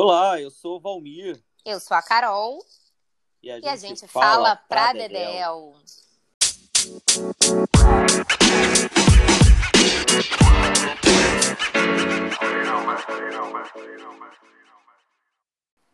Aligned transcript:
Olá, 0.00 0.40
eu 0.40 0.48
sou 0.48 0.76
o 0.76 0.80
Valmir. 0.80 1.42
Eu 1.64 1.80
sou 1.80 1.96
a 1.96 2.00
Carol. 2.00 2.64
E 3.42 3.50
a 3.50 3.56
gente, 3.56 3.64
E 3.64 3.68
a 3.68 3.74
gente 3.74 4.06
fala 4.06 4.54
pra 4.54 4.92
Dedéu. 4.92 5.74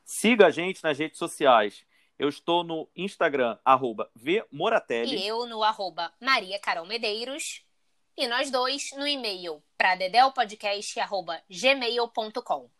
Siga 0.04 0.48
a 0.48 0.50
gente 0.50 0.84
nas 0.84 0.98
redes 0.98 1.18
sociais. 1.18 1.86
Eu 2.18 2.28
estou 2.28 2.62
no 2.62 2.86
Instagram, 2.94 3.58
arroba 3.64 4.10
vmoratelli. 4.14 5.16
E 5.16 5.26
eu 5.26 5.46
no 5.46 5.62
arroba 5.62 6.12
Maria 6.20 6.58
Carol 6.58 6.84
Medeiros. 6.84 7.64
E 8.18 8.28
nós 8.28 8.50
dois 8.50 8.90
no 8.98 9.06
e-mail 9.06 9.62
pradedelpodcast.gmail.com. 9.78 12.73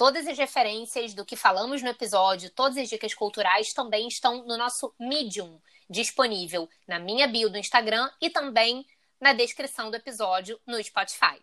Todas 0.00 0.26
as 0.26 0.38
referências 0.38 1.12
do 1.12 1.26
que 1.26 1.36
falamos 1.36 1.82
no 1.82 1.90
episódio, 1.90 2.48
todas 2.48 2.78
as 2.78 2.88
dicas 2.88 3.12
culturais 3.12 3.74
também 3.74 4.08
estão 4.08 4.46
no 4.46 4.56
nosso 4.56 4.94
Medium, 4.98 5.60
disponível 5.90 6.70
na 6.88 6.98
minha 6.98 7.28
bio 7.28 7.50
do 7.50 7.58
Instagram 7.58 8.10
e 8.18 8.30
também 8.30 8.86
na 9.20 9.34
descrição 9.34 9.90
do 9.90 9.96
episódio 9.98 10.58
no 10.66 10.82
Spotify. 10.82 11.38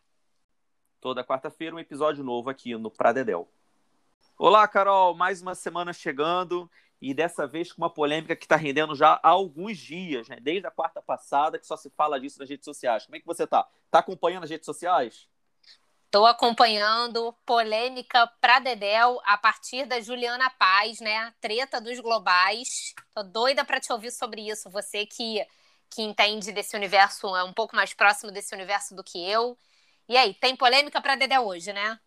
Toda 1.00 1.24
quarta-feira 1.24 1.76
um 1.76 1.80
episódio 1.80 2.24
novo 2.24 2.50
aqui 2.50 2.76
no 2.76 2.90
Pradedel. 2.90 3.48
Olá, 4.40 4.68
Carol, 4.68 5.14
mais 5.14 5.40
uma 5.40 5.54
semana 5.54 5.94
chegando 5.94 6.68
e 7.00 7.14
dessa 7.14 7.46
vez 7.46 7.72
com 7.72 7.84
uma 7.84 7.92
polêmica 7.92 8.36
que 8.36 8.46
está 8.46 8.56
rendendo 8.56 8.96
já 8.96 9.20
há 9.22 9.30
alguns 9.30 9.78
dias, 9.78 10.28
né? 10.28 10.40
Desde 10.42 10.66
a 10.66 10.72
quarta 10.72 11.00
passada 11.00 11.60
que 11.60 11.68
só 11.68 11.78
se 11.78 11.92
fala 11.92 12.20
disso 12.20 12.40
nas 12.40 12.50
redes 12.50 12.66
sociais. 12.66 13.06
Como 13.06 13.18
é 13.18 13.20
que 13.20 13.26
você 13.28 13.46
tá? 13.46 13.70
Tá 13.92 14.00
acompanhando 14.00 14.46
as 14.46 14.50
redes 14.50 14.66
sociais? 14.66 15.30
Tô 16.10 16.26
acompanhando 16.26 17.34
polêmica 17.46 18.28
pra 18.40 18.60
Dedel 18.60 19.20
a 19.26 19.38
partir 19.38 19.86
da 19.86 20.00
Juliana 20.00 20.50
Paz, 20.52 21.02
né? 21.02 21.34
Treta 21.42 21.82
dos 21.82 22.00
globais. 22.00 22.94
Tô 23.14 23.24
doida 23.24 23.66
para 23.66 23.80
te 23.80 23.92
ouvir 23.92 24.12
sobre 24.12 24.48
isso. 24.48 24.70
Você 24.70 25.06
que, 25.06 25.46
que 25.90 26.02
entende 26.02 26.54
desse 26.54 26.78
universo, 26.78 27.36
é 27.36 27.44
um 27.44 27.52
pouco 27.52 27.76
mais 27.76 27.94
próximo 27.94 28.32
desse 28.32 28.56
universo 28.56 28.96
do 28.96 29.04
que 29.04 29.18
eu. 29.30 29.58
E 30.08 30.16
aí, 30.16 30.34
tem 30.34 30.56
polêmica 30.56 31.02
pra 31.02 31.18
Dedel 31.18 31.46
hoje, 31.46 31.74
né? 31.74 32.00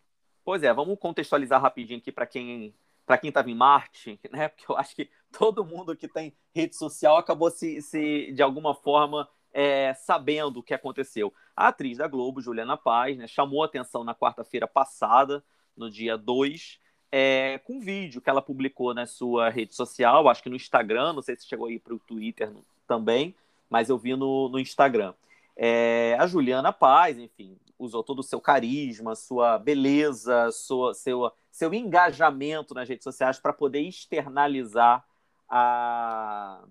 Pois 0.42 0.62
é, 0.62 0.72
vamos 0.72 0.98
contextualizar 0.98 1.60
rapidinho 1.60 1.98
aqui 1.98 2.10
para 2.10 2.26
quem 2.26 2.74
para 3.04 3.18
quem 3.18 3.28
estava 3.28 3.50
em 3.50 3.54
Marte, 3.56 4.20
né? 4.30 4.48
Porque 4.48 4.70
eu 4.70 4.76
acho 4.78 4.94
que 4.94 5.10
todo 5.36 5.64
mundo 5.64 5.96
que 5.96 6.08
tem 6.08 6.34
rede 6.54 6.74
social 6.74 7.16
acabou 7.16 7.50
se, 7.50 7.82
se 7.82 8.32
de 8.32 8.40
alguma 8.40 8.74
forma 8.74 9.28
é, 9.52 9.94
sabendo 9.94 10.60
o 10.60 10.62
que 10.62 10.74
aconteceu. 10.74 11.32
A 11.56 11.68
atriz 11.68 11.98
da 11.98 12.06
Globo, 12.06 12.40
Juliana 12.40 12.76
Paz, 12.76 13.16
né, 13.16 13.26
chamou 13.26 13.62
atenção 13.62 14.04
na 14.04 14.14
quarta-feira 14.14 14.66
passada, 14.66 15.42
no 15.76 15.90
dia 15.90 16.16
2, 16.16 16.78
é, 17.12 17.58
com 17.64 17.74
um 17.74 17.80
vídeo 17.80 18.20
que 18.20 18.30
ela 18.30 18.42
publicou 18.42 18.94
na 18.94 19.06
sua 19.06 19.48
rede 19.48 19.74
social, 19.74 20.28
acho 20.28 20.42
que 20.42 20.50
no 20.50 20.56
Instagram, 20.56 21.12
não 21.12 21.22
sei 21.22 21.36
se 21.36 21.46
chegou 21.46 21.66
aí 21.66 21.78
para 21.78 21.94
o 21.94 21.98
Twitter 21.98 22.52
também, 22.86 23.34
mas 23.68 23.88
eu 23.88 23.98
vi 23.98 24.14
no, 24.14 24.48
no 24.48 24.58
Instagram. 24.58 25.14
É, 25.56 26.16
a 26.18 26.26
Juliana 26.26 26.72
Paz, 26.72 27.18
enfim, 27.18 27.58
usou 27.78 28.02
todo 28.02 28.20
o 28.20 28.22
seu 28.22 28.40
carisma, 28.40 29.14
sua 29.14 29.58
beleza, 29.58 30.50
sua, 30.52 30.94
seu, 30.94 31.32
seu 31.50 31.74
engajamento 31.74 32.74
nas 32.74 32.88
redes 32.88 33.04
sociais 33.04 33.38
para 33.38 33.52
poder 33.52 33.80
externalizar 33.80 35.04
a, 35.48 36.62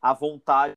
a 0.00 0.12
vontade 0.12 0.74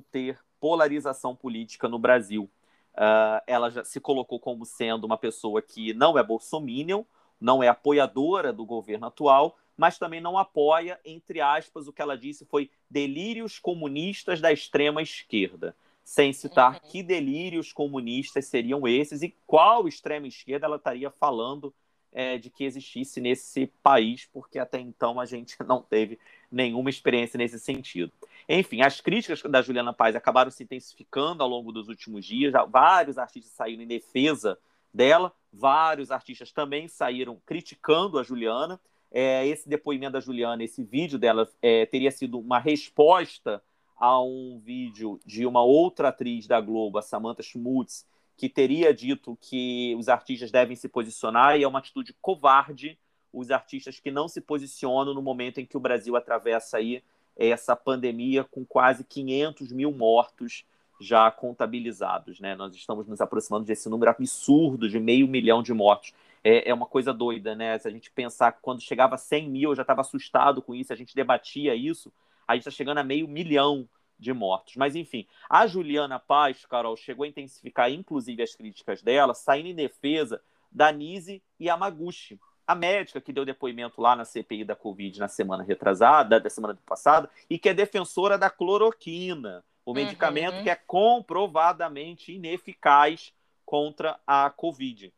ter 0.00 0.38
polarização 0.60 1.34
política 1.34 1.88
no 1.88 1.98
Brasil. 1.98 2.50
Uh, 2.94 3.42
ela 3.46 3.70
já 3.70 3.84
se 3.84 4.00
colocou 4.00 4.38
como 4.38 4.64
sendo 4.64 5.04
uma 5.04 5.18
pessoa 5.18 5.60
que 5.60 5.92
não 5.92 6.16
é 6.18 6.22
bolsominion, 6.22 7.02
não 7.40 7.62
é 7.62 7.68
apoiadora 7.68 8.52
do 8.52 8.64
governo 8.64 9.06
atual, 9.06 9.58
mas 9.76 9.98
também 9.98 10.20
não 10.20 10.38
apoia, 10.38 11.00
entre 11.04 11.40
aspas, 11.40 11.88
o 11.88 11.92
que 11.92 12.00
ela 12.00 12.16
disse 12.16 12.44
foi 12.44 12.70
delírios 12.88 13.58
comunistas 13.58 14.40
da 14.40 14.52
extrema 14.52 15.02
esquerda 15.02 15.74
sem 16.04 16.32
citar 16.34 16.74
uhum. 16.74 16.90
que 16.90 17.02
delírios 17.02 17.72
comunistas 17.72 18.44
seriam 18.44 18.86
esses 18.86 19.22
e 19.22 19.34
qual 19.46 19.88
extrema 19.88 20.28
esquerda 20.28 20.66
ela 20.66 20.76
estaria 20.76 21.10
falando 21.10 21.74
é, 22.12 22.36
de 22.36 22.50
que 22.50 22.62
existisse 22.62 23.20
nesse 23.20 23.66
país, 23.82 24.28
porque 24.32 24.58
até 24.58 24.78
então 24.78 25.18
a 25.18 25.24
gente 25.24 25.56
não 25.66 25.82
teve 25.82 26.18
nenhuma 26.52 26.90
experiência 26.90 27.38
nesse 27.38 27.58
sentido. 27.58 28.12
Enfim, 28.48 28.82
as 28.82 29.00
críticas 29.00 29.42
da 29.42 29.62
Juliana 29.62 29.92
Paz 29.92 30.14
acabaram 30.14 30.50
se 30.50 30.62
intensificando 30.62 31.42
ao 31.42 31.48
longo 31.48 31.72
dos 31.72 31.88
últimos 31.88 32.24
dias, 32.24 32.52
já 32.52 32.64
vários 32.64 33.16
artistas 33.16 33.52
saíram 33.52 33.82
em 33.82 33.86
defesa 33.86 34.58
dela, 34.92 35.32
vários 35.52 36.10
artistas 36.10 36.52
também 36.52 36.86
saíram 36.86 37.40
criticando 37.46 38.18
a 38.18 38.22
Juliana. 38.22 38.78
É, 39.10 39.46
esse 39.46 39.68
depoimento 39.68 40.12
da 40.14 40.20
Juliana, 40.20 40.62
esse 40.64 40.82
vídeo 40.82 41.18
dela, 41.18 41.48
é, 41.62 41.86
teria 41.86 42.10
sido 42.10 42.38
uma 42.38 42.58
resposta 42.58 43.62
a 43.96 44.20
um 44.20 44.60
vídeo 44.62 45.20
de 45.24 45.46
uma 45.46 45.62
outra 45.62 46.08
atriz 46.08 46.46
da 46.46 46.60
Globo, 46.60 46.98
a 46.98 47.02
Samantha 47.02 47.42
Schmutz, 47.42 48.06
que 48.36 48.48
teria 48.48 48.92
dito 48.92 49.38
que 49.40 49.94
os 49.96 50.08
artistas 50.08 50.50
devem 50.50 50.76
se 50.76 50.88
posicionar, 50.88 51.56
e 51.56 51.62
é 51.62 51.68
uma 51.68 51.78
atitude 51.78 52.12
covarde 52.20 52.98
os 53.32 53.50
artistas 53.50 53.98
que 53.98 54.10
não 54.10 54.28
se 54.28 54.40
posicionam 54.40 55.14
no 55.14 55.22
momento 55.22 55.58
em 55.58 55.66
que 55.66 55.76
o 55.76 55.80
Brasil 55.80 56.16
atravessa 56.16 56.78
aí 56.78 57.02
essa 57.36 57.74
pandemia 57.74 58.44
com 58.44 58.64
quase 58.64 59.04
500 59.04 59.72
mil 59.72 59.92
mortos 59.92 60.64
já 61.00 61.30
contabilizados, 61.30 62.38
né? 62.40 62.54
Nós 62.54 62.74
estamos 62.74 63.06
nos 63.06 63.20
aproximando 63.20 63.64
desse 63.64 63.88
número 63.88 64.10
absurdo 64.10 64.88
de 64.88 65.00
meio 65.00 65.26
milhão 65.26 65.62
de 65.62 65.72
mortos. 65.72 66.12
É, 66.42 66.70
é 66.70 66.74
uma 66.74 66.86
coisa 66.86 67.12
doida, 67.12 67.54
né? 67.54 67.78
Se 67.78 67.88
a 67.88 67.90
gente 67.90 68.10
pensar 68.10 68.52
que 68.52 68.62
quando 68.62 68.80
chegava 68.80 69.16
a 69.16 69.18
100 69.18 69.50
mil, 69.50 69.70
eu 69.70 69.76
já 69.76 69.82
estava 69.82 70.00
assustado 70.00 70.62
com 70.62 70.74
isso, 70.74 70.92
a 70.92 70.96
gente 70.96 71.14
debatia 71.14 71.74
isso, 71.74 72.12
a 72.46 72.54
gente 72.54 72.62
está 72.62 72.70
chegando 72.70 72.98
a 72.98 73.04
meio 73.04 73.26
milhão 73.26 73.88
de 74.18 74.32
mortos. 74.32 74.76
Mas, 74.76 74.94
enfim, 74.94 75.26
a 75.48 75.66
Juliana 75.66 76.18
Paz, 76.18 76.64
Carol, 76.66 76.96
chegou 76.96 77.24
a 77.24 77.28
intensificar, 77.28 77.90
inclusive, 77.90 78.42
as 78.42 78.54
críticas 78.54 79.02
dela, 79.02 79.34
saindo 79.34 79.68
em 79.68 79.74
defesa 79.74 80.40
da 80.70 80.92
Nise 80.92 81.42
Yamaguchi, 81.60 82.38
a 82.66 82.74
médica 82.74 83.20
que 83.20 83.32
deu 83.32 83.44
depoimento 83.44 84.00
lá 84.00 84.16
na 84.16 84.24
CPI 84.24 84.64
da 84.64 84.74
Covid 84.74 85.18
na 85.18 85.28
semana 85.28 85.62
retrasada, 85.62 86.40
da 86.40 86.50
semana 86.50 86.78
passada, 86.86 87.28
e 87.48 87.58
que 87.58 87.68
é 87.68 87.74
defensora 87.74 88.38
da 88.38 88.48
cloroquina, 88.48 89.64
o 89.84 89.90
uhum. 89.90 89.96
medicamento 89.96 90.62
que 90.62 90.70
é 90.70 90.74
comprovadamente 90.74 92.32
ineficaz 92.32 93.32
contra 93.64 94.18
a 94.26 94.50
Covid. 94.50 95.12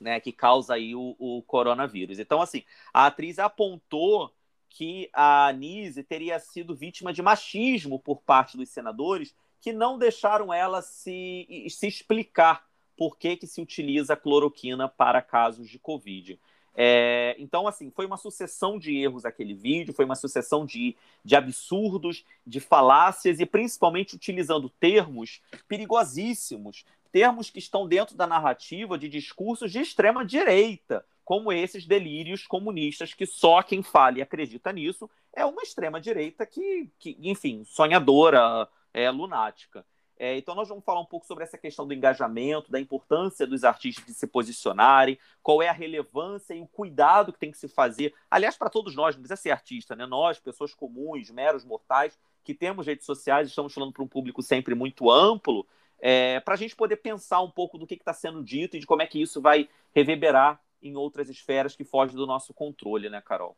Né, 0.00 0.20
que 0.20 0.32
causa 0.32 0.74
aí 0.74 0.94
o, 0.94 1.16
o 1.18 1.42
coronavírus. 1.44 2.18
Então, 2.18 2.42
assim, 2.42 2.62
a 2.92 3.06
atriz 3.06 3.38
apontou 3.38 4.30
que 4.68 5.08
a 5.14 5.46
Anise 5.46 6.02
teria 6.02 6.38
sido 6.40 6.74
vítima 6.74 7.12
de 7.12 7.22
machismo 7.22 7.98
por 7.98 8.20
parte 8.20 8.56
dos 8.56 8.68
senadores 8.68 9.34
que 9.60 9.72
não 9.72 9.96
deixaram 9.96 10.52
ela 10.52 10.82
se, 10.82 11.66
se 11.70 11.86
explicar 11.86 12.66
por 12.96 13.16
que, 13.16 13.36
que 13.36 13.46
se 13.46 13.62
utiliza 13.62 14.16
cloroquina 14.16 14.88
para 14.88 15.22
casos 15.22 15.68
de 15.68 15.78
Covid. 15.78 16.38
É, 16.76 17.36
então, 17.38 17.68
assim, 17.68 17.90
foi 17.90 18.04
uma 18.04 18.16
sucessão 18.16 18.78
de 18.78 18.96
erros 18.96 19.24
aquele 19.24 19.54
vídeo, 19.54 19.94
foi 19.94 20.04
uma 20.04 20.16
sucessão 20.16 20.66
de, 20.66 20.96
de 21.24 21.36
absurdos, 21.36 22.24
de 22.46 22.58
falácias 22.58 23.38
e 23.38 23.46
principalmente 23.46 24.16
utilizando 24.16 24.68
termos 24.68 25.40
perigosíssimos, 25.68 26.84
termos 27.12 27.48
que 27.48 27.60
estão 27.60 27.86
dentro 27.86 28.16
da 28.16 28.26
narrativa 28.26 28.98
de 28.98 29.08
discursos 29.08 29.70
de 29.70 29.78
extrema 29.78 30.24
direita, 30.24 31.04
como 31.24 31.52
esses 31.52 31.86
delírios 31.86 32.46
comunistas 32.46 33.14
que 33.14 33.24
só 33.24 33.62
quem 33.62 33.82
fala 33.82 34.18
e 34.18 34.22
acredita 34.22 34.72
nisso 34.72 35.08
é 35.32 35.44
uma 35.44 35.62
extrema-direita 35.62 36.44
que, 36.44 36.90
que, 36.98 37.16
enfim, 37.22 37.64
sonhadora, 37.64 38.68
é, 38.92 39.10
lunática. 39.10 39.84
É, 40.16 40.36
então, 40.36 40.54
nós 40.54 40.68
vamos 40.68 40.84
falar 40.84 41.00
um 41.00 41.06
pouco 41.06 41.26
sobre 41.26 41.42
essa 41.42 41.58
questão 41.58 41.86
do 41.86 41.92
engajamento, 41.92 42.70
da 42.70 42.78
importância 42.78 43.46
dos 43.46 43.64
artistas 43.64 44.06
de 44.06 44.14
se 44.14 44.26
posicionarem, 44.26 45.18
qual 45.42 45.60
é 45.60 45.68
a 45.68 45.72
relevância 45.72 46.54
e 46.54 46.60
o 46.60 46.68
cuidado 46.68 47.32
que 47.32 47.38
tem 47.38 47.50
que 47.50 47.58
se 47.58 47.68
fazer. 47.68 48.14
Aliás, 48.30 48.56
para 48.56 48.70
todos 48.70 48.94
nós, 48.94 49.16
não 49.16 49.22
precisa 49.22 49.40
ser 49.40 49.50
artista, 49.50 49.96
né? 49.96 50.06
Nós, 50.06 50.38
pessoas 50.38 50.72
comuns, 50.72 51.30
meros 51.30 51.64
mortais, 51.64 52.16
que 52.44 52.54
temos 52.54 52.86
redes 52.86 53.06
sociais, 53.06 53.48
estamos 53.48 53.74
falando 53.74 53.92
para 53.92 54.04
um 54.04 54.08
público 54.08 54.42
sempre 54.42 54.74
muito 54.74 55.10
amplo, 55.10 55.66
é, 55.98 56.38
para 56.40 56.54
a 56.54 56.56
gente 56.56 56.76
poder 56.76 56.96
pensar 56.96 57.40
um 57.40 57.50
pouco 57.50 57.78
do 57.78 57.86
que 57.86 57.94
está 57.94 58.12
sendo 58.12 58.44
dito 58.44 58.76
e 58.76 58.80
de 58.80 58.86
como 58.86 59.02
é 59.02 59.06
que 59.06 59.20
isso 59.20 59.40
vai 59.40 59.68
reverberar 59.94 60.60
em 60.82 60.96
outras 60.96 61.28
esferas 61.28 61.74
que 61.74 61.84
fogem 61.84 62.14
do 62.14 62.26
nosso 62.26 62.52
controle, 62.52 63.08
né, 63.08 63.20
Carol? 63.20 63.56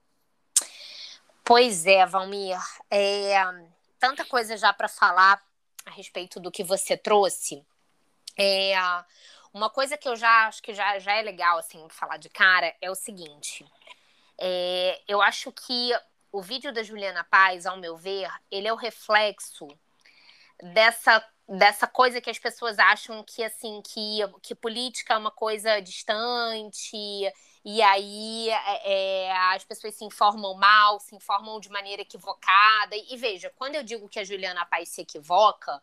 Pois 1.44 1.86
é, 1.86 2.06
Valmir. 2.06 2.58
É, 2.90 3.34
tanta 3.98 4.24
coisa 4.24 4.56
já 4.56 4.72
para 4.72 4.88
falar 4.88 5.42
a 5.86 5.90
respeito 5.90 6.40
do 6.40 6.50
que 6.50 6.64
você 6.64 6.96
trouxe. 6.96 7.64
É, 8.36 8.74
uma 9.54 9.70
coisa 9.70 9.96
que 9.96 10.08
eu 10.08 10.16
já 10.16 10.48
acho 10.48 10.62
que 10.62 10.74
já, 10.74 10.98
já 10.98 11.14
é 11.14 11.22
legal 11.22 11.58
assim 11.58 11.86
falar 11.88 12.18
de 12.18 12.28
cara 12.28 12.74
é 12.82 12.90
o 12.90 12.94
seguinte. 12.94 13.64
É, 14.38 15.00
eu 15.08 15.22
acho 15.22 15.50
que 15.52 15.92
o 16.30 16.42
vídeo 16.42 16.72
da 16.72 16.82
Juliana 16.82 17.24
Paz, 17.24 17.64
ao 17.64 17.78
meu 17.78 17.96
ver, 17.96 18.28
ele 18.50 18.68
é 18.68 18.72
o 18.72 18.76
reflexo 18.76 19.66
dessa 20.74 21.24
dessa 21.48 21.86
coisa 21.86 22.20
que 22.20 22.28
as 22.28 22.40
pessoas 22.40 22.76
acham 22.76 23.22
que 23.22 23.40
assim 23.40 23.80
que, 23.82 24.18
que 24.42 24.52
política 24.52 25.14
é 25.14 25.16
uma 25.16 25.30
coisa 25.30 25.80
distante 25.80 26.96
e 27.68 27.82
aí 27.82 28.48
é, 28.48 28.92
é, 29.24 29.32
as 29.54 29.64
pessoas 29.64 29.92
se 29.96 30.04
informam 30.04 30.54
mal, 30.54 31.00
se 31.00 31.16
informam 31.16 31.58
de 31.58 31.68
maneira 31.68 32.02
equivocada. 32.02 32.94
E 32.94 33.16
veja, 33.16 33.52
quando 33.56 33.74
eu 33.74 33.82
digo 33.82 34.08
que 34.08 34.20
a 34.20 34.24
Juliana 34.24 34.64
Paz 34.64 34.90
se 34.90 35.00
equivoca, 35.00 35.82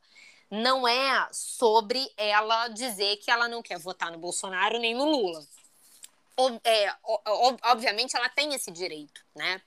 não 0.50 0.88
é 0.88 1.28
sobre 1.30 2.10
ela 2.16 2.70
dizer 2.70 3.18
que 3.18 3.30
ela 3.30 3.50
não 3.50 3.62
quer 3.62 3.78
votar 3.80 4.10
no 4.14 4.18
Bolsonaro 4.18 4.80
nem 4.80 4.96
no 4.96 5.04
Lula. 5.04 5.46
É, 6.64 6.96
obviamente, 7.64 8.16
ela 8.16 8.30
tem 8.30 8.54
esse 8.54 8.72
direito, 8.72 9.22
né? 9.36 9.62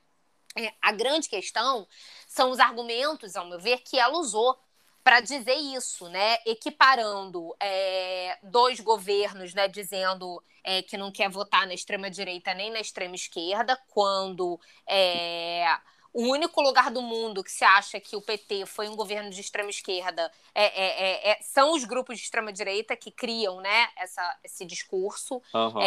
É, 0.57 0.73
a 0.81 0.93
grande 0.93 1.29
questão 1.29 1.87
são 2.27 2.51
os 2.51 2.59
argumentos, 2.59 3.37
ao 3.37 3.45
meu 3.45 3.61
ver, 3.61 3.83
que 3.83 3.99
ela 3.99 4.17
usou 4.17 4.59
para 5.07 5.21
dizer 5.21 5.55
isso, 5.55 6.09
né? 6.09 6.37
Equiparando 6.45 7.55
é, 7.61 8.37
dois 8.43 8.81
governos, 8.81 9.55
né? 9.55 9.69
Dizendo 9.69 10.43
é, 10.65 10.83
que 10.83 10.97
não 10.97 11.13
quer 11.13 11.31
votar 11.31 11.65
na 11.65 11.75
extrema 11.75 12.11
direita 12.11 12.53
nem 12.53 12.73
na 12.73 12.81
extrema 12.81 13.15
esquerda, 13.15 13.81
quando 13.91 14.59
é, 14.85 15.65
o 16.13 16.23
único 16.23 16.61
lugar 16.61 16.91
do 16.91 17.01
mundo 17.01 17.45
que 17.45 17.53
se 17.53 17.65
acha 17.65 18.01
que 18.01 18.17
o 18.17 18.21
PT 18.21 18.67
foi 18.67 18.89
um 18.89 18.97
governo 18.97 19.31
de 19.31 19.41
extrema 19.41 19.71
esquerda 19.71 20.29
é, 20.53 20.65
é, 20.65 21.31
é, 21.31 21.39
são 21.41 21.73
os 21.73 21.85
grupos 21.85 22.19
de 22.19 22.25
extrema 22.25 22.53
direita 22.53 22.97
que 22.97 23.13
criam, 23.13 23.61
né? 23.61 23.89
Essa, 23.97 24.39
esse 24.43 24.65
discurso. 24.65 25.41
Uhum 25.55 25.83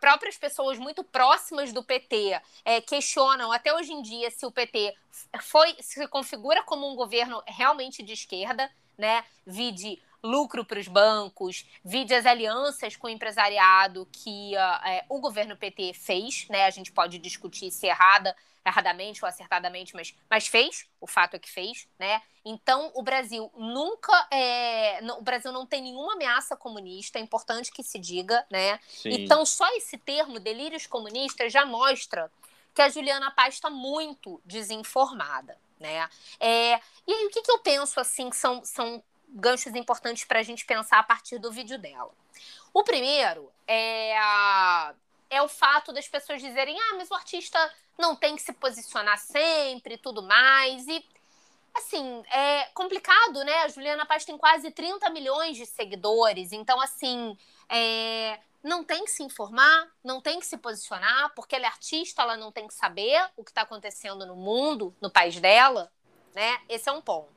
próprias 0.00 0.38
pessoas 0.38 0.78
muito 0.78 1.04
próximas 1.04 1.72
do 1.72 1.84
PT 1.84 2.40
é, 2.64 2.80
questionam 2.80 3.52
até 3.52 3.74
hoje 3.74 3.92
em 3.92 4.02
dia 4.02 4.30
se 4.30 4.46
o 4.46 4.50
PT 4.50 4.94
foi 5.42 5.76
se 5.80 6.06
configura 6.08 6.62
como 6.62 6.90
um 6.90 6.96
governo 6.96 7.42
realmente 7.46 8.02
de 8.02 8.12
esquerda, 8.12 8.70
né? 8.96 9.24
Vide 9.46 10.02
lucro 10.22 10.64
para 10.64 10.78
os 10.78 10.88
bancos, 10.88 11.66
vide 11.84 12.14
as 12.14 12.26
alianças 12.26 12.96
com 12.96 13.06
o 13.06 13.10
empresariado 13.10 14.08
que 14.10 14.52
uh, 14.54 14.88
é, 14.88 15.04
o 15.08 15.20
governo 15.20 15.56
PT 15.56 15.94
fez, 15.94 16.46
né? 16.48 16.64
A 16.64 16.70
gente 16.70 16.92
pode 16.92 17.18
discutir 17.18 17.70
se 17.70 17.86
errada 17.86 18.34
erradamente 18.66 19.24
ou 19.24 19.28
acertadamente, 19.28 19.94
mas, 19.94 20.14
mas 20.28 20.48
fez, 20.48 20.86
o 21.00 21.06
fato 21.06 21.34
é 21.34 21.38
que 21.38 21.48
fez, 21.48 21.86
né? 21.98 22.20
Então, 22.44 22.90
o 22.94 23.02
Brasil 23.02 23.50
nunca. 23.56 24.12
É, 24.30 25.00
o 25.16 25.22
Brasil 25.22 25.52
não 25.52 25.64
tem 25.64 25.82
nenhuma 25.82 26.14
ameaça 26.14 26.56
comunista, 26.56 27.18
é 27.18 27.22
importante 27.22 27.70
que 27.70 27.82
se 27.82 27.98
diga, 27.98 28.44
né? 28.50 28.78
Sim. 28.88 29.10
Então, 29.10 29.46
só 29.46 29.68
esse 29.76 29.96
termo, 29.96 30.40
delírios 30.40 30.86
comunistas, 30.86 31.52
já 31.52 31.64
mostra 31.64 32.30
que 32.74 32.82
a 32.82 32.88
Juliana 32.88 33.30
Paz 33.30 33.54
está 33.54 33.70
muito 33.70 34.40
desinformada, 34.44 35.56
né? 35.78 36.08
É, 36.40 36.80
e 37.06 37.12
aí, 37.12 37.26
o 37.26 37.30
que, 37.30 37.42
que 37.42 37.50
eu 37.50 37.60
penso, 37.60 38.00
assim, 38.00 38.28
que 38.28 38.36
são, 38.36 38.64
são 38.64 39.02
ganchos 39.28 39.74
importantes 39.74 40.24
para 40.24 40.40
a 40.40 40.42
gente 40.42 40.64
pensar 40.64 40.98
a 40.98 41.02
partir 41.02 41.38
do 41.38 41.52
vídeo 41.52 41.78
dela? 41.78 42.12
O 42.72 42.82
primeiro 42.84 43.50
é, 43.66 44.16
a, 44.18 44.94
é 45.30 45.42
o 45.42 45.48
fato 45.48 45.92
das 45.92 46.08
pessoas 46.08 46.40
dizerem: 46.40 46.78
ah, 46.78 46.94
mas 46.96 47.10
o 47.10 47.14
artista 47.14 47.58
não 47.98 48.14
tem 48.14 48.36
que 48.36 48.42
se 48.42 48.52
posicionar 48.52 49.18
sempre 49.18 49.94
e 49.94 49.98
tudo 49.98 50.22
mais. 50.22 50.86
E, 50.86 51.04
assim, 51.74 52.22
é 52.30 52.64
complicado, 52.74 53.42
né? 53.44 53.62
A 53.62 53.68
Juliana 53.68 54.06
Paz 54.06 54.24
tem 54.24 54.36
quase 54.36 54.70
30 54.70 55.08
milhões 55.10 55.56
de 55.56 55.66
seguidores, 55.66 56.52
então, 56.52 56.80
assim, 56.80 57.36
é, 57.68 58.38
não 58.62 58.84
tem 58.84 59.04
que 59.04 59.10
se 59.10 59.22
informar, 59.22 59.88
não 60.02 60.20
tem 60.20 60.40
que 60.40 60.46
se 60.46 60.56
posicionar, 60.56 61.32
porque 61.34 61.54
ela 61.54 61.66
é 61.66 61.68
artista, 61.68 62.22
ela 62.22 62.36
não 62.36 62.50
tem 62.50 62.66
que 62.66 62.74
saber 62.74 63.24
o 63.36 63.44
que 63.44 63.50
está 63.50 63.62
acontecendo 63.62 64.26
no 64.26 64.36
mundo, 64.36 64.94
no 65.00 65.10
país 65.10 65.38
dela, 65.40 65.90
né? 66.34 66.60
Esse 66.68 66.88
é 66.88 66.92
um 66.92 67.00
ponto. 67.00 67.35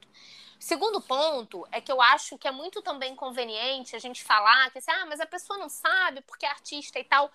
Segundo 0.59 0.99
ponto 0.99 1.65
é 1.71 1.79
que 1.79 1.91
eu 1.91 2.01
acho 2.01 2.37
que 2.37 2.47
é 2.47 2.51
muito 2.51 2.81
também 2.81 3.15
conveniente 3.15 3.95
a 3.95 3.99
gente 3.99 4.21
falar 4.21 4.69
que 4.71 4.79
assim, 4.79 4.91
ah, 4.91 5.05
mas 5.05 5.21
a 5.21 5.25
pessoa 5.25 5.57
não 5.57 5.69
sabe 5.69 6.21
porque 6.21 6.45
é 6.45 6.49
artista 6.49 6.99
e 6.99 7.03
tal. 7.03 7.31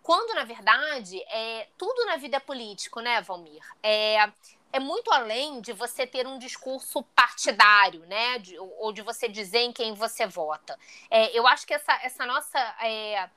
Quando, 0.00 0.32
na 0.34 0.44
verdade, 0.44 1.20
é, 1.24 1.68
tudo 1.76 2.06
na 2.06 2.16
vida 2.16 2.36
é 2.36 2.40
político, 2.40 3.00
né, 3.00 3.20
Valmir? 3.20 3.62
É, 3.82 4.30
é 4.72 4.78
muito 4.78 5.10
além 5.12 5.60
de 5.60 5.72
você 5.72 6.06
ter 6.06 6.26
um 6.26 6.38
discurso 6.38 7.02
partidário, 7.14 8.00
né? 8.06 8.38
De, 8.38 8.56
ou 8.58 8.92
de 8.92 9.02
você 9.02 9.28
dizer 9.28 9.58
em 9.58 9.72
quem 9.72 9.92
você 9.92 10.24
vota. 10.26 10.78
É, 11.10 11.36
eu 11.36 11.46
acho 11.46 11.66
que 11.66 11.74
essa, 11.74 11.92
essa 12.02 12.24
nossa 12.24 12.58
é, 12.80 13.28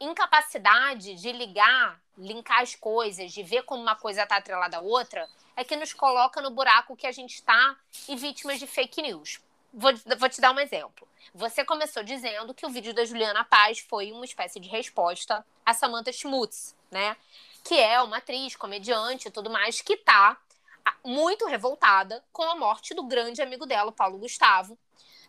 incapacidade 0.00 1.14
de 1.14 1.32
ligar, 1.32 2.00
linkar 2.16 2.60
as 2.60 2.74
coisas, 2.74 3.30
de 3.30 3.42
ver 3.42 3.62
como 3.62 3.82
uma 3.82 3.94
coisa 3.94 4.22
está 4.22 4.36
atrelada 4.36 4.78
à 4.78 4.80
outra, 4.80 5.28
é 5.56 5.64
que 5.64 5.74
nos 5.74 5.92
coloca 5.92 6.40
no 6.40 6.50
buraco 6.50 6.94
que 6.94 7.06
a 7.06 7.12
gente 7.12 7.34
está 7.34 7.76
e 8.08 8.14
vítimas 8.14 8.58
de 8.58 8.66
fake 8.66 9.02
news. 9.02 9.40
Vou, 9.72 9.92
vou 10.18 10.28
te 10.28 10.40
dar 10.40 10.52
um 10.52 10.60
exemplo. 10.60 11.08
Você 11.34 11.64
começou 11.64 12.02
dizendo 12.02 12.54
que 12.54 12.64
o 12.64 12.70
vídeo 12.70 12.94
da 12.94 13.04
Juliana 13.04 13.44
Paz 13.44 13.80
foi 13.80 14.12
uma 14.12 14.24
espécie 14.24 14.60
de 14.60 14.68
resposta 14.68 15.44
a 15.64 15.74
Samantha 15.74 16.12
Schmutz, 16.12 16.76
né? 16.90 17.16
Que 17.64 17.78
é 17.78 18.00
uma 18.00 18.18
atriz, 18.18 18.54
comediante 18.54 19.28
e 19.28 19.30
tudo 19.30 19.50
mais, 19.50 19.80
que 19.80 19.96
tá 19.96 20.38
muito 21.04 21.46
revoltada 21.46 22.22
com 22.32 22.44
a 22.44 22.54
morte 22.54 22.94
do 22.94 23.02
grande 23.02 23.42
amigo 23.42 23.66
dela, 23.66 23.90
Paulo 23.90 24.18
Gustavo, 24.18 24.78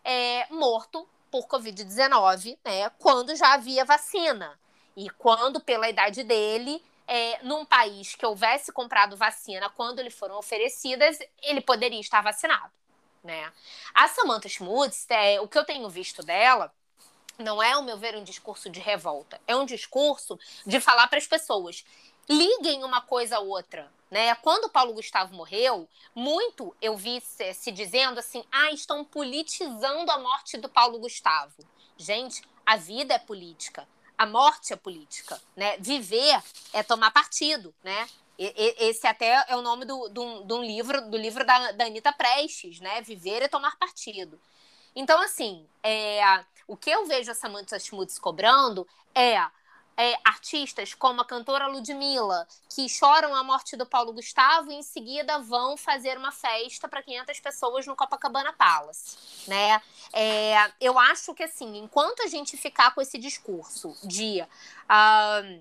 é, 0.04 0.46
morto 0.50 1.08
por 1.30 1.46
Covid-19, 1.46 2.58
né? 2.64 2.90
Quando 2.98 3.34
já 3.34 3.54
havia 3.54 3.84
vacina. 3.84 4.58
E 4.96 5.08
quando, 5.10 5.60
pela 5.60 5.88
idade 5.88 6.24
dele, 6.24 6.82
é, 7.08 7.42
num 7.42 7.64
país 7.64 8.14
que 8.14 8.24
houvesse 8.24 8.70
comprado 8.70 9.16
vacina 9.16 9.68
quando 9.70 10.00
lhe 10.00 10.10
foram 10.10 10.36
oferecidas, 10.36 11.18
ele 11.42 11.60
poderia 11.60 12.00
estar 12.00 12.20
vacinado 12.20 12.70
né? 13.22 13.52
A 13.94 14.08
Samantha 14.08 14.48
Schmutz, 14.48 15.06
é, 15.10 15.40
o 15.40 15.48
que 15.48 15.58
eu 15.58 15.64
tenho 15.64 15.88
visto 15.88 16.22
dela, 16.22 16.72
não 17.38 17.62
é, 17.62 17.72
ao 17.72 17.82
meu 17.82 17.96
ver, 17.96 18.16
um 18.16 18.24
discurso 18.24 18.68
de 18.70 18.80
revolta. 18.80 19.40
É 19.46 19.54
um 19.54 19.64
discurso 19.64 20.38
de 20.66 20.80
falar 20.80 21.06
para 21.08 21.18
as 21.18 21.26
pessoas: 21.26 21.84
liguem 22.28 22.84
uma 22.84 23.00
coisa 23.00 23.36
a 23.36 23.40
outra. 23.40 23.90
Né? 24.10 24.34
Quando 24.36 24.64
o 24.64 24.70
Paulo 24.70 24.94
Gustavo 24.94 25.34
morreu, 25.34 25.86
muito 26.14 26.74
eu 26.80 26.96
vi 26.96 27.20
se, 27.20 27.52
se 27.54 27.70
dizendo 27.70 28.18
assim: 28.18 28.42
ah, 28.50 28.72
estão 28.72 29.04
politizando 29.04 30.10
a 30.10 30.18
morte 30.18 30.56
do 30.56 30.68
Paulo 30.68 30.98
Gustavo. 30.98 31.62
Gente, 31.96 32.42
a 32.64 32.76
vida 32.76 33.14
é 33.14 33.18
política, 33.18 33.86
a 34.18 34.26
morte 34.26 34.72
é 34.72 34.76
política. 34.76 35.40
Né? 35.56 35.78
Viver 35.78 36.42
é 36.72 36.82
tomar 36.82 37.12
partido. 37.12 37.72
Né? 37.82 38.08
Esse 38.36 39.06
até 39.06 39.44
é 39.48 39.56
o 39.56 39.62
nome 39.62 39.84
do, 39.84 40.08
do, 40.08 40.42
do 40.42 40.62
livro, 40.62 41.08
do 41.08 41.16
livro 41.16 41.46
da, 41.46 41.72
da 41.72 41.86
Anitta 41.86 42.12
Prestes, 42.12 42.78
né? 42.80 43.00
Viver 43.02 43.42
e 43.42 43.48
tomar 43.48 43.76
partido. 43.76 44.38
Então, 44.94 45.20
assim, 45.22 45.66
é, 45.82 46.44
o 46.66 46.76
que 46.76 46.90
eu 46.90 47.04
vejo 47.06 47.30
a 47.30 47.34
Samantha 47.34 47.78
Schmutz 47.80 48.16
cobrando 48.18 48.86
é, 49.14 49.44
é, 49.98 50.14
artistas 50.24 50.94
como 50.94 51.20
a 51.20 51.24
cantora 51.24 51.66
Ludmilla, 51.66 52.46
que 52.72 52.88
choram 52.88 53.34
a 53.34 53.42
morte 53.42 53.76
do 53.76 53.84
Paulo 53.84 54.12
Gustavo 54.12 54.70
e 54.70 54.76
em 54.76 54.82
seguida 54.82 55.40
vão 55.40 55.76
fazer 55.76 56.16
uma 56.16 56.30
festa 56.30 56.88
para 56.88 57.02
500 57.02 57.40
pessoas 57.40 57.84
no 57.84 57.96
Copacabana 57.96 58.52
Palace, 58.52 59.16
né? 59.48 59.82
É, 60.12 60.72
eu 60.80 60.96
acho 60.96 61.34
que, 61.34 61.42
assim, 61.42 61.78
enquanto 61.78 62.22
a 62.22 62.28
gente 62.28 62.56
ficar 62.56 62.94
com 62.94 63.02
esse 63.02 63.18
discurso 63.18 63.96
de... 64.04 64.40
Uh, 64.84 65.60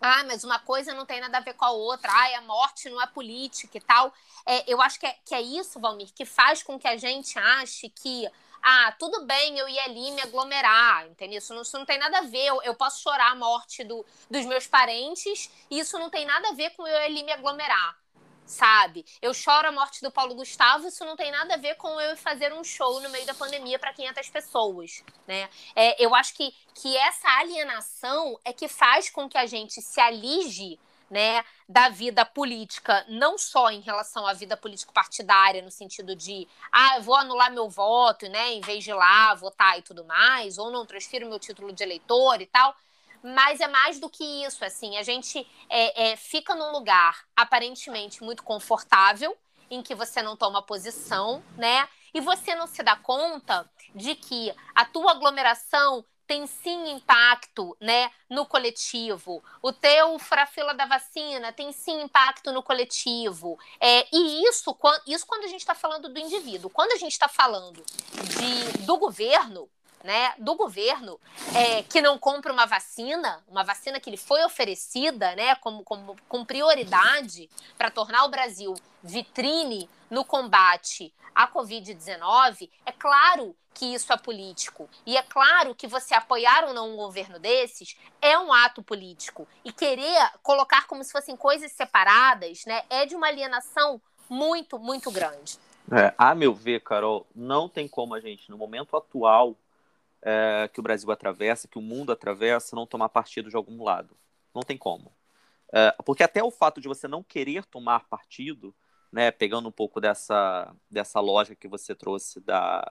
ah, 0.00 0.24
mas 0.24 0.44
uma 0.44 0.58
coisa 0.58 0.94
não 0.94 1.04
tem 1.04 1.20
nada 1.20 1.38
a 1.38 1.40
ver 1.40 1.54
com 1.54 1.64
a 1.64 1.70
outra, 1.70 2.10
ah, 2.12 2.38
a 2.38 2.40
morte 2.42 2.88
não 2.88 3.00
é 3.00 3.06
política 3.06 3.78
e 3.78 3.80
tal. 3.80 4.12
É, 4.46 4.64
eu 4.72 4.80
acho 4.80 4.98
que 4.98 5.06
é, 5.06 5.16
que 5.24 5.34
é 5.34 5.40
isso, 5.40 5.80
Valmir, 5.80 6.08
que 6.14 6.24
faz 6.24 6.62
com 6.62 6.78
que 6.78 6.86
a 6.86 6.96
gente 6.96 7.38
ache 7.38 7.88
que, 7.88 8.28
ah, 8.62 8.94
tudo 8.98 9.24
bem 9.24 9.58
eu 9.58 9.68
ir 9.68 9.78
ali 9.80 10.10
me 10.12 10.22
aglomerar, 10.22 11.06
entendeu? 11.06 11.38
Isso 11.38 11.54
não, 11.54 11.62
isso 11.62 11.78
não 11.78 11.86
tem 11.86 11.98
nada 11.98 12.18
a 12.18 12.22
ver, 12.22 12.46
eu, 12.46 12.62
eu 12.62 12.74
posso 12.74 13.02
chorar 13.02 13.32
a 13.32 13.34
morte 13.34 13.84
do, 13.84 14.04
dos 14.30 14.44
meus 14.46 14.66
parentes, 14.66 15.50
e 15.70 15.78
isso 15.78 15.98
não 15.98 16.10
tem 16.10 16.24
nada 16.26 16.48
a 16.48 16.52
ver 16.52 16.70
com 16.70 16.86
eu 16.86 16.96
ali 16.98 17.22
me 17.22 17.32
aglomerar 17.32 17.96
sabe? 18.48 19.04
Eu 19.20 19.34
choro 19.34 19.68
a 19.68 19.72
morte 19.72 20.00
do 20.00 20.10
Paulo 20.10 20.34
Gustavo, 20.34 20.88
isso 20.88 21.04
não 21.04 21.16
tem 21.16 21.30
nada 21.30 21.54
a 21.54 21.58
ver 21.58 21.74
com 21.76 22.00
eu 22.00 22.16
fazer 22.16 22.52
um 22.52 22.64
show 22.64 22.98
no 23.00 23.10
meio 23.10 23.26
da 23.26 23.34
pandemia 23.34 23.78
para 23.78 23.92
500 23.92 24.30
pessoas, 24.30 25.04
né? 25.26 25.48
É, 25.76 26.02
eu 26.02 26.14
acho 26.14 26.34
que, 26.34 26.54
que 26.74 26.96
essa 26.96 27.28
alienação 27.38 28.40
é 28.44 28.52
que 28.52 28.66
faz 28.66 29.10
com 29.10 29.28
que 29.28 29.36
a 29.36 29.46
gente 29.46 29.82
se 29.82 30.00
alige 30.00 30.80
né, 31.10 31.44
da 31.68 31.88
vida 31.88 32.24
política, 32.24 33.04
não 33.08 33.38
só 33.38 33.70
em 33.70 33.80
relação 33.80 34.26
à 34.26 34.32
vida 34.32 34.56
político 34.56 34.92
partidária, 34.92 35.62
no 35.62 35.70
sentido 35.70 36.14
de, 36.14 36.46
ah, 36.72 36.98
vou 37.00 37.14
anular 37.14 37.52
meu 37.52 37.68
voto, 37.68 38.28
né, 38.28 38.52
em 38.52 38.60
vez 38.60 38.84
de 38.84 38.90
ir 38.90 38.94
lá 38.94 39.34
votar 39.34 39.78
e 39.78 39.82
tudo 39.82 40.04
mais, 40.04 40.58
ou 40.58 40.70
não 40.70 40.86
transfiro 40.86 41.28
meu 41.28 41.38
título 41.38 41.72
de 41.72 41.82
eleitor 41.82 42.40
e 42.40 42.46
tal, 42.46 42.74
mas 43.22 43.60
é 43.60 43.66
mais 43.66 43.98
do 43.98 44.08
que 44.08 44.24
isso, 44.44 44.64
assim, 44.64 44.96
a 44.96 45.02
gente 45.02 45.46
é, 45.68 46.10
é, 46.10 46.16
fica 46.16 46.54
num 46.54 46.70
lugar 46.70 47.24
aparentemente 47.36 48.22
muito 48.22 48.42
confortável, 48.42 49.36
em 49.70 49.82
que 49.82 49.94
você 49.94 50.22
não 50.22 50.36
toma 50.36 50.62
posição, 50.62 51.42
né? 51.56 51.88
E 52.14 52.20
você 52.20 52.54
não 52.54 52.66
se 52.66 52.82
dá 52.82 52.96
conta 52.96 53.68
de 53.94 54.14
que 54.14 54.54
a 54.74 54.84
tua 54.84 55.12
aglomeração 55.12 56.04
tem 56.28 56.46
sim 56.46 56.90
impacto, 56.90 57.74
né, 57.80 58.10
no 58.28 58.44
coletivo. 58.44 59.42
O 59.62 59.72
teu 59.72 60.18
furafila 60.18 60.74
da 60.74 60.84
vacina 60.84 61.52
tem 61.54 61.72
sim 61.72 62.02
impacto 62.02 62.52
no 62.52 62.62
coletivo. 62.62 63.58
É, 63.80 64.06
e 64.12 64.46
isso, 64.46 64.76
isso 65.06 65.26
quando 65.26 65.44
a 65.44 65.48
gente 65.48 65.60
está 65.60 65.74
falando 65.74 66.10
do 66.10 66.20
indivíduo. 66.20 66.70
Quando 66.70 66.92
a 66.92 66.96
gente 66.96 67.12
está 67.12 67.28
falando 67.28 67.82
de, 67.82 68.84
do 68.84 68.98
governo, 68.98 69.70
né, 70.04 70.34
do 70.38 70.54
governo 70.54 71.18
é, 71.54 71.82
que 71.82 72.02
não 72.02 72.18
compra 72.18 72.52
uma 72.52 72.66
vacina, 72.66 73.42
uma 73.48 73.64
vacina 73.64 73.98
que 73.98 74.10
lhe 74.10 74.16
foi 74.18 74.44
oferecida 74.44 75.34
né, 75.34 75.54
como, 75.56 75.82
como, 75.82 76.14
com 76.28 76.44
prioridade 76.44 77.48
para 77.76 77.90
tornar 77.90 78.24
o 78.26 78.28
Brasil 78.28 78.74
vitrine 79.02 79.88
no 80.10 80.24
combate 80.24 81.14
à 81.34 81.46
Covid-19, 81.46 82.70
é 82.84 82.92
claro 82.92 83.54
que 83.74 83.94
isso 83.94 84.12
é 84.12 84.16
político. 84.16 84.88
E 85.06 85.16
é 85.16 85.22
claro 85.22 85.74
que 85.74 85.86
você 85.86 86.14
apoiar 86.14 86.64
ou 86.64 86.74
não 86.74 86.94
um 86.94 86.96
governo 86.96 87.38
desses 87.38 87.96
é 88.20 88.36
um 88.36 88.52
ato 88.52 88.82
político. 88.82 89.46
E 89.64 89.72
querer 89.72 90.32
colocar 90.42 90.86
como 90.86 91.04
se 91.04 91.12
fossem 91.12 91.36
coisas 91.36 91.70
separadas 91.72 92.64
né, 92.66 92.82
é 92.90 93.06
de 93.06 93.14
uma 93.14 93.28
alienação 93.28 94.00
muito, 94.28 94.78
muito 94.78 95.10
grande. 95.10 95.58
É, 95.90 96.12
a 96.18 96.34
meu 96.34 96.52
ver, 96.52 96.82
Carol, 96.82 97.26
não 97.34 97.68
tem 97.68 97.88
como 97.88 98.14
a 98.14 98.20
gente, 98.20 98.50
no 98.50 98.58
momento 98.58 98.96
atual 98.96 99.56
é, 100.20 100.68
que 100.72 100.80
o 100.80 100.82
Brasil 100.82 101.10
atravessa, 101.10 101.68
que 101.68 101.78
o 101.78 101.82
mundo 101.82 102.12
atravessa, 102.12 102.76
não 102.76 102.86
tomar 102.86 103.08
partido 103.08 103.48
de 103.48 103.56
algum 103.56 103.82
lado. 103.82 104.16
Não 104.54 104.62
tem 104.62 104.76
como. 104.76 105.12
É, 105.72 105.94
porque 106.04 106.22
até 106.22 106.42
o 106.42 106.50
fato 106.50 106.80
de 106.80 106.88
você 106.88 107.06
não 107.06 107.22
querer 107.22 107.64
tomar 107.64 108.08
partido, 108.08 108.74
né, 109.12 109.30
pegando 109.30 109.68
um 109.68 109.72
pouco 109.72 110.00
dessa, 110.00 110.74
dessa 110.90 111.20
lógica 111.20 111.56
que 111.56 111.68
você 111.68 111.94
trouxe 111.94 112.40
da, 112.40 112.90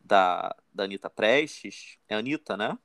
da, 0.00 0.54
da 0.72 0.84
Anitta 0.84 1.10
Prestes, 1.10 1.98
é 2.08 2.14
Anitta, 2.14 2.56
né? 2.56 2.78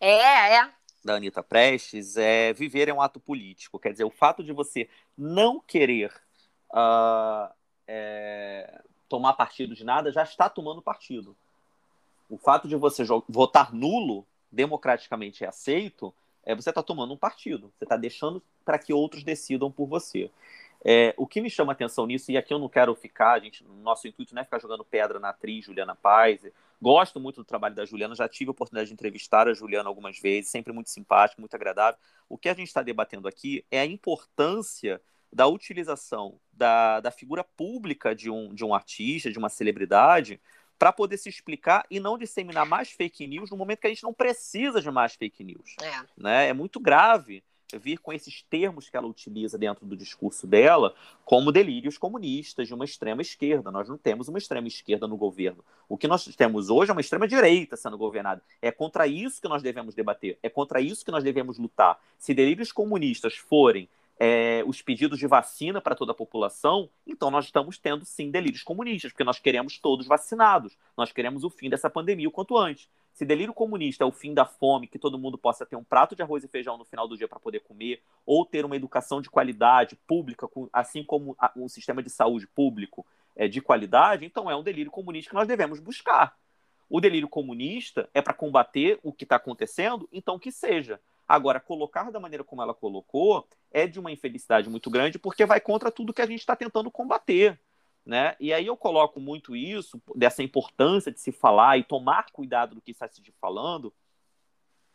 É, 0.00 0.56
é. 0.56 0.72
Da 1.04 1.14
Anitta 1.16 1.42
Prestes, 1.42 2.16
é 2.16 2.52
viver 2.52 2.88
é 2.88 2.94
um 2.94 3.00
ato 3.00 3.20
político. 3.20 3.78
Quer 3.78 3.92
dizer, 3.92 4.04
o 4.04 4.10
fato 4.10 4.42
de 4.42 4.52
você 4.52 4.88
não 5.16 5.60
querer 5.60 6.12
uh, 6.72 7.52
é, 7.86 8.82
tomar 9.08 9.34
partido 9.34 9.74
de 9.74 9.84
nada 9.84 10.10
já 10.10 10.22
está 10.22 10.48
tomando 10.48 10.82
partido. 10.82 11.36
O 12.28 12.36
fato 12.36 12.66
de 12.66 12.74
você 12.74 13.04
votar 13.28 13.72
nulo, 13.72 14.26
democraticamente 14.50 15.44
é 15.44 15.48
aceito, 15.48 16.12
é 16.44 16.54
você 16.54 16.70
está 16.70 16.82
tomando 16.82 17.12
um 17.12 17.16
partido. 17.16 17.72
Você 17.76 17.84
está 17.84 17.96
deixando 17.96 18.42
para 18.64 18.78
que 18.78 18.92
outros 18.92 19.22
decidam 19.22 19.70
por 19.70 19.86
você. 19.86 20.30
É, 20.88 21.12
o 21.16 21.26
que 21.26 21.40
me 21.40 21.50
chama 21.50 21.72
atenção 21.72 22.06
nisso, 22.06 22.30
e 22.30 22.36
aqui 22.36 22.54
eu 22.54 22.60
não 22.60 22.68
quero 22.68 22.94
ficar, 22.94 23.40
gente, 23.40 23.64
nosso 23.82 24.06
intuito 24.06 24.32
não 24.32 24.42
é 24.42 24.44
ficar 24.44 24.60
jogando 24.60 24.84
pedra 24.84 25.18
na 25.18 25.30
atriz 25.30 25.64
Juliana 25.64 25.96
Paz. 25.96 26.46
Gosto 26.80 27.18
muito 27.18 27.38
do 27.38 27.44
trabalho 27.44 27.74
da 27.74 27.84
Juliana, 27.84 28.14
já 28.14 28.28
tive 28.28 28.50
a 28.50 28.52
oportunidade 28.52 28.86
de 28.86 28.94
entrevistar 28.94 29.48
a 29.48 29.52
Juliana 29.52 29.88
algumas 29.88 30.16
vezes, 30.20 30.48
sempre 30.48 30.72
muito 30.72 30.88
simpático, 30.88 31.40
muito 31.40 31.56
agradável. 31.56 31.98
O 32.28 32.38
que 32.38 32.48
a 32.48 32.54
gente 32.54 32.68
está 32.68 32.84
debatendo 32.84 33.26
aqui 33.26 33.64
é 33.68 33.80
a 33.80 33.84
importância 33.84 35.02
da 35.32 35.48
utilização 35.48 36.38
da, 36.52 37.00
da 37.00 37.10
figura 37.10 37.42
pública 37.42 38.14
de 38.14 38.30
um, 38.30 38.54
de 38.54 38.64
um 38.64 38.72
artista, 38.72 39.28
de 39.28 39.38
uma 39.38 39.48
celebridade, 39.48 40.40
para 40.78 40.92
poder 40.92 41.16
se 41.16 41.28
explicar 41.28 41.84
e 41.90 41.98
não 41.98 42.16
disseminar 42.16 42.64
mais 42.64 42.92
fake 42.92 43.26
news 43.26 43.50
no 43.50 43.56
momento 43.56 43.80
que 43.80 43.88
a 43.88 43.90
gente 43.90 44.04
não 44.04 44.14
precisa 44.14 44.80
de 44.80 44.88
mais 44.88 45.16
fake 45.16 45.42
news. 45.42 45.74
É, 45.82 46.06
né? 46.16 46.48
é 46.48 46.52
muito 46.52 46.78
grave 46.78 47.42
vir 47.74 47.98
com 47.98 48.12
esses 48.12 48.42
termos 48.42 48.88
que 48.88 48.96
ela 48.96 49.06
utiliza 49.06 49.58
dentro 49.58 49.84
do 49.84 49.96
discurso 49.96 50.46
dela 50.46 50.94
como 51.24 51.50
delírios 51.50 51.98
comunistas 51.98 52.68
de 52.68 52.74
uma 52.74 52.84
extrema 52.84 53.22
esquerda. 53.22 53.70
Nós 53.70 53.88
não 53.88 53.98
temos 53.98 54.28
uma 54.28 54.38
extrema 54.38 54.68
esquerda 54.68 55.06
no 55.08 55.16
governo. 55.16 55.64
O 55.88 55.96
que 55.96 56.06
nós 56.06 56.24
temos 56.36 56.70
hoje 56.70 56.90
é 56.90 56.92
uma 56.92 57.00
extrema 57.00 57.26
direita 57.26 57.76
sendo 57.76 57.98
governada. 57.98 58.42
É 58.62 58.70
contra 58.70 59.06
isso 59.06 59.40
que 59.40 59.48
nós 59.48 59.62
devemos 59.62 59.94
debater, 59.94 60.38
é 60.42 60.48
contra 60.48 60.80
isso 60.80 61.04
que 61.04 61.10
nós 61.10 61.24
devemos 61.24 61.58
lutar. 61.58 61.98
Se 62.18 62.32
delírios 62.32 62.70
comunistas 62.70 63.36
forem 63.36 63.88
é, 64.18 64.64
os 64.66 64.80
pedidos 64.80 65.18
de 65.18 65.26
vacina 65.26 65.80
para 65.80 65.94
toda 65.94 66.12
a 66.12 66.14
população, 66.14 66.88
então 67.06 67.30
nós 67.30 67.46
estamos 67.46 67.78
tendo 67.78 68.04
sim 68.04 68.30
delírios 68.30 68.62
comunistas, 68.62 69.12
porque 69.12 69.24
nós 69.24 69.38
queremos 69.38 69.78
todos 69.78 70.06
vacinados, 70.06 70.76
nós 70.96 71.12
queremos 71.12 71.44
o 71.44 71.50
fim 71.50 71.68
dessa 71.68 71.90
pandemia 71.90 72.28
o 72.28 72.32
quanto 72.32 72.56
antes. 72.56 72.88
Se 73.16 73.24
delírio 73.24 73.54
comunista 73.54 74.04
é 74.04 74.06
o 74.06 74.12
fim 74.12 74.34
da 74.34 74.44
fome, 74.44 74.86
que 74.86 74.98
todo 74.98 75.18
mundo 75.18 75.38
possa 75.38 75.64
ter 75.64 75.74
um 75.74 75.82
prato 75.82 76.14
de 76.14 76.22
arroz 76.22 76.44
e 76.44 76.48
feijão 76.48 76.76
no 76.76 76.84
final 76.84 77.08
do 77.08 77.16
dia 77.16 77.26
para 77.26 77.40
poder 77.40 77.60
comer, 77.60 78.02
ou 78.26 78.44
ter 78.44 78.62
uma 78.62 78.76
educação 78.76 79.22
de 79.22 79.30
qualidade 79.30 79.96
pública, 80.06 80.46
assim 80.70 81.02
como 81.02 81.34
um 81.56 81.66
sistema 81.66 82.02
de 82.02 82.10
saúde 82.10 82.46
público 82.46 83.06
é, 83.34 83.48
de 83.48 83.62
qualidade, 83.62 84.26
então 84.26 84.50
é 84.50 84.54
um 84.54 84.62
delírio 84.62 84.92
comunista 84.92 85.30
que 85.30 85.34
nós 85.34 85.48
devemos 85.48 85.80
buscar. 85.80 86.36
O 86.90 87.00
delírio 87.00 87.26
comunista 87.26 88.06
é 88.12 88.20
para 88.20 88.34
combater 88.34 89.00
o 89.02 89.14
que 89.14 89.24
está 89.24 89.36
acontecendo, 89.36 90.06
então 90.12 90.38
que 90.38 90.52
seja. 90.52 91.00
Agora, 91.26 91.58
colocar 91.58 92.12
da 92.12 92.20
maneira 92.20 92.44
como 92.44 92.60
ela 92.60 92.74
colocou 92.74 93.48
é 93.72 93.86
de 93.86 93.98
uma 93.98 94.12
infelicidade 94.12 94.68
muito 94.68 94.90
grande, 94.90 95.18
porque 95.18 95.46
vai 95.46 95.58
contra 95.58 95.90
tudo 95.90 96.12
que 96.12 96.20
a 96.20 96.26
gente 96.26 96.40
está 96.40 96.54
tentando 96.54 96.90
combater. 96.90 97.58
Né? 98.06 98.36
E 98.38 98.52
aí 98.52 98.64
eu 98.64 98.76
coloco 98.76 99.18
muito 99.18 99.56
isso, 99.56 100.00
dessa 100.14 100.40
importância 100.40 101.10
de 101.10 101.20
se 101.20 101.32
falar 101.32 101.76
e 101.76 101.82
tomar 101.82 102.30
cuidado 102.30 102.76
do 102.76 102.80
que 102.80 102.92
está 102.92 103.08
se 103.08 103.20
falando, 103.40 103.92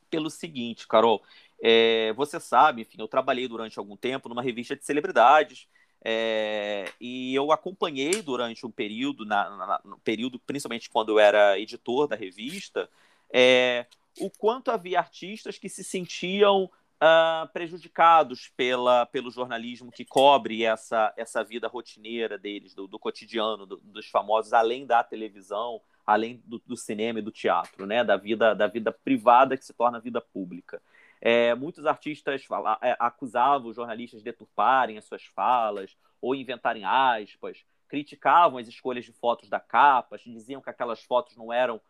pelo 0.09 0.29
seguinte, 0.29 0.87
Carol, 0.87 1.21
é, 1.61 2.13
você 2.13 2.39
sabe, 2.39 2.81
enfim, 2.83 2.97
eu 2.99 3.07
trabalhei 3.07 3.47
durante 3.47 3.77
algum 3.77 3.97
tempo 3.97 4.29
numa 4.29 4.41
revista 4.41 4.75
de 4.75 4.85
celebridades, 4.85 5.67
é, 6.03 6.91
e 6.99 7.35
eu 7.35 7.51
acompanhei 7.51 8.21
durante 8.21 8.65
um 8.65 8.71
período, 8.71 9.25
na, 9.25 9.49
na, 9.55 9.81
no 9.83 9.97
período, 9.99 10.39
principalmente 10.39 10.89
quando 10.89 11.09
eu 11.09 11.19
era 11.19 11.59
editor 11.59 12.07
da 12.07 12.15
revista, 12.15 12.89
é, 13.31 13.85
o 14.19 14.29
quanto 14.29 14.71
havia 14.71 14.99
artistas 14.99 15.57
que 15.57 15.69
se 15.69 15.83
sentiam 15.83 16.69
uh, 17.01 17.47
prejudicados 17.51 18.51
pela, 18.55 19.05
pelo 19.07 19.31
jornalismo 19.31 19.91
que 19.91 20.05
cobre 20.05 20.63
essa, 20.63 21.13
essa 21.17 21.43
vida 21.43 21.67
rotineira 21.67 22.37
deles, 22.37 22.75
do, 22.75 22.87
do 22.87 22.99
cotidiano, 22.99 23.65
do, 23.65 23.77
dos 23.77 24.07
famosos, 24.07 24.53
além 24.53 24.85
da 24.85 25.03
televisão, 25.03 25.81
além 26.05 26.41
do, 26.45 26.61
do, 26.65 26.77
cinema 26.77 27.19
e 27.19 27.21
do 27.21 27.31
teatro, 27.31 27.85
né? 27.85 28.03
da, 28.03 28.17
vida, 28.17 28.53
da 28.53 28.67
vida 28.67 28.91
privada 28.91 29.57
que 29.57 29.65
se 29.65 29.73
torna 29.73 29.99
vida 29.99 30.21
pública. 30.21 30.81
É, 31.19 31.53
muitos 31.55 31.85
artistas 31.85 32.43
fala, 32.45 32.77
é, 32.81 32.95
acusavam 32.99 33.69
os 33.69 33.75
jornalistas 33.75 34.19
de 34.19 34.25
deturparem 34.25 34.97
as 34.97 35.05
suas 35.05 35.23
falas 35.23 35.95
ou 36.19 36.35
inventarem 36.35 36.83
aspas, 36.83 37.63
criticavam 37.87 38.57
as 38.57 38.67
escolhas 38.67 39.05
de 39.05 39.11
fotos 39.11 39.49
da 39.49 39.59
capa, 39.59 40.17
diziam 40.17 40.61
que 40.61 40.69
aquelas 40.69 41.03
fotos 41.03 41.35
não 41.35 41.51
eram 41.51 41.81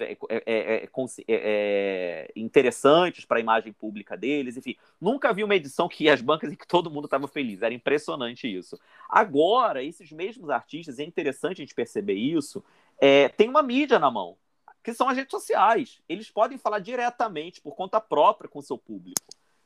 é 0.00 0.12
é, 0.12 0.16
é, 0.28 0.42
é, 0.84 0.88
é, 1.28 2.32
interessantes 2.34 3.24
para 3.24 3.38
a 3.38 3.40
imagem 3.40 3.72
pública 3.72 4.16
deles, 4.16 4.56
enfim. 4.56 4.76
Nunca 5.00 5.32
vi 5.32 5.44
uma 5.44 5.54
edição 5.54 5.88
que 5.88 6.04
ia 6.04 6.14
às 6.14 6.20
bancas 6.20 6.52
e 6.52 6.56
que 6.56 6.66
todo 6.66 6.90
mundo 6.90 7.04
estava 7.04 7.28
feliz, 7.28 7.62
era 7.62 7.72
impressionante 7.72 8.46
isso. 8.46 8.78
Agora, 9.08 9.82
esses 9.82 10.10
mesmos 10.12 10.50
artistas, 10.50 10.98
é 10.98 11.04
interessante 11.04 11.62
a 11.62 11.64
gente 11.64 11.74
perceber 11.74 12.14
isso, 12.14 12.62
é, 12.98 13.28
tem 13.28 13.48
uma 13.48 13.62
mídia 13.62 13.98
na 13.98 14.10
mão, 14.10 14.36
que 14.82 14.92
são 14.92 15.08
as 15.08 15.16
redes 15.16 15.30
sociais. 15.30 16.00
Eles 16.08 16.30
podem 16.30 16.58
falar 16.58 16.78
diretamente, 16.80 17.60
por 17.60 17.74
conta 17.74 18.00
própria, 18.00 18.48
com 18.48 18.58
o 18.58 18.62
seu 18.62 18.76
público. 18.76 19.20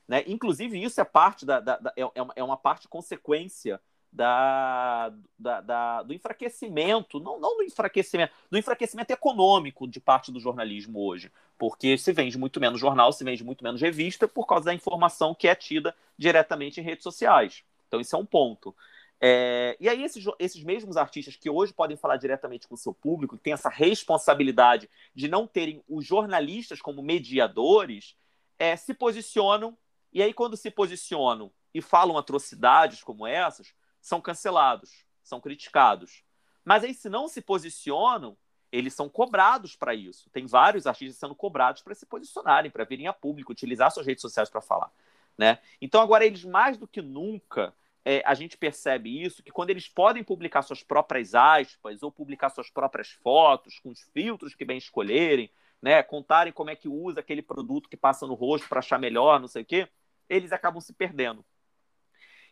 Né? 0.06 0.22
Inclusive, 0.26 0.82
isso 0.82 1.00
é 1.00 1.04
parte 1.04 1.46
da, 1.46 1.60
da, 1.60 1.78
da 1.78 1.92
é, 1.96 2.42
uma 2.42 2.56
parte 2.56 2.86
consequência 2.88 3.80
da, 4.14 5.12
da, 5.36 5.60
da, 5.60 6.02
do 6.04 6.14
enfraquecimento, 6.14 7.18
não, 7.18 7.40
não 7.40 7.56
do 7.56 7.64
enfraquecimento, 7.64 8.32
do 8.48 8.56
enfraquecimento 8.56 9.12
econômico 9.12 9.88
de 9.88 9.98
parte 9.98 10.30
do 10.30 10.38
jornalismo 10.38 11.04
hoje, 11.04 11.32
porque 11.58 11.98
se 11.98 12.12
vende 12.12 12.38
muito 12.38 12.60
menos 12.60 12.78
jornal, 12.78 13.12
se 13.12 13.24
vende 13.24 13.42
muito 13.42 13.64
menos 13.64 13.80
revista 13.80 14.28
por 14.28 14.46
causa 14.46 14.66
da 14.66 14.74
informação 14.74 15.34
que 15.34 15.48
é 15.48 15.54
tida 15.54 15.94
diretamente 16.16 16.80
em 16.80 16.84
redes 16.84 17.02
sociais. 17.02 17.64
Então, 17.88 18.00
isso 18.00 18.14
é 18.14 18.18
um 18.18 18.24
ponto. 18.24 18.74
É, 19.20 19.76
e 19.80 19.88
aí, 19.88 20.04
esses, 20.04 20.24
esses 20.38 20.62
mesmos 20.62 20.96
artistas 20.96 21.34
que 21.34 21.50
hoje 21.50 21.72
podem 21.72 21.96
falar 21.96 22.16
diretamente 22.16 22.68
com 22.68 22.76
o 22.76 22.78
seu 22.78 22.94
público, 22.94 23.36
que 23.36 23.42
têm 23.42 23.52
essa 23.52 23.68
responsabilidade 23.68 24.88
de 25.12 25.26
não 25.26 25.44
terem 25.44 25.82
os 25.88 26.06
jornalistas 26.06 26.80
como 26.80 27.02
mediadores, 27.02 28.14
é, 28.60 28.76
se 28.76 28.94
posicionam, 28.94 29.76
e 30.12 30.22
aí, 30.22 30.32
quando 30.32 30.56
se 30.56 30.70
posicionam 30.70 31.50
e 31.74 31.82
falam 31.82 32.16
atrocidades 32.16 33.02
como 33.02 33.26
essas, 33.26 33.74
são 34.04 34.20
cancelados, 34.20 35.06
são 35.22 35.40
criticados. 35.40 36.22
Mas 36.62 36.84
aí, 36.84 36.92
se 36.92 37.08
não 37.08 37.26
se 37.26 37.40
posicionam, 37.40 38.36
eles 38.70 38.92
são 38.92 39.08
cobrados 39.08 39.74
para 39.74 39.94
isso. 39.94 40.28
Tem 40.28 40.44
vários 40.44 40.86
artistas 40.86 41.16
sendo 41.16 41.34
cobrados 41.34 41.80
para 41.80 41.94
se 41.94 42.04
posicionarem, 42.04 42.70
para 42.70 42.84
virem 42.84 43.06
a 43.06 43.14
público, 43.14 43.50
utilizar 43.50 43.90
suas 43.90 44.06
redes 44.06 44.20
sociais 44.20 44.50
para 44.50 44.60
falar. 44.60 44.92
Né? 45.38 45.58
Então, 45.80 46.02
agora, 46.02 46.26
eles 46.26 46.44
mais 46.44 46.76
do 46.76 46.86
que 46.86 47.00
nunca, 47.00 47.74
é, 48.04 48.22
a 48.26 48.34
gente 48.34 48.58
percebe 48.58 49.22
isso, 49.22 49.42
que 49.42 49.50
quando 49.50 49.70
eles 49.70 49.88
podem 49.88 50.22
publicar 50.22 50.60
suas 50.60 50.82
próprias 50.82 51.34
aspas 51.34 52.02
ou 52.02 52.12
publicar 52.12 52.50
suas 52.50 52.68
próprias 52.68 53.08
fotos, 53.10 53.78
com 53.78 53.88
os 53.88 54.02
filtros 54.12 54.54
que 54.54 54.66
bem 54.66 54.76
escolherem, 54.76 55.50
né, 55.80 56.02
contarem 56.02 56.52
como 56.52 56.68
é 56.68 56.76
que 56.76 56.88
usa 56.88 57.20
aquele 57.20 57.40
produto 57.40 57.88
que 57.88 57.96
passa 57.96 58.26
no 58.26 58.34
rosto 58.34 58.68
para 58.68 58.80
achar 58.80 58.98
melhor, 58.98 59.40
não 59.40 59.48
sei 59.48 59.62
o 59.62 59.66
quê, 59.66 59.88
eles 60.28 60.52
acabam 60.52 60.80
se 60.82 60.92
perdendo. 60.92 61.42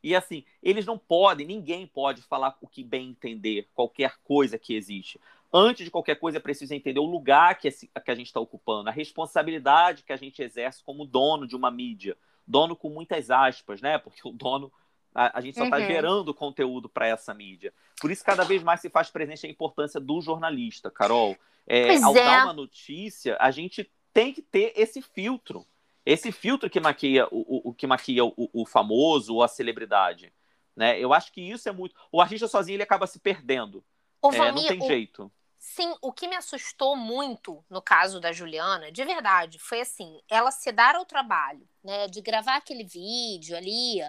E 0.02 0.14
assim, 0.14 0.44
eles 0.62 0.84
não 0.84 0.98
podem, 0.98 1.46
ninguém 1.46 1.86
pode 1.86 2.22
falar 2.22 2.56
o 2.60 2.66
que 2.66 2.82
bem 2.82 3.10
entender, 3.10 3.68
qualquer 3.74 4.16
coisa 4.24 4.58
que 4.58 4.74
existe. 4.74 5.20
Antes 5.52 5.84
de 5.84 5.90
qualquer 5.90 6.16
coisa, 6.16 6.38
é 6.38 6.40
preciso 6.40 6.74
entender 6.74 6.98
o 6.98 7.04
lugar 7.04 7.58
que, 7.58 7.68
esse, 7.68 7.86
que 7.86 8.10
a 8.10 8.14
gente 8.14 8.26
está 8.28 8.40
ocupando, 8.40 8.88
a 8.88 8.92
responsabilidade 8.92 10.02
que 10.02 10.12
a 10.12 10.16
gente 10.16 10.42
exerce 10.42 10.82
como 10.82 11.04
dono 11.04 11.46
de 11.46 11.54
uma 11.54 11.70
mídia. 11.70 12.16
Dono 12.46 12.74
com 12.74 12.88
muitas 12.88 13.30
aspas, 13.30 13.80
né? 13.80 13.98
Porque 13.98 14.26
o 14.26 14.32
dono 14.32 14.72
A, 15.14 15.38
a 15.38 15.40
gente 15.42 15.56
só 15.56 15.64
está 15.64 15.78
uhum. 15.78 15.86
gerando 15.86 16.34
conteúdo 16.34 16.88
para 16.88 17.06
essa 17.06 17.34
mídia. 17.34 17.72
Por 18.00 18.10
isso, 18.10 18.24
cada 18.24 18.44
vez 18.44 18.62
mais 18.62 18.80
se 18.80 18.88
faz 18.88 19.10
presente 19.10 19.46
a 19.46 19.50
importância 19.50 20.00
do 20.00 20.20
jornalista, 20.20 20.90
Carol. 20.90 21.36
É, 21.66 21.96
ao 21.98 22.16
é. 22.16 22.24
dar 22.24 22.44
uma 22.44 22.52
notícia, 22.52 23.36
a 23.38 23.50
gente 23.50 23.88
tem 24.12 24.32
que 24.32 24.42
ter 24.42 24.72
esse 24.74 25.00
filtro. 25.02 25.66
Esse 26.04 26.32
filtro 26.32 26.68
que 26.68 26.80
maquia 26.80 27.26
o, 27.30 27.70
o 27.70 27.74
que 27.74 27.86
maquia 27.86 28.24
o, 28.24 28.34
o, 28.36 28.66
famoso 28.66 29.34
ou 29.34 29.42
a 29.42 29.48
celebridade. 29.48 30.32
Né? 30.74 30.98
Eu 30.98 31.12
acho 31.12 31.32
que 31.32 31.40
isso 31.40 31.68
é 31.68 31.72
muito. 31.72 31.94
O 32.10 32.20
artista 32.20 32.48
sozinho 32.48 32.76
ele 32.76 32.82
acaba 32.82 33.06
se 33.06 33.20
perdendo. 33.20 33.84
Ô, 34.20 34.32
é, 34.32 34.52
não 34.52 34.66
tem 34.66 34.80
jeito. 34.80 35.30
Sim, 35.64 35.94
o 36.02 36.12
que 36.12 36.26
me 36.26 36.34
assustou 36.34 36.96
muito 36.96 37.64
no 37.70 37.80
caso 37.80 38.18
da 38.18 38.32
Juliana, 38.32 38.90
de 38.90 39.04
verdade, 39.04 39.60
foi 39.60 39.80
assim, 39.80 40.20
ela 40.28 40.50
se 40.50 40.72
dar 40.72 40.96
ao 40.96 41.06
trabalho, 41.06 41.66
né, 41.84 42.08
de 42.08 42.20
gravar 42.20 42.56
aquele 42.56 42.82
vídeo 42.82 43.56
ali, 43.56 44.00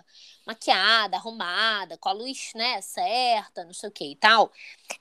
maquiada, 0.48 1.16
arrumada, 1.16 1.96
com 1.96 2.10
a 2.10 2.12
luz, 2.12 2.54
né, 2.56 2.82
certa, 2.82 3.64
não 3.66 3.74
sei 3.74 3.88
o 3.88 3.92
que 3.92 4.04
e 4.04 4.16
tal, 4.16 4.52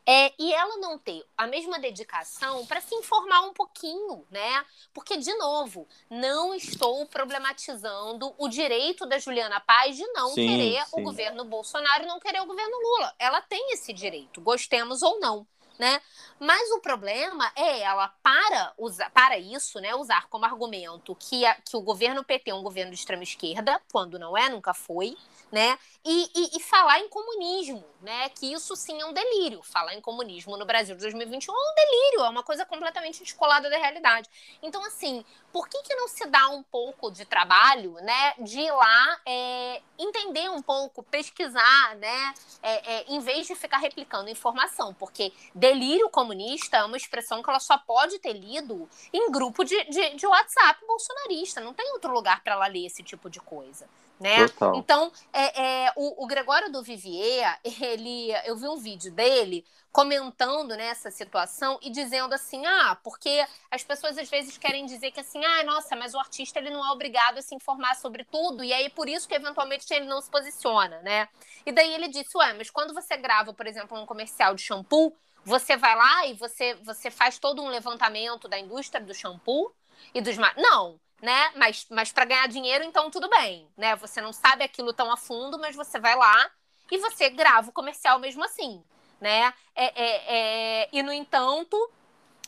é, 0.06 0.30
e 0.38 0.52
ela 0.52 0.76
não 0.76 0.99
ter 0.99 1.25
a 1.38 1.47
mesma 1.47 1.78
dedicação 1.78 2.66
para 2.66 2.82
se 2.82 2.94
informar 2.94 3.40
um 3.47 3.54
pouquinho, 3.54 4.26
né, 4.30 4.62
porque, 4.92 5.16
de 5.16 5.32
novo, 5.38 5.88
não 6.11 6.54
estou 6.54 7.06
problematizando 7.06 8.35
o 8.37 8.47
direito 8.47 9.06
da 9.06 9.18
Juliana 9.18 9.59
Paz 9.59 9.97
de 9.97 10.06
não 10.09 10.35
sim, 10.35 10.47
querer 10.47 10.85
sim. 10.85 11.00
o 11.00 11.02
governo 11.02 11.47
Bolsonaro 11.47 12.04
e 12.04 12.09
não 12.09 12.21
querer 12.21 12.42
o 12.42 12.47
governo 12.47 12.76
Lula. 12.76 13.14
Ela 13.18 13.40
tem 13.40 13.73
esse 13.73 13.90
direito, 13.90 14.42
gostemos 14.42 15.00
ou 15.00 15.18
não 15.18 15.47
né? 15.78 16.00
Mas 16.42 16.72
o 16.72 16.80
problema 16.80 17.52
é 17.54 17.82
ela 17.82 18.08
para 18.20 18.75
usar 18.76 19.08
para 19.11 19.38
isso, 19.38 19.78
né, 19.78 19.94
usar 19.94 20.26
como 20.26 20.44
argumento 20.44 21.14
que, 21.14 21.46
a, 21.46 21.54
que 21.54 21.76
o 21.76 21.80
governo 21.80 22.25
PT 22.25 22.50
é 22.50 22.54
um 22.54 22.64
governo 22.64 22.90
de 22.90 22.99
extrema 22.99 23.22
esquerda, 23.22 23.80
quando 23.92 24.18
não 24.18 24.37
é, 24.37 24.49
nunca 24.49 24.75
foi, 24.75 25.16
né? 25.52 25.78
E, 26.04 26.30
e, 26.34 26.56
e, 26.56 26.61
falar 26.61 26.99
em 26.99 27.08
comunismo, 27.08 27.84
né? 28.00 28.28
Que 28.30 28.52
isso 28.52 28.75
sim 28.75 29.00
é 29.00 29.06
um 29.06 29.12
delírio. 29.12 29.62
Falar 29.62 29.94
em 29.94 30.00
comunismo 30.00 30.56
no 30.56 30.64
Brasil 30.64 30.96
de 30.96 31.02
2021 31.02 31.52
é 31.52 31.56
um 31.56 31.75
delírio, 31.75 32.25
é 32.25 32.28
uma 32.28 32.42
coisa 32.42 32.66
completamente 32.66 33.22
descolada 33.22 33.70
da 33.70 33.76
realidade. 33.76 34.28
Então, 34.61 34.84
assim, 34.84 35.25
por 35.52 35.68
que, 35.68 35.80
que 35.82 35.94
não 35.94 36.08
se 36.08 36.26
dá 36.26 36.49
um 36.49 36.62
pouco 36.62 37.08
de 37.11 37.25
trabalho, 37.25 37.92
né? 38.00 38.34
De 38.38 38.61
ir 38.61 38.72
lá 38.72 39.20
é, 39.25 39.82
entender 39.96 40.50
um 40.50 40.61
pouco, 40.62 41.04
pesquisar, 41.04 41.94
né? 41.96 42.34
É, 42.62 42.94
é, 42.94 43.04
em 43.08 43.20
vez 43.20 43.46
de 43.46 43.54
ficar 43.54 43.78
replicando 43.78 44.28
informação, 44.28 44.92
porque 44.94 45.32
delírio 45.54 46.08
comunista 46.08 46.31
é 46.78 46.84
uma 46.84 46.96
expressão 46.96 47.42
que 47.42 47.50
ela 47.50 47.60
só 47.60 47.78
pode 47.78 48.18
ter 48.18 48.32
lido 48.32 48.88
em 49.12 49.30
grupo 49.30 49.64
de, 49.64 49.84
de, 49.84 50.16
de 50.16 50.26
WhatsApp 50.26 50.84
bolsonarista. 50.86 51.60
Não 51.60 51.74
tem 51.74 51.92
outro 51.92 52.12
lugar 52.12 52.42
para 52.42 52.54
ela 52.54 52.66
ler 52.66 52.86
esse 52.86 53.02
tipo 53.02 53.30
de 53.30 53.40
coisa 53.40 53.86
né? 54.22 54.46
Total. 54.48 54.76
Então, 54.76 55.12
é, 55.32 55.86
é, 55.86 55.92
o, 55.96 56.24
o, 56.24 56.26
Gregório 56.26 56.70
do 56.70 56.82
Vivier, 56.82 57.58
ele, 57.80 58.30
eu 58.46 58.56
vi 58.56 58.68
um 58.68 58.76
vídeo 58.76 59.12
dele 59.12 59.64
comentando 59.90 60.74
nessa 60.74 61.08
né, 61.08 61.14
situação 61.14 61.78
e 61.82 61.90
dizendo 61.90 62.32
assim, 62.32 62.64
ah, 62.64 62.96
porque 63.04 63.44
as 63.70 63.84
pessoas 63.84 64.16
às 64.16 64.30
vezes 64.30 64.56
querem 64.56 64.86
dizer 64.86 65.10
que 65.10 65.20
assim, 65.20 65.44
ah, 65.44 65.62
nossa, 65.64 65.94
mas 65.96 66.14
o 66.14 66.18
artista 66.18 66.58
ele 66.58 66.70
não 66.70 66.86
é 66.86 66.90
obrigado 66.92 67.36
a 67.36 67.42
se 67.42 67.54
informar 67.54 67.94
sobre 67.96 68.24
tudo 68.24 68.64
e 68.64 68.72
aí 68.72 68.88
por 68.88 69.06
isso 69.06 69.28
que 69.28 69.34
eventualmente 69.34 69.92
ele 69.92 70.06
não 70.06 70.22
se 70.22 70.30
posiciona, 70.30 71.02
né? 71.02 71.28
E 71.66 71.72
daí 71.72 71.92
ele 71.92 72.08
disse, 72.08 72.34
ué, 72.38 72.54
mas 72.54 72.70
quando 72.70 72.94
você 72.94 73.18
grava, 73.18 73.52
por 73.52 73.66
exemplo, 73.66 74.00
um 74.00 74.06
comercial 74.06 74.54
de 74.54 74.62
shampoo, 74.62 75.14
você 75.44 75.76
vai 75.76 75.94
lá 75.96 76.26
e 76.26 76.34
você, 76.34 76.75
você 76.82 77.11
faz 77.11 77.38
todo 77.38 77.62
um 77.62 77.68
levantamento 77.68 78.49
da 78.49 78.58
indústria 78.58 79.04
do 79.04 79.14
shampoo 79.14 79.75
e 80.14 80.20
dos... 80.20 80.37
Não, 80.56 81.00
né? 81.20 81.52
Mas, 81.54 81.87
mas 81.90 82.12
para 82.12 82.25
ganhar 82.25 82.49
dinheiro, 82.49 82.84
então 82.84 83.11
tudo 83.11 83.28
bem, 83.28 83.68
né? 83.76 83.94
Você 83.96 84.20
não 84.20 84.32
sabe 84.32 84.64
aquilo 84.64 84.92
tão 84.92 85.11
a 85.11 85.16
fundo, 85.16 85.58
mas 85.58 85.76
você 85.76 85.99
vai 85.99 86.16
lá 86.16 86.50
e 86.90 86.99
você 86.99 87.30
grava 87.30 87.70
o 87.70 87.72
comercial 87.72 88.18
mesmo 88.18 88.44
assim, 88.44 88.82
né? 89.20 89.54
É, 89.75 89.84
é, 89.84 90.82
é... 90.82 90.88
E, 90.92 91.02
no 91.02 91.12
entanto, 91.12 91.90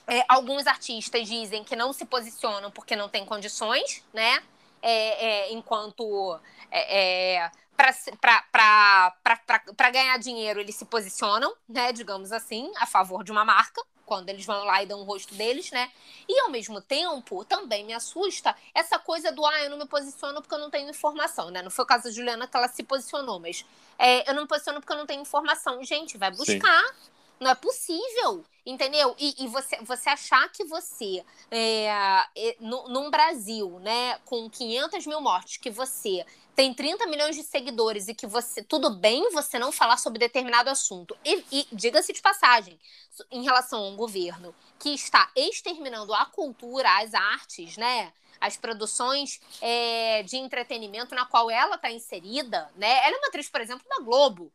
é, 0.06 0.24
alguns 0.28 0.66
artistas 0.66 1.26
dizem 1.26 1.64
que 1.64 1.76
não 1.76 1.92
se 1.92 2.04
posicionam 2.04 2.70
porque 2.70 2.96
não 2.96 3.08
têm 3.08 3.24
condições, 3.24 4.04
né? 4.12 4.42
É, 4.86 5.46
é, 5.46 5.52
enquanto 5.52 6.38
para 7.76 9.90
ganhar 9.90 10.18
dinheiro 10.18 10.60
eles 10.60 10.76
se 10.76 10.84
posicionam, 10.84 11.54
né? 11.66 11.90
Digamos 11.90 12.32
assim, 12.32 12.70
a 12.76 12.86
favor 12.86 13.24
de 13.24 13.32
uma 13.32 13.46
marca 13.46 13.82
quando 14.04 14.28
eles 14.28 14.44
vão 14.44 14.64
lá 14.64 14.82
e 14.82 14.86
dão 14.86 15.00
o 15.00 15.04
rosto 15.04 15.34
deles, 15.34 15.70
né? 15.70 15.90
E 16.28 16.40
ao 16.40 16.50
mesmo 16.50 16.80
tempo, 16.80 17.44
também 17.44 17.84
me 17.84 17.92
assusta 17.92 18.54
essa 18.74 18.98
coisa 18.98 19.32
do 19.32 19.44
ah, 19.46 19.62
eu 19.62 19.70
não 19.70 19.78
me 19.78 19.86
posiciono 19.86 20.42
porque 20.42 20.54
eu 20.54 20.58
não 20.58 20.70
tenho 20.70 20.90
informação, 20.90 21.50
né? 21.50 21.62
Não 21.62 21.70
foi 21.70 21.84
o 21.84 21.88
caso 21.88 22.04
da 22.04 22.10
Juliana 22.10 22.46
que 22.46 22.56
ela 22.56 22.68
se 22.68 22.82
posicionou, 22.82 23.40
mas 23.40 23.64
é, 23.98 24.28
eu 24.28 24.34
não 24.34 24.42
me 24.42 24.48
posiciono 24.48 24.80
porque 24.80 24.92
eu 24.92 24.98
não 24.98 25.06
tenho 25.06 25.22
informação. 25.22 25.82
Gente, 25.82 26.18
vai 26.18 26.30
buscar. 26.30 26.84
Sim. 26.84 27.13
Não 27.44 27.50
é 27.50 27.54
possível, 27.54 28.42
entendeu? 28.64 29.14
E, 29.18 29.44
e, 29.44 29.48
você, 29.48 29.76
você 29.82 30.08
achar 30.08 30.50
que 30.50 30.64
você, 30.64 31.22
é, 31.50 31.88
é, 32.34 32.56
no, 32.58 32.88
num 32.88 33.10
Brasil, 33.10 33.78
né, 33.80 34.18
com 34.24 34.48
500 34.48 35.06
mil 35.06 35.20
mortes, 35.20 35.58
que 35.58 35.68
você 35.68 36.24
tem 36.56 36.72
30 36.72 37.06
milhões 37.06 37.36
de 37.36 37.42
seguidores 37.42 38.08
e 38.08 38.14
que 38.14 38.26
você, 38.26 38.62
tudo 38.62 38.88
bem 38.88 39.30
você 39.30 39.58
não 39.58 39.70
falar 39.70 39.98
sobre 39.98 40.18
determinado 40.18 40.70
assunto. 40.70 41.14
E, 41.22 41.44
e 41.52 41.66
diga-se 41.70 42.14
de 42.14 42.22
passagem, 42.22 42.80
em 43.30 43.44
relação 43.44 43.84
a 43.84 43.88
um 43.88 43.96
governo 43.96 44.54
que 44.78 44.94
está 44.94 45.30
exterminando 45.36 46.14
a 46.14 46.24
cultura, 46.24 46.88
as 47.02 47.12
artes, 47.12 47.76
né? 47.76 48.10
As 48.40 48.56
produções 48.56 49.38
é, 49.60 50.22
de 50.22 50.38
entretenimento 50.38 51.14
na 51.14 51.26
qual 51.26 51.50
ela 51.50 51.76
está 51.76 51.90
inserida, 51.90 52.70
né? 52.74 53.04
Ela 53.04 53.16
é 53.16 53.18
uma 53.18 53.28
atriz, 53.28 53.50
por 53.50 53.60
exemplo, 53.60 53.86
da 53.86 54.02
Globo. 54.02 54.50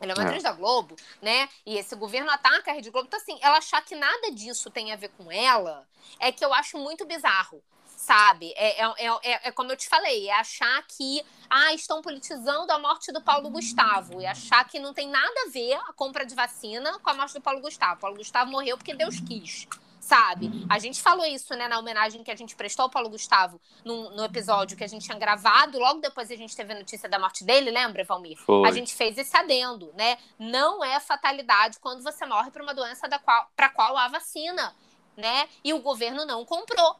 Ela 0.00 0.12
é 0.12 0.14
uma 0.14 0.24
é. 0.24 0.26
atriz 0.26 0.42
da 0.42 0.52
Globo, 0.52 0.96
né? 1.20 1.48
E 1.64 1.76
esse 1.76 1.94
governo 1.94 2.30
ataca 2.30 2.70
a 2.70 2.74
Rede 2.74 2.90
Globo. 2.90 3.06
Então, 3.06 3.20
assim, 3.20 3.38
ela 3.42 3.58
achar 3.58 3.84
que 3.84 3.94
nada 3.94 4.30
disso 4.32 4.70
tem 4.70 4.92
a 4.92 4.96
ver 4.96 5.10
com 5.10 5.30
ela 5.30 5.86
é 6.18 6.32
que 6.32 6.44
eu 6.44 6.52
acho 6.54 6.78
muito 6.78 7.04
bizarro 7.04 7.62
sabe? 8.00 8.54
É, 8.56 8.82
é, 8.82 8.94
é, 9.06 9.48
é, 9.48 9.52
como 9.52 9.70
eu 9.70 9.76
te 9.76 9.86
falei, 9.86 10.28
é 10.28 10.32
achar 10.32 10.82
que 10.88 11.22
ah, 11.50 11.74
estão 11.74 12.00
politizando 12.00 12.72
a 12.72 12.78
morte 12.78 13.12
do 13.12 13.20
Paulo 13.20 13.50
Gustavo 13.50 14.22
e 14.22 14.26
achar 14.26 14.64
que 14.64 14.78
não 14.78 14.94
tem 14.94 15.06
nada 15.06 15.34
a 15.46 15.50
ver 15.50 15.74
a 15.74 15.92
compra 15.92 16.24
de 16.24 16.34
vacina 16.34 16.98
com 17.00 17.10
a 17.10 17.14
morte 17.14 17.34
do 17.34 17.42
Paulo 17.42 17.60
Gustavo. 17.60 18.00
Paulo 18.00 18.16
Gustavo 18.16 18.50
morreu 18.50 18.78
porque 18.78 18.94
Deus 18.94 19.20
quis. 19.20 19.68
Sabe? 20.10 20.50
A 20.68 20.76
gente 20.80 21.00
falou 21.00 21.24
isso, 21.24 21.54
né, 21.54 21.68
na 21.68 21.78
homenagem 21.78 22.24
que 22.24 22.32
a 22.32 22.34
gente 22.34 22.56
prestou 22.56 22.82
ao 22.82 22.90
Paulo 22.90 23.08
Gustavo 23.08 23.60
no, 23.84 24.10
no 24.10 24.24
episódio 24.24 24.76
que 24.76 24.82
a 24.82 24.88
gente 24.88 25.04
tinha 25.04 25.16
gravado. 25.16 25.78
Logo 25.78 26.00
depois 26.00 26.28
a 26.32 26.34
gente 26.34 26.56
teve 26.56 26.72
a 26.72 26.76
notícia 26.76 27.08
da 27.08 27.16
morte 27.16 27.44
dele, 27.44 27.70
lembra, 27.70 28.02
Valmir? 28.02 28.36
Foi. 28.38 28.68
A 28.68 28.72
gente 28.72 28.92
fez 28.92 29.16
esse 29.16 29.36
adendo, 29.36 29.92
né? 29.96 30.18
Não 30.36 30.82
é 30.82 30.98
fatalidade 30.98 31.78
quando 31.78 32.02
você 32.02 32.26
morre 32.26 32.50
por 32.50 32.60
uma 32.60 32.74
doença 32.74 33.06
da 33.06 33.20
qual, 33.20 33.52
para 33.54 33.68
qual 33.68 33.96
há 33.96 34.08
vacina, 34.08 34.74
né? 35.16 35.48
E 35.62 35.72
o 35.72 35.78
governo 35.78 36.24
não 36.24 36.44
comprou 36.44 36.96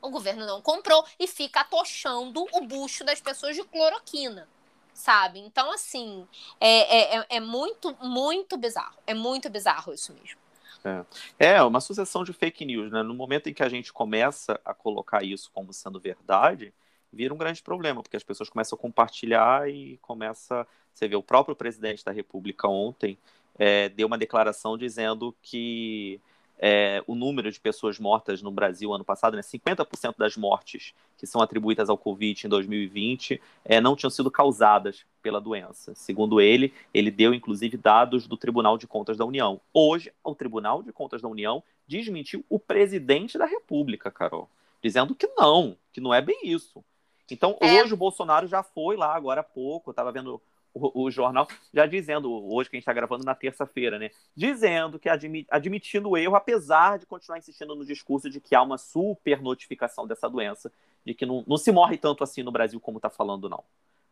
o 0.00 0.08
governo 0.08 0.46
não 0.46 0.62
comprou 0.62 1.04
e 1.18 1.26
fica 1.26 1.60
atochando 1.60 2.42
o 2.54 2.62
bucho 2.62 3.04
das 3.04 3.20
pessoas 3.20 3.54
de 3.54 3.62
cloroquina, 3.64 4.48
sabe? 4.94 5.40
Então, 5.40 5.70
assim, 5.70 6.26
é, 6.58 7.18
é, 7.18 7.26
é 7.28 7.40
muito, 7.40 7.94
muito 8.00 8.56
bizarro. 8.56 8.96
É 9.06 9.12
muito 9.12 9.50
bizarro 9.50 9.92
isso 9.92 10.14
mesmo. 10.14 10.40
É. 10.84 11.04
é 11.38 11.62
uma 11.62 11.80
sucessão 11.80 12.24
de 12.24 12.32
fake 12.32 12.64
news, 12.64 12.90
né? 12.90 13.02
No 13.02 13.14
momento 13.14 13.48
em 13.48 13.54
que 13.54 13.62
a 13.62 13.68
gente 13.68 13.92
começa 13.92 14.60
a 14.64 14.72
colocar 14.72 15.22
isso 15.22 15.50
como 15.52 15.72
sendo 15.72 16.00
verdade, 16.00 16.72
vira 17.12 17.34
um 17.34 17.38
grande 17.38 17.62
problema, 17.62 18.02
porque 18.02 18.16
as 18.16 18.24
pessoas 18.24 18.48
começam 18.48 18.76
a 18.76 18.80
compartilhar 18.80 19.68
e 19.68 19.98
começa. 19.98 20.66
Você 20.92 21.08
vê, 21.08 21.16
o 21.16 21.22
próprio 21.22 21.54
presidente 21.54 22.04
da 22.04 22.12
República 22.12 22.68
ontem 22.68 23.18
é, 23.58 23.88
deu 23.88 24.06
uma 24.06 24.18
declaração 24.18 24.78
dizendo 24.78 25.34
que 25.42 26.20
é, 26.62 27.02
o 27.06 27.14
número 27.14 27.50
de 27.50 27.58
pessoas 27.58 27.98
mortas 27.98 28.42
no 28.42 28.50
Brasil 28.50 28.92
ano 28.92 29.02
passado, 29.02 29.34
né, 29.34 29.42
50% 29.42 30.16
das 30.18 30.36
mortes 30.36 30.92
que 31.16 31.26
são 31.26 31.40
atribuídas 31.40 31.88
ao 31.88 31.96
Covid 31.96 32.46
em 32.46 32.50
2020 32.50 33.40
é, 33.64 33.80
não 33.80 33.96
tinham 33.96 34.10
sido 34.10 34.30
causadas 34.30 35.06
pela 35.22 35.40
doença. 35.40 35.94
Segundo 35.94 36.38
ele, 36.38 36.74
ele 36.92 37.10
deu 37.10 37.32
inclusive 37.32 37.78
dados 37.78 38.26
do 38.26 38.36
Tribunal 38.36 38.76
de 38.76 38.86
Contas 38.86 39.16
da 39.16 39.24
União. 39.24 39.58
Hoje, 39.72 40.12
o 40.22 40.34
Tribunal 40.34 40.82
de 40.82 40.92
Contas 40.92 41.22
da 41.22 41.28
União 41.28 41.62
desmentiu 41.88 42.44
o 42.48 42.58
presidente 42.58 43.38
da 43.38 43.46
República, 43.46 44.10
Carol, 44.10 44.48
dizendo 44.82 45.14
que 45.14 45.26
não, 45.28 45.76
que 45.92 46.00
não 46.00 46.12
é 46.12 46.20
bem 46.20 46.40
isso. 46.44 46.84
Então, 47.30 47.56
é. 47.60 47.80
hoje 47.80 47.94
o 47.94 47.96
Bolsonaro 47.96 48.46
já 48.46 48.62
foi 48.62 48.96
lá 48.96 49.14
agora 49.14 49.40
há 49.40 49.44
pouco, 49.44 49.90
estava 49.90 50.12
vendo 50.12 50.42
o, 50.72 51.04
o, 51.04 51.10
jornal 51.10 51.46
já 51.72 51.86
dizendo, 51.86 52.32
hoje 52.32 52.70
que 52.70 52.76
a 52.76 52.78
gente 52.78 52.82
está 52.82 52.92
gravando 52.92 53.24
na 53.24 53.34
terça-feira, 53.34 53.98
né? 53.98 54.10
Dizendo 54.34 54.98
que 54.98 55.08
admi, 55.08 55.46
admitindo 55.50 56.10
o 56.10 56.16
erro, 56.16 56.36
apesar 56.36 56.98
de 56.98 57.06
continuar 57.06 57.38
insistindo 57.38 57.74
no 57.74 57.84
discurso 57.84 58.30
de 58.30 58.40
que 58.40 58.54
há 58.54 58.62
uma 58.62 58.78
super 58.78 59.40
notificação 59.42 60.06
dessa 60.06 60.28
doença, 60.28 60.72
de 61.04 61.14
que 61.14 61.26
não, 61.26 61.44
não 61.46 61.56
se 61.56 61.72
morre 61.72 61.96
tanto 61.96 62.22
assim 62.24 62.42
no 62.42 62.52
Brasil 62.52 62.80
como 62.80 62.98
está 62.98 63.10
falando, 63.10 63.48
não. 63.48 63.64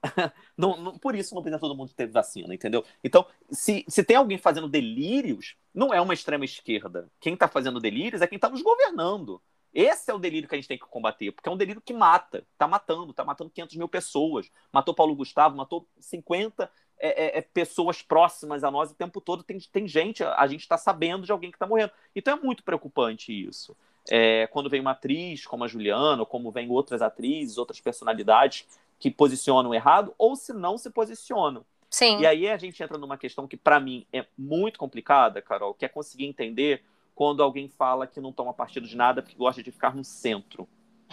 não, 0.57 0.77
não. 0.81 0.99
Por 0.99 1.15
isso 1.15 1.35
não 1.35 1.43
precisa 1.43 1.61
todo 1.61 1.75
mundo 1.75 1.93
ter 1.95 2.07
vacina, 2.07 2.55
entendeu? 2.55 2.85
Então, 3.03 3.27
se, 3.51 3.85
se 3.89 4.05
tem 4.05 4.17
alguém 4.17 4.39
fazendo 4.39 4.69
delírios, 4.69 5.57
não 5.75 5.93
é 5.93 6.01
uma 6.01 6.15
extrema 6.15 6.45
esquerda. 6.45 7.11
Quem 7.21 7.35
está 7.35 7.49
fazendo 7.49 7.81
delírios 7.81 8.23
é 8.23 8.27
quem 8.27 8.37
está 8.37 8.49
nos 8.49 8.63
governando. 8.63 9.41
Esse 9.73 10.11
é 10.11 10.15
o 10.15 10.19
delírio 10.19 10.49
que 10.49 10.55
a 10.55 10.59
gente 10.59 10.69
tem 10.69 10.79
que 10.79 10.87
combater, 10.87 11.31
porque 11.33 11.49
é 11.49 11.53
um 11.53 11.57
delírio 11.57 11.83
que 11.83 11.93
mata, 11.93 12.45
tá 12.57 12.67
matando, 12.67 13.13
tá 13.13 13.25
matando 13.25 13.51
500 13.51 13.77
mil 13.77 13.89
pessoas. 13.89 14.51
Matou 14.73 14.95
Paulo 14.95 15.15
Gustavo, 15.15 15.57
matou 15.57 15.87
50 16.01 16.71
é, 17.01 17.09
é, 17.09 17.39
é, 17.39 17.43
pessoas 17.43 18.03
próximas 18.03 18.65
a 18.65 18.71
nós 18.71 18.91
o 18.91 18.95
tempo 18.95 19.21
todo. 19.21 19.43
Tem, 19.43 19.59
tem 19.59 19.87
gente, 19.87 20.25
a 20.25 20.47
gente 20.47 20.61
está 20.61 20.77
sabendo 20.77 21.25
de 21.25 21.33
alguém 21.33 21.51
que 21.51 21.57
está 21.57 21.67
morrendo. 21.67 21.93
Então 22.15 22.37
é 22.37 22.41
muito 22.41 22.65
preocupante 22.65 23.33
isso. 23.33 23.77
É, 24.11 24.47
quando 24.49 24.71
vem 24.71 24.81
uma 24.81 24.93
atriz 24.93 25.47
como 25.47 25.65
a 25.65 25.69
Juliana, 25.69 26.21
ou 26.21 26.27
como 26.27 26.51
vem 26.51 26.71
outras 26.71 27.03
atrizes, 27.03 27.59
outras 27.59 27.81
personalidades 27.81 28.67
que 28.99 29.11
posicionam 29.11 29.75
errado, 29.75 30.15
ou 30.19 30.35
se 30.35 30.53
não 30.53 30.77
se 30.77 30.91
posicionam. 30.91 31.65
Sim. 31.91 32.21
E 32.21 32.27
aí 32.27 32.49
a 32.49 32.57
gente 32.57 32.83
entra 32.83 32.99
numa 32.99 33.17
questão 33.17 33.47
que, 33.47 33.57
para 33.57 33.79
mim, 33.81 34.07
é 34.13 34.27
muito 34.37 34.79
complicada, 34.79 35.41
Carol, 35.41 35.75
que 35.75 35.85
é 35.85 35.89
conseguir 35.89 36.27
entender 36.27 36.83
quando 37.19 37.43
alguém 37.43 37.69
fala 37.69 38.07
que 38.07 38.21
não 38.21 38.33
toma 38.33 38.55
partido 38.55 38.87
de 38.87 38.97
nada 38.97 39.21
porque 39.21 39.37
gosta 39.37 39.61
de 39.61 39.73
ficar 39.73 39.93
no 39.93 40.05
centro. 40.05 40.69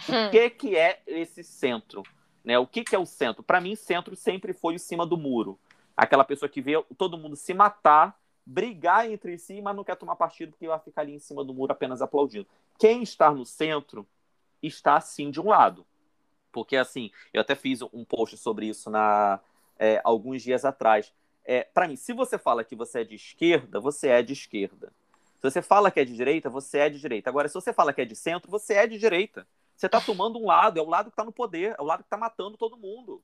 Hum. 0.08 0.28
O 0.28 0.30
que, 0.30 0.50
que 0.50 0.76
é 0.76 1.02
esse 1.04 1.42
centro? 1.42 2.04
Né? 2.44 2.56
O 2.60 2.64
que, 2.64 2.84
que 2.84 2.94
é 2.94 2.98
o 2.98 3.04
centro? 3.04 3.42
Para 3.42 3.60
mim, 3.60 3.74
centro 3.74 4.14
sempre 4.14 4.52
foi 4.52 4.76
o 4.76 4.78
cima 4.78 5.04
do 5.04 5.16
muro. 5.16 5.58
Aquela 5.96 6.22
pessoa 6.22 6.48
que 6.48 6.60
vê 6.60 6.80
todo 6.96 7.18
mundo 7.18 7.34
se 7.34 7.52
matar, 7.52 8.16
brigar 8.46 9.10
entre 9.10 9.36
si, 9.36 9.60
mas 9.60 9.74
não 9.74 9.82
quer 9.82 9.96
tomar 9.96 10.14
partido 10.14 10.52
porque 10.52 10.68
vai 10.68 10.78
ficar 10.78 11.00
ali 11.00 11.12
em 11.12 11.18
cima 11.18 11.42
do 11.42 11.52
muro 11.52 11.72
apenas 11.72 12.00
aplaudindo. 12.00 12.46
Quem 12.78 13.02
está 13.02 13.32
no 13.32 13.44
centro 13.44 14.06
está, 14.62 15.00
sim, 15.00 15.28
de 15.28 15.40
um 15.40 15.48
lado. 15.48 15.84
Porque, 16.52 16.76
assim, 16.76 17.10
eu 17.34 17.40
até 17.40 17.56
fiz 17.56 17.82
um 17.82 18.04
post 18.04 18.36
sobre 18.36 18.66
isso 18.68 18.90
na, 18.90 19.40
é, 19.76 20.00
alguns 20.04 20.40
dias 20.40 20.64
atrás. 20.64 21.12
É, 21.44 21.64
para 21.64 21.88
mim, 21.88 21.96
se 21.96 22.12
você 22.12 22.38
fala 22.38 22.62
que 22.62 22.76
você 22.76 23.00
é 23.00 23.04
de 23.04 23.16
esquerda, 23.16 23.80
você 23.80 24.06
é 24.06 24.22
de 24.22 24.34
esquerda. 24.34 24.92
Se 25.36 25.42
você 25.42 25.62
fala 25.62 25.90
que 25.90 26.00
é 26.00 26.04
de 26.04 26.14
direita, 26.14 26.48
você 26.48 26.78
é 26.78 26.88
de 26.88 26.98
direita. 26.98 27.30
Agora, 27.30 27.48
se 27.48 27.54
você 27.54 27.72
fala 27.72 27.92
que 27.92 28.00
é 28.00 28.04
de 28.04 28.16
centro, 28.16 28.50
você 28.50 28.74
é 28.74 28.86
de 28.86 28.98
direita. 28.98 29.46
Você 29.76 29.86
está 29.86 30.00
tomando 30.00 30.38
um 30.38 30.46
lado, 30.46 30.78
é 30.78 30.82
o 30.82 30.88
lado 30.88 31.06
que 31.06 31.12
está 31.12 31.24
no 31.24 31.32
poder, 31.32 31.74
é 31.78 31.82
o 31.82 31.84
lado 31.84 32.00
que 32.00 32.06
está 32.06 32.16
matando 32.16 32.56
todo 32.56 32.78
mundo. 32.78 33.22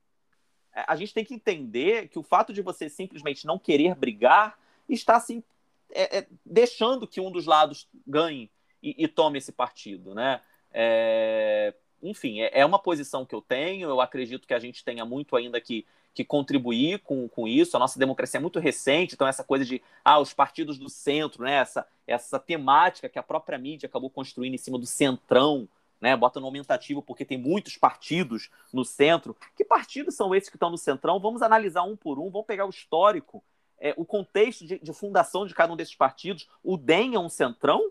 É, 0.75 0.85
a 0.87 0.97
gente 0.97 1.15
tem 1.15 1.25
que 1.25 1.35
entender 1.35 2.09
que 2.09 2.19
o 2.19 2.23
fato 2.23 2.53
de 2.53 2.61
você 2.61 2.89
simplesmente 2.89 3.47
não 3.47 3.59
querer 3.59 3.95
brigar 3.95 4.59
está 4.89 5.17
assim 5.17 5.43
é, 5.91 6.19
é, 6.19 6.27
deixando 6.45 7.07
que 7.07 7.21
um 7.21 7.31
dos 7.31 7.47
lados 7.47 7.89
ganhe 8.07 8.51
e, 8.83 9.05
e 9.05 9.09
tome 9.09 9.39
esse 9.39 9.53
partido, 9.53 10.15
né? 10.15 10.41
É, 10.73 11.75
enfim, 12.03 12.41
é, 12.41 12.61
é 12.61 12.67
uma 12.67 12.79
posição 12.79 13.25
que 13.25 13.35
eu 13.35 13.41
tenho. 13.41 13.89
Eu 13.89 14.01
acredito 14.01 14.47
que 14.47 14.55
a 14.55 14.59
gente 14.59 14.85
tenha 14.85 15.05
muito 15.05 15.37
ainda 15.37 15.61
que 15.61 15.87
que 16.15 16.25
contribuir 16.25 17.01
com, 17.01 17.29
com 17.29 17.49
isso. 17.49 17.77
A 17.77 17.81
nossa 17.81 17.99
democracia 17.99 18.39
é 18.39 18.41
muito 18.41 18.59
recente, 18.59 19.15
então 19.15 19.27
essa 19.27 19.43
coisa 19.43 19.65
de 19.65 19.83
ah, 20.05 20.19
os 20.19 20.33
partidos 20.35 20.79
do 20.79 20.89
centro, 20.89 21.45
né? 21.45 21.55
essa, 21.55 21.87
essa 22.07 22.39
temática 22.39 23.09
que 23.09 23.19
a 23.19 23.23
própria 23.23 23.59
mídia 23.59 23.87
acabou 23.87 24.11
construindo 24.11 24.55
em 24.55 24.59
cima 24.59 24.79
do 24.79 24.87
centrão, 24.87 25.69
né? 26.01 26.17
bota 26.17 26.41
no 26.41 26.47
aumentativo 26.47 27.03
porque 27.03 27.25
tem 27.25 27.39
muitos 27.39 27.77
partidos 27.77 28.51
no 28.73 28.85
centro. 28.85 29.37
Que 29.57 29.65
partidos 29.65 30.15
são 30.15 30.35
esses 30.35 30.49
que 30.49 30.57
estão 30.57 30.71
no 30.71 30.79
centrão? 30.79 31.19
Vamos 31.19 31.43
analisar 31.43 31.83
um 31.83 31.97
por 31.97 32.19
um, 32.19 32.31
vamos 32.31 32.47
pegar 32.47 32.67
o 32.67 32.71
histórico, 32.71 33.43
é, 33.79 33.95
o 33.97 34.05
contexto 34.05 34.67
de, 34.67 34.79
de 34.79 34.93
fundação 34.93 35.47
de 35.47 35.55
cada 35.55 35.73
um 35.73 35.77
desses 35.77 35.95
partidos. 35.95 36.49
O 36.63 36.77
DEM 36.77 37.15
é 37.15 37.19
um 37.19 37.29
centrão? 37.29 37.91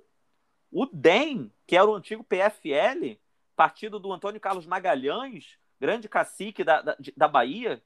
O 0.72 0.86
DEM, 0.86 1.52
que 1.66 1.76
era 1.76 1.90
o 1.90 1.96
antigo 1.96 2.24
PFL, 2.24 3.18
partido 3.56 4.00
do 4.00 4.14
Antônio 4.14 4.40
Carlos 4.40 4.66
Magalhães, 4.66 5.58
grande 5.80 6.08
cacique 6.08 6.64
da, 6.64 6.82
da, 6.82 6.96
da 7.18 7.28
Bahia, 7.28 7.82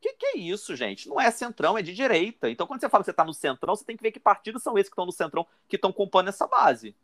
que, 0.00 0.12
que 0.14 0.26
é 0.26 0.38
isso, 0.38 0.76
gente? 0.76 1.08
Não 1.08 1.20
é 1.20 1.30
centrão, 1.30 1.76
é 1.76 1.82
de 1.82 1.94
direita. 1.94 2.48
Então, 2.48 2.66
quando 2.66 2.80
você 2.80 2.88
fala 2.88 3.02
que 3.02 3.06
você 3.06 3.10
está 3.10 3.24
no 3.24 3.34
centrão, 3.34 3.74
você 3.74 3.84
tem 3.84 3.96
que 3.96 4.02
ver 4.02 4.12
que 4.12 4.20
partidos 4.20 4.62
são 4.62 4.78
esses 4.78 4.88
que 4.88 4.94
estão 4.94 5.06
no 5.06 5.12
centrão, 5.12 5.46
que 5.68 5.76
estão 5.76 5.92
compondo 5.92 6.28
essa 6.28 6.46
base. 6.46 6.94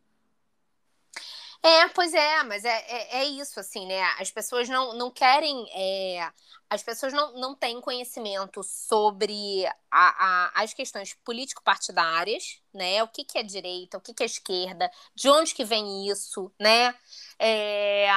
É, 1.64 1.88
pois 1.88 2.12
é, 2.12 2.42
mas 2.42 2.62
é, 2.62 2.84
é, 2.86 3.16
é, 3.20 3.24
isso, 3.24 3.58
assim, 3.58 3.86
né? 3.86 4.02
As 4.20 4.30
pessoas 4.30 4.68
não, 4.68 4.92
não 4.92 5.10
querem. 5.10 5.66
É, 5.74 6.30
as 6.68 6.82
pessoas 6.82 7.10
não, 7.10 7.32
não 7.38 7.54
têm 7.54 7.80
conhecimento 7.80 8.62
sobre 8.62 9.64
a, 9.90 10.52
a, 10.52 10.62
as 10.62 10.74
questões 10.74 11.14
político-partidárias, 11.24 12.60
né? 12.72 13.02
O 13.02 13.08
que, 13.08 13.24
que 13.24 13.38
é 13.38 13.42
direita, 13.42 13.96
o 13.96 14.00
que, 14.00 14.12
que 14.12 14.22
é 14.22 14.26
esquerda, 14.26 14.90
de 15.14 15.30
onde 15.30 15.54
que 15.54 15.64
vem 15.64 16.06
isso, 16.06 16.52
né? 16.60 16.94
É, 17.38 18.08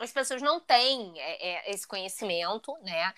as 0.00 0.12
pessoas 0.12 0.42
não 0.42 0.58
têm 0.58 1.12
é, 1.16 1.48
é, 1.48 1.70
esse 1.70 1.86
conhecimento, 1.86 2.76
né? 2.82 3.14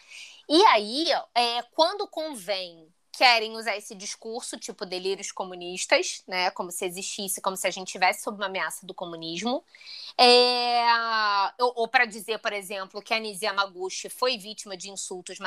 E 0.48 0.62
aí, 0.66 1.06
é, 1.34 1.62
quando 1.72 2.06
convém, 2.08 2.92
querem 3.12 3.56
usar 3.56 3.76
esse 3.76 3.94
discurso, 3.94 4.58
tipo 4.58 4.86
delírios 4.86 5.30
comunistas, 5.30 6.22
né? 6.26 6.50
Como 6.50 6.70
se 6.70 6.84
existisse, 6.86 7.40
como 7.40 7.56
se 7.56 7.66
a 7.66 7.70
gente 7.70 7.92
tivesse 7.92 8.22
sob 8.22 8.38
uma 8.38 8.46
ameaça 8.46 8.86
do 8.86 8.94
comunismo. 8.94 9.62
É... 10.18 10.82
Ou, 11.60 11.72
ou 11.76 11.88
para 11.88 12.06
dizer, 12.06 12.38
por 12.38 12.52
exemplo, 12.52 13.02
que 13.02 13.12
a 13.12 13.18
Nizia 13.18 13.48
Yamaguchi 13.48 14.08
foi 14.08 14.38
vítima 14.38 14.76
de 14.76 14.90
insultos 14.90 15.38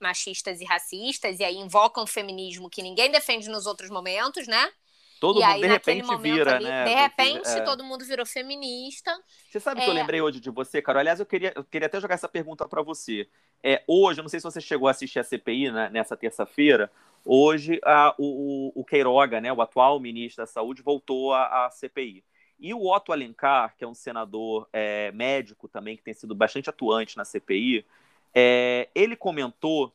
machistas 0.00 0.60
e 0.60 0.64
racistas, 0.64 1.38
e 1.38 1.44
aí 1.44 1.56
invocam 1.56 2.04
o 2.04 2.06
feminismo 2.06 2.70
que 2.70 2.82
ninguém 2.82 3.10
defende 3.10 3.48
nos 3.48 3.66
outros 3.66 3.90
momentos, 3.90 4.46
né? 4.48 4.72
Todo 5.20 5.38
e 5.38 5.42
mundo, 5.42 5.52
aí, 5.52 5.60
de 5.60 5.66
repente, 5.66 6.16
vira, 6.16 6.56
ali, 6.56 6.64
né? 6.64 6.84
De 6.84 6.94
repente, 6.94 7.48
é... 7.50 7.60
todo 7.60 7.84
mundo 7.84 8.02
virou 8.06 8.24
feminista. 8.24 9.12
Você 9.50 9.60
sabe 9.60 9.82
é... 9.82 9.84
que 9.84 9.90
eu 9.90 9.94
é. 9.94 9.96
lembrei 9.96 10.22
hoje 10.22 10.40
de 10.40 10.48
você, 10.48 10.80
Carol? 10.80 11.00
Aliás, 11.00 11.20
eu 11.20 11.26
queria, 11.26 11.52
eu 11.54 11.62
queria 11.62 11.86
até 11.86 12.00
jogar 12.00 12.14
essa 12.14 12.28
pergunta 12.28 12.66
para 12.66 12.80
você. 12.80 13.28
É, 13.62 13.84
hoje, 13.86 14.20
eu 14.20 14.22
não 14.22 14.30
sei 14.30 14.40
se 14.40 14.44
você 14.44 14.62
chegou 14.62 14.88
a 14.88 14.92
assistir 14.92 15.18
a 15.18 15.22
CPI 15.22 15.70
né, 15.70 15.90
nessa 15.90 16.16
terça-feira. 16.16 16.90
Hoje, 17.22 17.78
a, 17.84 18.14
o, 18.18 18.72
o 18.74 18.82
Queiroga, 18.82 19.42
né, 19.42 19.52
o 19.52 19.60
atual 19.60 20.00
ministro 20.00 20.42
da 20.42 20.46
Saúde, 20.46 20.80
voltou 20.80 21.34
à 21.34 21.68
CPI. 21.70 22.24
E 22.58 22.72
o 22.72 22.90
Otto 22.90 23.12
Alencar, 23.12 23.74
que 23.76 23.84
é 23.84 23.86
um 23.86 23.94
senador 23.94 24.68
é, 24.72 25.12
médico 25.12 25.68
também, 25.68 25.98
que 25.98 26.02
tem 26.02 26.14
sido 26.14 26.34
bastante 26.34 26.70
atuante 26.70 27.18
na 27.18 27.26
CPI, 27.26 27.84
é, 28.34 28.88
ele 28.94 29.16
comentou 29.16 29.92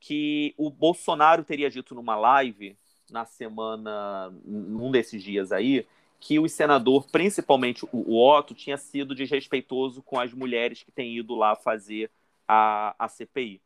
que 0.00 0.54
o 0.56 0.70
Bolsonaro 0.70 1.44
teria 1.44 1.70
dito 1.70 1.94
numa 1.94 2.16
live 2.16 2.76
na 3.10 3.24
semana, 3.24 4.32
num 4.44 4.90
desses 4.90 5.22
dias 5.22 5.52
aí, 5.52 5.86
que 6.18 6.38
o 6.38 6.48
senador, 6.48 7.06
principalmente 7.10 7.86
o, 7.92 8.18
Otto, 8.18 8.54
tinha 8.54 8.76
sido 8.76 9.14
desrespeitoso 9.14 10.02
com 10.02 10.18
as 10.18 10.32
mulheres 10.32 10.82
que 10.82 10.90
têm 10.90 11.16
ido 11.16 11.34
lá 11.34 11.54
fazer 11.54 12.10
a, 12.48 12.94
a 12.98 13.08
CPI. 13.08 13.60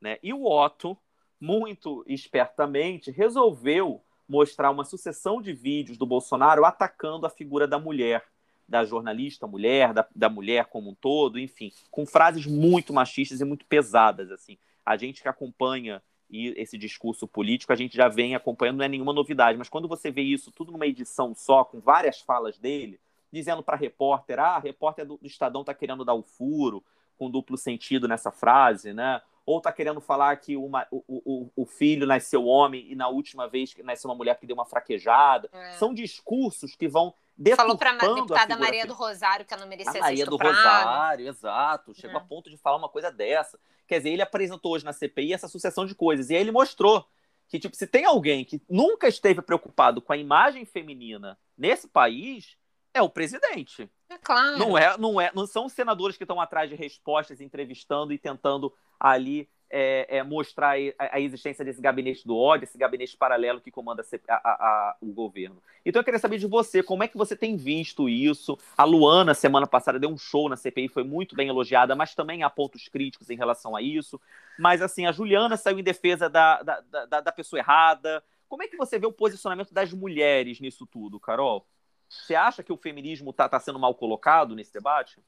Né? 0.00 0.18
E 0.22 0.32
o 0.32 0.44
Otto, 0.44 0.96
muito 1.40 2.04
espertamente, 2.06 3.10
resolveu 3.10 4.00
mostrar 4.28 4.70
uma 4.70 4.84
sucessão 4.84 5.40
de 5.40 5.52
vídeos 5.52 5.98
do 5.98 6.06
Bolsonaro 6.06 6.64
atacando 6.64 7.26
a 7.26 7.30
figura 7.30 7.66
da 7.66 7.78
mulher, 7.78 8.24
da 8.66 8.84
jornalista 8.84 9.46
mulher, 9.46 9.92
da, 9.92 10.06
da 10.14 10.28
mulher 10.28 10.66
como 10.66 10.90
um 10.90 10.94
todo, 10.94 11.38
enfim, 11.38 11.72
com 11.90 12.06
frases 12.06 12.46
muito 12.46 12.92
machistas 12.92 13.40
e 13.40 13.44
muito 13.44 13.66
pesadas. 13.66 14.30
assim. 14.30 14.56
A 14.84 14.96
gente 14.96 15.22
que 15.22 15.28
acompanha 15.28 16.02
e 16.30 16.48
esse 16.56 16.76
discurso 16.78 17.28
político 17.28 17.72
a 17.72 17.76
gente 17.76 17.96
já 17.96 18.08
vem 18.08 18.34
acompanhando, 18.34 18.78
não 18.78 18.84
é 18.84 18.88
nenhuma 18.88 19.12
novidade, 19.12 19.58
mas 19.58 19.68
quando 19.68 19.88
você 19.88 20.10
vê 20.10 20.22
isso 20.22 20.50
tudo 20.50 20.72
numa 20.72 20.86
edição 20.86 21.34
só, 21.34 21.64
com 21.64 21.80
várias 21.80 22.20
falas 22.20 22.58
dele, 22.58 22.98
dizendo 23.32 23.62
para 23.62 23.76
repórter, 23.76 24.38
ah, 24.38 24.56
a 24.56 24.58
repórter 24.58 25.04
do, 25.04 25.18
Estadão 25.22 25.62
está 25.62 25.74
querendo 25.74 26.04
dar 26.04 26.14
o 26.14 26.22
furo, 26.22 26.84
com 27.16 27.30
duplo 27.30 27.56
sentido 27.56 28.08
nessa 28.08 28.30
frase, 28.30 28.92
né? 28.92 29.20
Ou 29.46 29.58
está 29.58 29.70
querendo 29.70 30.00
falar 30.00 30.36
que 30.36 30.56
uma, 30.56 30.86
o, 30.90 31.04
o, 31.06 31.50
o, 31.54 31.66
filho 31.66 32.06
nasceu 32.06 32.46
homem 32.46 32.90
e 32.90 32.94
na 32.94 33.08
última 33.08 33.46
vez 33.46 33.74
que 33.74 33.82
nasceu 33.82 34.08
uma 34.08 34.16
mulher 34.16 34.38
que 34.38 34.46
deu 34.46 34.54
uma 34.54 34.64
fraquejada. 34.64 35.50
É. 35.52 35.72
São 35.72 35.92
discursos 35.92 36.74
que 36.74 36.88
vão 36.88 37.12
Falou 37.56 37.76
para 37.76 37.90
a 37.90 38.14
deputada 38.14 38.56
Maria 38.56 38.86
do 38.86 38.94
Rosário 38.94 39.44
que 39.44 39.52
ela 39.52 39.62
não 39.62 39.68
merecia 39.68 39.98
a 39.98 40.04
Maria 40.04 40.24
do 40.24 40.36
Rosário, 40.36 41.28
exato. 41.28 41.94
Chegou 41.94 42.18
é. 42.18 42.22
a 42.22 42.24
ponto 42.24 42.48
de 42.48 42.56
falar 42.56 42.76
uma 42.76 42.88
coisa 42.88 43.10
dessa. 43.10 43.58
Quer 43.86 43.98
dizer, 43.98 44.10
ele 44.10 44.22
apresentou 44.22 44.72
hoje 44.72 44.84
na 44.84 44.92
CPI 44.92 45.32
essa 45.32 45.48
sucessão 45.48 45.84
de 45.84 45.94
coisas. 45.94 46.30
E 46.30 46.36
aí 46.36 46.40
ele 46.40 46.52
mostrou 46.52 47.04
que, 47.48 47.58
tipo, 47.58 47.76
se 47.76 47.86
tem 47.86 48.04
alguém 48.04 48.44
que 48.44 48.62
nunca 48.68 49.08
esteve 49.08 49.42
preocupado 49.42 50.00
com 50.00 50.12
a 50.12 50.16
imagem 50.16 50.64
feminina 50.64 51.36
nesse 51.56 51.88
país, 51.88 52.56
é 52.92 53.02
o 53.02 53.08
presidente. 53.08 53.90
É 54.08 54.16
claro. 54.16 54.56
Não, 54.56 54.78
é, 54.78 54.96
não, 54.96 55.20
é, 55.20 55.30
não 55.34 55.46
são 55.46 55.66
os 55.66 55.72
senadores 55.72 56.16
que 56.16 56.22
estão 56.22 56.40
atrás 56.40 56.70
de 56.70 56.76
respostas, 56.76 57.40
entrevistando 57.40 58.12
e 58.12 58.18
tentando 58.18 58.72
ali 58.98 59.50
é, 59.76 60.18
é, 60.18 60.22
mostrar 60.22 60.76
a, 60.96 61.20
existência 61.20 61.64
desse 61.64 61.80
gabinete 61.80 62.24
do 62.24 62.36
ódio, 62.36 62.62
esse 62.62 62.78
gabinete 62.78 63.16
paralelo 63.16 63.60
que 63.60 63.72
comanda 63.72 64.06
a, 64.28 64.34
a, 64.34 64.96
o 65.00 65.12
governo. 65.12 65.60
Então 65.84 65.98
eu 65.98 66.04
queria 66.04 66.20
saber 66.20 66.38
de 66.38 66.46
você, 66.46 66.80
como 66.80 67.02
é 67.02 67.08
que 67.08 67.16
você 67.16 67.34
tem 67.34 67.56
visto 67.56 68.08
isso? 68.08 68.56
A 68.78 68.84
Luana, 68.84 69.34
semana 69.34 69.66
passada, 69.66 69.98
deu 69.98 70.08
um 70.08 70.16
show 70.16 70.48
na 70.48 70.54
CPI, 70.54 70.86
foi 70.86 71.02
muito 71.02 71.34
bem 71.34 71.48
elogiada, 71.48 71.96
mas 71.96 72.14
também 72.14 72.44
há 72.44 72.48
pontos 72.48 72.86
críticos 72.86 73.30
em 73.30 73.36
relação 73.36 73.74
a 73.74 73.82
isso. 73.82 74.20
Mas 74.56 74.80
assim, 74.80 75.06
a 75.06 75.12
Juliana 75.12 75.56
saiu 75.56 75.80
em 75.80 75.82
defesa 75.82 76.30
da, 76.30 76.62
da, 76.62 76.80
da, 76.80 77.20
da 77.20 77.32
pessoa 77.32 77.58
errada. 77.58 78.22
Como 78.48 78.62
é 78.62 78.68
que 78.68 78.76
você 78.76 78.96
vê 78.96 79.06
o 79.08 79.12
posicionamento 79.12 79.74
das 79.74 79.92
mulheres 79.92 80.60
nisso 80.60 80.86
tudo, 80.86 81.18
Carol? 81.18 81.66
Você 82.08 82.36
acha 82.36 82.62
que 82.62 82.72
o 82.72 82.76
feminismo 82.76 83.30
está 83.30 83.48
tá 83.48 83.58
sendo 83.58 83.80
mal 83.80 83.92
colocado 83.92 84.54
nesse 84.54 84.72
debate? 84.72 85.18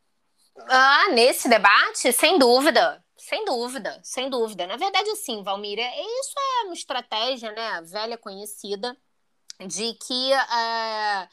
Ah, 0.68 1.08
nesse 1.12 1.48
debate, 1.48 2.12
sem 2.12 2.38
dúvida. 2.38 3.04
Sem 3.16 3.44
dúvida, 3.44 4.00
sem 4.02 4.30
dúvida. 4.30 4.66
Na 4.66 4.76
verdade, 4.76 5.10
assim, 5.10 5.42
Valmir, 5.42 5.78
é, 5.78 6.00
isso 6.00 6.34
é 6.38 6.64
uma 6.64 6.74
estratégia, 6.74 7.50
né, 7.52 7.82
velha 7.82 8.16
conhecida, 8.16 8.96
de 9.66 9.94
que 9.94 10.32
é, 10.32 11.28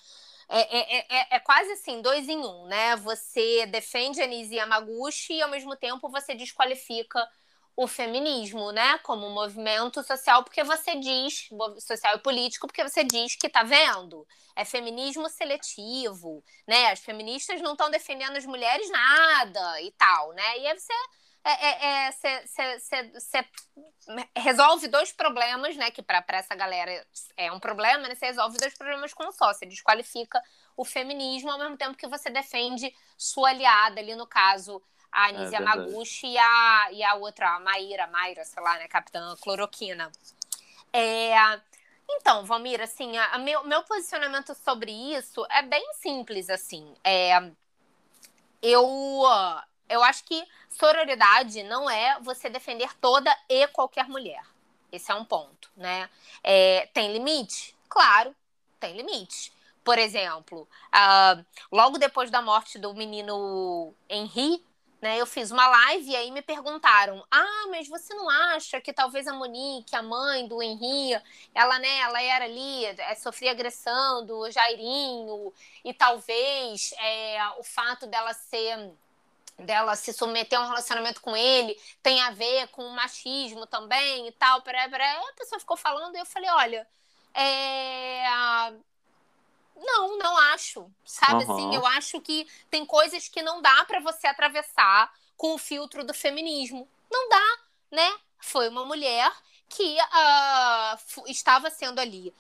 é, 0.49 0.79
é, 0.79 1.05
é, 1.09 1.35
é, 1.35 1.39
quase 1.39 1.71
assim, 1.73 2.01
dois 2.01 2.27
em 2.27 2.37
um, 2.37 2.65
né? 2.67 2.95
Você 2.97 3.65
defende 3.67 4.21
a 4.21 4.27
Nisi 4.27 4.55
Yamaguchi 4.55 5.33
e, 5.33 5.41
ao 5.41 5.49
mesmo 5.49 5.75
tempo, 5.75 6.09
você 6.09 6.33
desqualifica 6.35 7.27
o 7.75 7.87
feminismo, 7.87 8.71
né, 8.71 8.97
como 8.99 9.29
movimento 9.29 10.03
social, 10.03 10.43
porque 10.43 10.63
você 10.63 10.95
diz, 10.95 11.49
social 11.79 12.15
e 12.15 12.19
político, 12.19 12.67
porque 12.67 12.83
você 12.83 13.03
diz 13.03 13.35
que 13.35 13.49
tá 13.49 13.63
vendo, 13.63 14.27
é 14.55 14.63
feminismo 14.63 15.27
seletivo, 15.27 16.43
né, 16.67 16.91
as 16.91 16.99
feministas 16.99 17.61
não 17.61 17.71
estão 17.71 17.89
defendendo 17.89 18.37
as 18.37 18.45
mulheres 18.45 18.89
nada 18.91 19.81
e 19.81 19.91
tal, 19.91 20.33
né, 20.33 20.59
e 20.59 20.67
aí 20.67 20.79
você 20.79 20.93
é, 21.45 21.51
é, 21.51 22.07
é, 22.07 22.11
cê, 22.13 22.47
cê, 22.79 23.19
cê, 23.19 23.45
resolve 24.37 24.87
dois 24.87 25.11
problemas, 25.11 25.75
né? 25.75 25.91
Que 25.91 26.01
para 26.01 26.23
essa 26.29 26.55
galera 26.55 27.05
é 27.35 27.51
um 27.51 27.59
problema, 27.59 28.07
né? 28.07 28.15
Você 28.15 28.27
resolve 28.27 28.57
dois 28.57 28.73
problemas 28.77 29.13
com 29.13 29.29
só. 29.33 29.53
Você 29.53 29.65
desqualifica 29.65 30.41
o 30.77 30.85
feminismo 30.85 31.51
ao 31.51 31.59
mesmo 31.59 31.75
tempo 31.75 31.97
que 31.97 32.07
você 32.07 32.29
defende 32.29 32.93
sua 33.17 33.49
aliada, 33.49 33.99
ali 33.99 34.15
no 34.15 34.25
caso, 34.25 34.81
a 35.13 35.27
Anísia 35.27 35.57
é 35.57 35.59
Yamaguchi 35.59 36.27
e 36.27 36.37
a, 36.37 36.91
e 36.91 37.03
a 37.03 37.13
outra, 37.15 37.55
a 37.55 37.59
Maíra, 37.59 38.07
Mayra, 38.07 38.43
sei 38.43 38.61
lá, 38.61 38.77
né? 38.77 38.87
Capitã 38.87 39.35
Cloroquina. 39.39 40.11
É, 40.91 41.33
então, 42.09 42.45
Valmir, 42.45 42.81
assim, 42.81 43.15
a, 43.17 43.33
a 43.33 43.37
meu, 43.37 43.63
meu 43.63 43.83
posicionamento 43.83 44.53
sobre 44.55 44.91
isso 44.91 45.45
é 45.49 45.61
bem 45.61 45.93
simples, 45.93 46.49
assim. 46.49 46.93
É, 47.03 47.51
eu, 48.61 48.85
eu 49.87 50.03
acho 50.03 50.23
que 50.23 50.45
sororidade 50.69 51.63
não 51.63 51.89
é 51.89 52.19
você 52.21 52.49
defender 52.49 52.93
toda 52.99 53.35
e 53.47 53.67
qualquer 53.67 54.07
mulher. 54.07 54.43
Esse 54.91 55.11
é 55.11 55.15
um 55.15 55.25
ponto, 55.25 55.71
né? 55.75 56.09
É, 56.43 56.87
tem 56.93 57.11
limite? 57.11 57.75
Claro, 57.87 58.35
tem 58.79 58.95
limite. 58.95 59.51
Por 59.83 59.97
exemplo, 59.97 60.67
uh, 60.93 61.45
logo 61.71 61.97
depois 61.97 62.31
da 62.31 62.41
morte 62.41 62.79
do 62.79 62.93
menino 62.93 63.93
Henri, 64.09 64.63
né, 65.03 65.19
eu 65.19 65.25
fiz 65.25 65.51
uma 65.51 65.67
live 65.67 66.09
e 66.11 66.15
aí 66.15 66.31
me 66.31 66.41
perguntaram: 66.41 67.23
"Ah, 67.29 67.67
mas 67.69 67.87
você 67.89 68.13
não 68.15 68.29
acha 68.29 68.81
que 68.81 68.93
talvez 68.93 69.27
a 69.27 69.33
Monique, 69.33 69.95
a 69.95 70.01
mãe 70.01 70.47
do 70.47 70.63
Henri, 70.63 71.21
ela, 71.53 71.77
né, 71.79 71.99
ela 71.99 72.21
era 72.21 72.45
ali, 72.45 72.85
é, 72.85 73.15
sofria 73.15 73.51
agressão 73.51 74.25
do 74.25 74.49
Jairinho 74.49 75.53
e 75.83 75.93
talvez 75.93 76.93
é, 76.97 77.37
o 77.59 77.63
fato 77.63 78.07
dela 78.07 78.33
ser 78.33 78.91
dela 79.59 79.95
se 79.95 80.11
submeter 80.13 80.57
a 80.59 80.63
um 80.63 80.67
relacionamento 80.67 81.21
com 81.21 81.35
ele 81.37 81.79
tem 82.01 82.19
a 82.21 82.31
ver 82.31 82.67
com 82.69 82.87
machismo 82.89 83.67
também 83.67 84.27
e 84.27 84.31
tal, 84.31 84.61
para 84.63 84.83
a 84.85 85.33
pessoa 85.37 85.59
ficou 85.59 85.77
falando 85.77 86.15
e 86.15 86.19
eu 86.19 86.25
falei, 86.25 86.49
olha, 86.49 86.87
é... 87.33 88.23
não, 89.83 90.17
não 90.17 90.37
acho, 90.37 90.89
sabe 91.05 91.45
uhum. 91.45 91.53
assim, 91.53 91.75
eu 91.75 91.85
acho 91.85 92.21
que 92.21 92.47
tem 92.69 92.85
coisas 92.85 93.27
que 93.27 93.41
não 93.41 93.61
dá 93.61 93.85
para 93.85 93.99
você 93.99 94.27
atravessar 94.27 95.11
com 95.37 95.55
o 95.55 95.57
filtro 95.57 96.03
do 96.03 96.13
feminismo, 96.13 96.87
não 97.11 97.29
dá, 97.29 97.57
né? 97.91 98.15
Foi 98.39 98.67
uma 98.69 98.85
mulher 98.85 99.31
que 99.69 99.97
uh, 99.97 101.27
estava 101.27 101.69
sendo 101.69 101.99
ali 101.99 102.33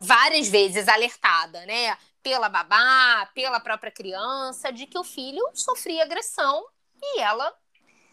várias 0.00 0.48
vezes 0.48 0.88
alertada, 0.88 1.64
né? 1.66 1.96
pela 2.22 2.48
babá, 2.48 3.26
pela 3.34 3.60
própria 3.60 3.90
criança, 3.90 4.72
de 4.72 4.86
que 4.86 4.98
o 4.98 5.04
filho 5.04 5.42
sofria 5.54 6.04
agressão 6.04 6.64
e 7.02 7.20
ela 7.20 7.54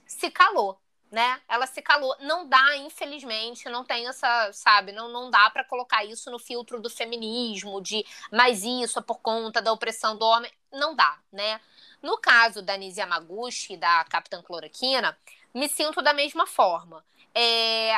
se 0.06 0.32
calou, 0.32 0.80
né? 1.12 1.41
Ela 1.48 1.65
se 1.65 1.82
calou. 1.82 2.15
Não 2.20 2.48
dá, 2.48 2.78
infelizmente, 2.78 3.70
não 3.70 3.84
tem 3.84 4.08
essa, 4.08 4.52
sabe, 4.54 4.91
não, 4.91 5.10
não 5.10 5.30
dá 5.30 5.50
para 5.50 5.63
colocar 5.63 6.04
isso 6.04 6.30
no 6.30 6.39
filtro 6.39 6.82
do 6.82 6.89
feminismo, 6.89 7.82
de 7.82 8.06
mas 8.32 8.63
isso 8.63 9.00
é 9.00 9.02
por 9.02 9.20
conta 9.20 9.62
da 9.62 9.72
opressão 9.72 10.17
do 10.17 10.26
homem. 10.26 10.52
Não 10.72 10.96
dá, 10.96 11.17
né? 11.32 11.62
No 12.02 12.17
caso 12.17 12.62
da 12.62 12.78
Nisi 12.78 13.00
Yamaguchi 13.00 13.74
e 13.74 13.78
da 13.78 14.04
Capitã 14.06 14.41
Cloroquina, 14.41 15.17
me 15.54 15.67
sinto 15.67 16.02
da 16.02 16.13
mesma 16.13 16.46
forma. 16.46 17.04
É, 17.34 17.93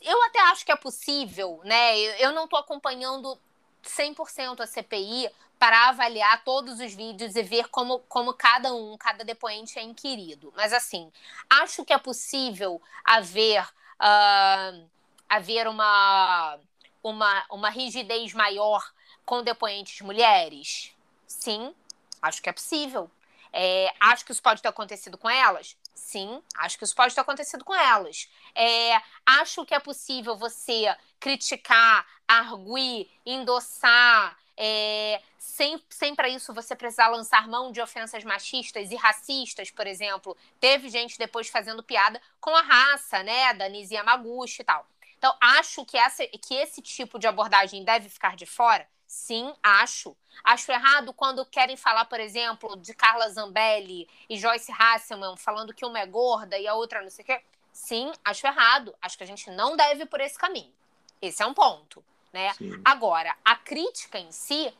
eu 0.00 0.22
até 0.24 0.40
acho 0.42 0.64
que 0.64 0.72
é 0.72 0.76
possível, 0.76 1.60
né? 1.64 1.98
Eu, 1.98 2.12
eu 2.14 2.32
não 2.32 2.44
estou 2.44 2.58
acompanhando 2.58 3.38
100% 3.82 4.60
a 4.60 4.66
CPI 4.66 5.30
para 5.58 5.88
avaliar 5.88 6.44
todos 6.44 6.78
os 6.80 6.94
vídeos 6.94 7.34
e 7.34 7.42
ver 7.42 7.68
como, 7.68 7.98
como 8.00 8.32
cada 8.32 8.72
um, 8.72 8.96
cada 8.96 9.24
depoente 9.24 9.78
é 9.78 9.82
inquirido. 9.82 10.52
Mas, 10.56 10.72
assim, 10.72 11.12
acho 11.50 11.84
que 11.84 11.92
é 11.92 11.98
possível 11.98 12.80
haver, 13.04 13.62
uh, 13.64 14.88
haver 15.28 15.66
uma, 15.66 16.58
uma, 17.02 17.44
uma 17.50 17.70
rigidez 17.70 18.32
maior 18.32 18.88
com 19.24 19.42
depoentes 19.42 20.00
mulheres? 20.00 20.92
Sim, 21.26 21.74
acho 22.22 22.40
que 22.40 22.48
é 22.48 22.52
possível. 22.52 23.10
É, 23.52 23.92
acho 23.98 24.24
que 24.24 24.32
isso 24.32 24.42
pode 24.42 24.62
ter 24.62 24.68
acontecido 24.68 25.18
com 25.18 25.28
elas? 25.28 25.76
Sim, 25.94 26.42
acho 26.56 26.78
que 26.78 26.84
isso 26.84 26.94
pode 26.94 27.14
ter 27.14 27.20
acontecido 27.20 27.64
com 27.64 27.74
elas. 27.74 28.28
É, 28.54 29.00
acho 29.26 29.64
que 29.64 29.74
é 29.74 29.80
possível 29.80 30.36
você 30.36 30.94
criticar, 31.18 32.06
arguir, 32.26 33.10
endossar, 33.26 34.36
é, 34.58 35.22
sem, 35.38 35.80
sem 35.88 36.14
para 36.14 36.28
isso 36.28 36.52
você 36.52 36.74
precisar 36.74 37.08
lançar 37.08 37.46
mão 37.46 37.70
de 37.70 37.80
ofensas 37.80 38.24
machistas 38.24 38.90
e 38.90 38.96
racistas, 38.96 39.70
por 39.70 39.86
exemplo. 39.86 40.36
Teve 40.58 40.88
gente 40.88 41.16
depois 41.16 41.48
fazendo 41.48 41.82
piada 41.82 42.20
com 42.40 42.54
a 42.54 42.60
raça, 42.60 43.22
né, 43.22 43.54
da 43.54 43.68
Nisi 43.68 43.94
Yamaguchi 43.94 44.62
e 44.62 44.64
tal. 44.64 44.84
Então, 45.16 45.34
acho 45.40 45.84
que, 45.84 45.96
essa, 45.96 46.26
que 46.26 46.54
esse 46.54 46.82
tipo 46.82 47.18
de 47.18 47.26
abordagem 47.26 47.84
deve 47.84 48.08
ficar 48.08 48.36
de 48.36 48.46
fora? 48.46 48.86
Sim, 49.06 49.54
acho. 49.62 50.16
Acho 50.44 50.70
errado 50.70 51.12
quando 51.12 51.46
querem 51.46 51.76
falar, 51.76 52.04
por 52.04 52.20
exemplo, 52.20 52.76
de 52.76 52.92
Carla 52.92 53.28
Zambelli 53.30 54.08
e 54.28 54.38
Joyce 54.38 54.70
Hasselman, 54.70 55.36
falando 55.36 55.72
que 55.72 55.84
uma 55.84 55.98
é 55.98 56.06
gorda 56.06 56.58
e 56.58 56.68
a 56.68 56.74
outra 56.74 57.00
não 57.02 57.10
sei 57.10 57.22
o 57.22 57.26
quê. 57.26 57.40
Sim, 57.72 58.12
acho 58.24 58.46
errado. 58.46 58.94
Acho 59.00 59.16
que 59.16 59.24
a 59.24 59.26
gente 59.26 59.50
não 59.50 59.76
deve 59.76 60.02
ir 60.02 60.06
por 60.06 60.20
esse 60.20 60.38
caminho. 60.38 60.72
Esse 61.20 61.42
é 61.42 61.46
um 61.46 61.54
ponto, 61.54 62.04
né? 62.32 62.52
Sim. 62.54 62.80
Agora, 62.84 63.34
a 63.44 63.56
crítica 63.56 64.18
em 64.18 64.30
si 64.32 64.72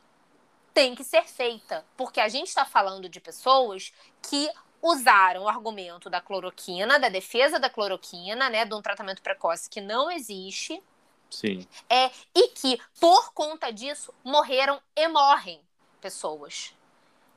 tem 0.73 0.95
que 0.95 1.03
ser 1.03 1.25
feita, 1.25 1.85
porque 1.97 2.19
a 2.19 2.29
gente 2.29 2.47
está 2.47 2.65
falando 2.65 3.09
de 3.09 3.19
pessoas 3.19 3.91
que 4.21 4.49
usaram 4.81 5.43
o 5.43 5.49
argumento 5.49 6.09
da 6.09 6.21
cloroquina, 6.21 6.99
da 6.99 7.09
defesa 7.09 7.59
da 7.59 7.69
cloroquina, 7.69 8.49
né, 8.49 8.65
de 8.65 8.73
um 8.73 8.81
tratamento 8.81 9.21
precoce 9.21 9.69
que 9.69 9.81
não 9.81 10.09
existe. 10.09 10.81
Sim. 11.29 11.67
É, 11.89 12.09
e 12.33 12.47
que, 12.49 12.79
por 12.99 13.33
conta 13.33 13.71
disso, 13.71 14.13
morreram 14.23 14.81
e 14.95 15.07
morrem 15.07 15.61
pessoas. 16.01 16.73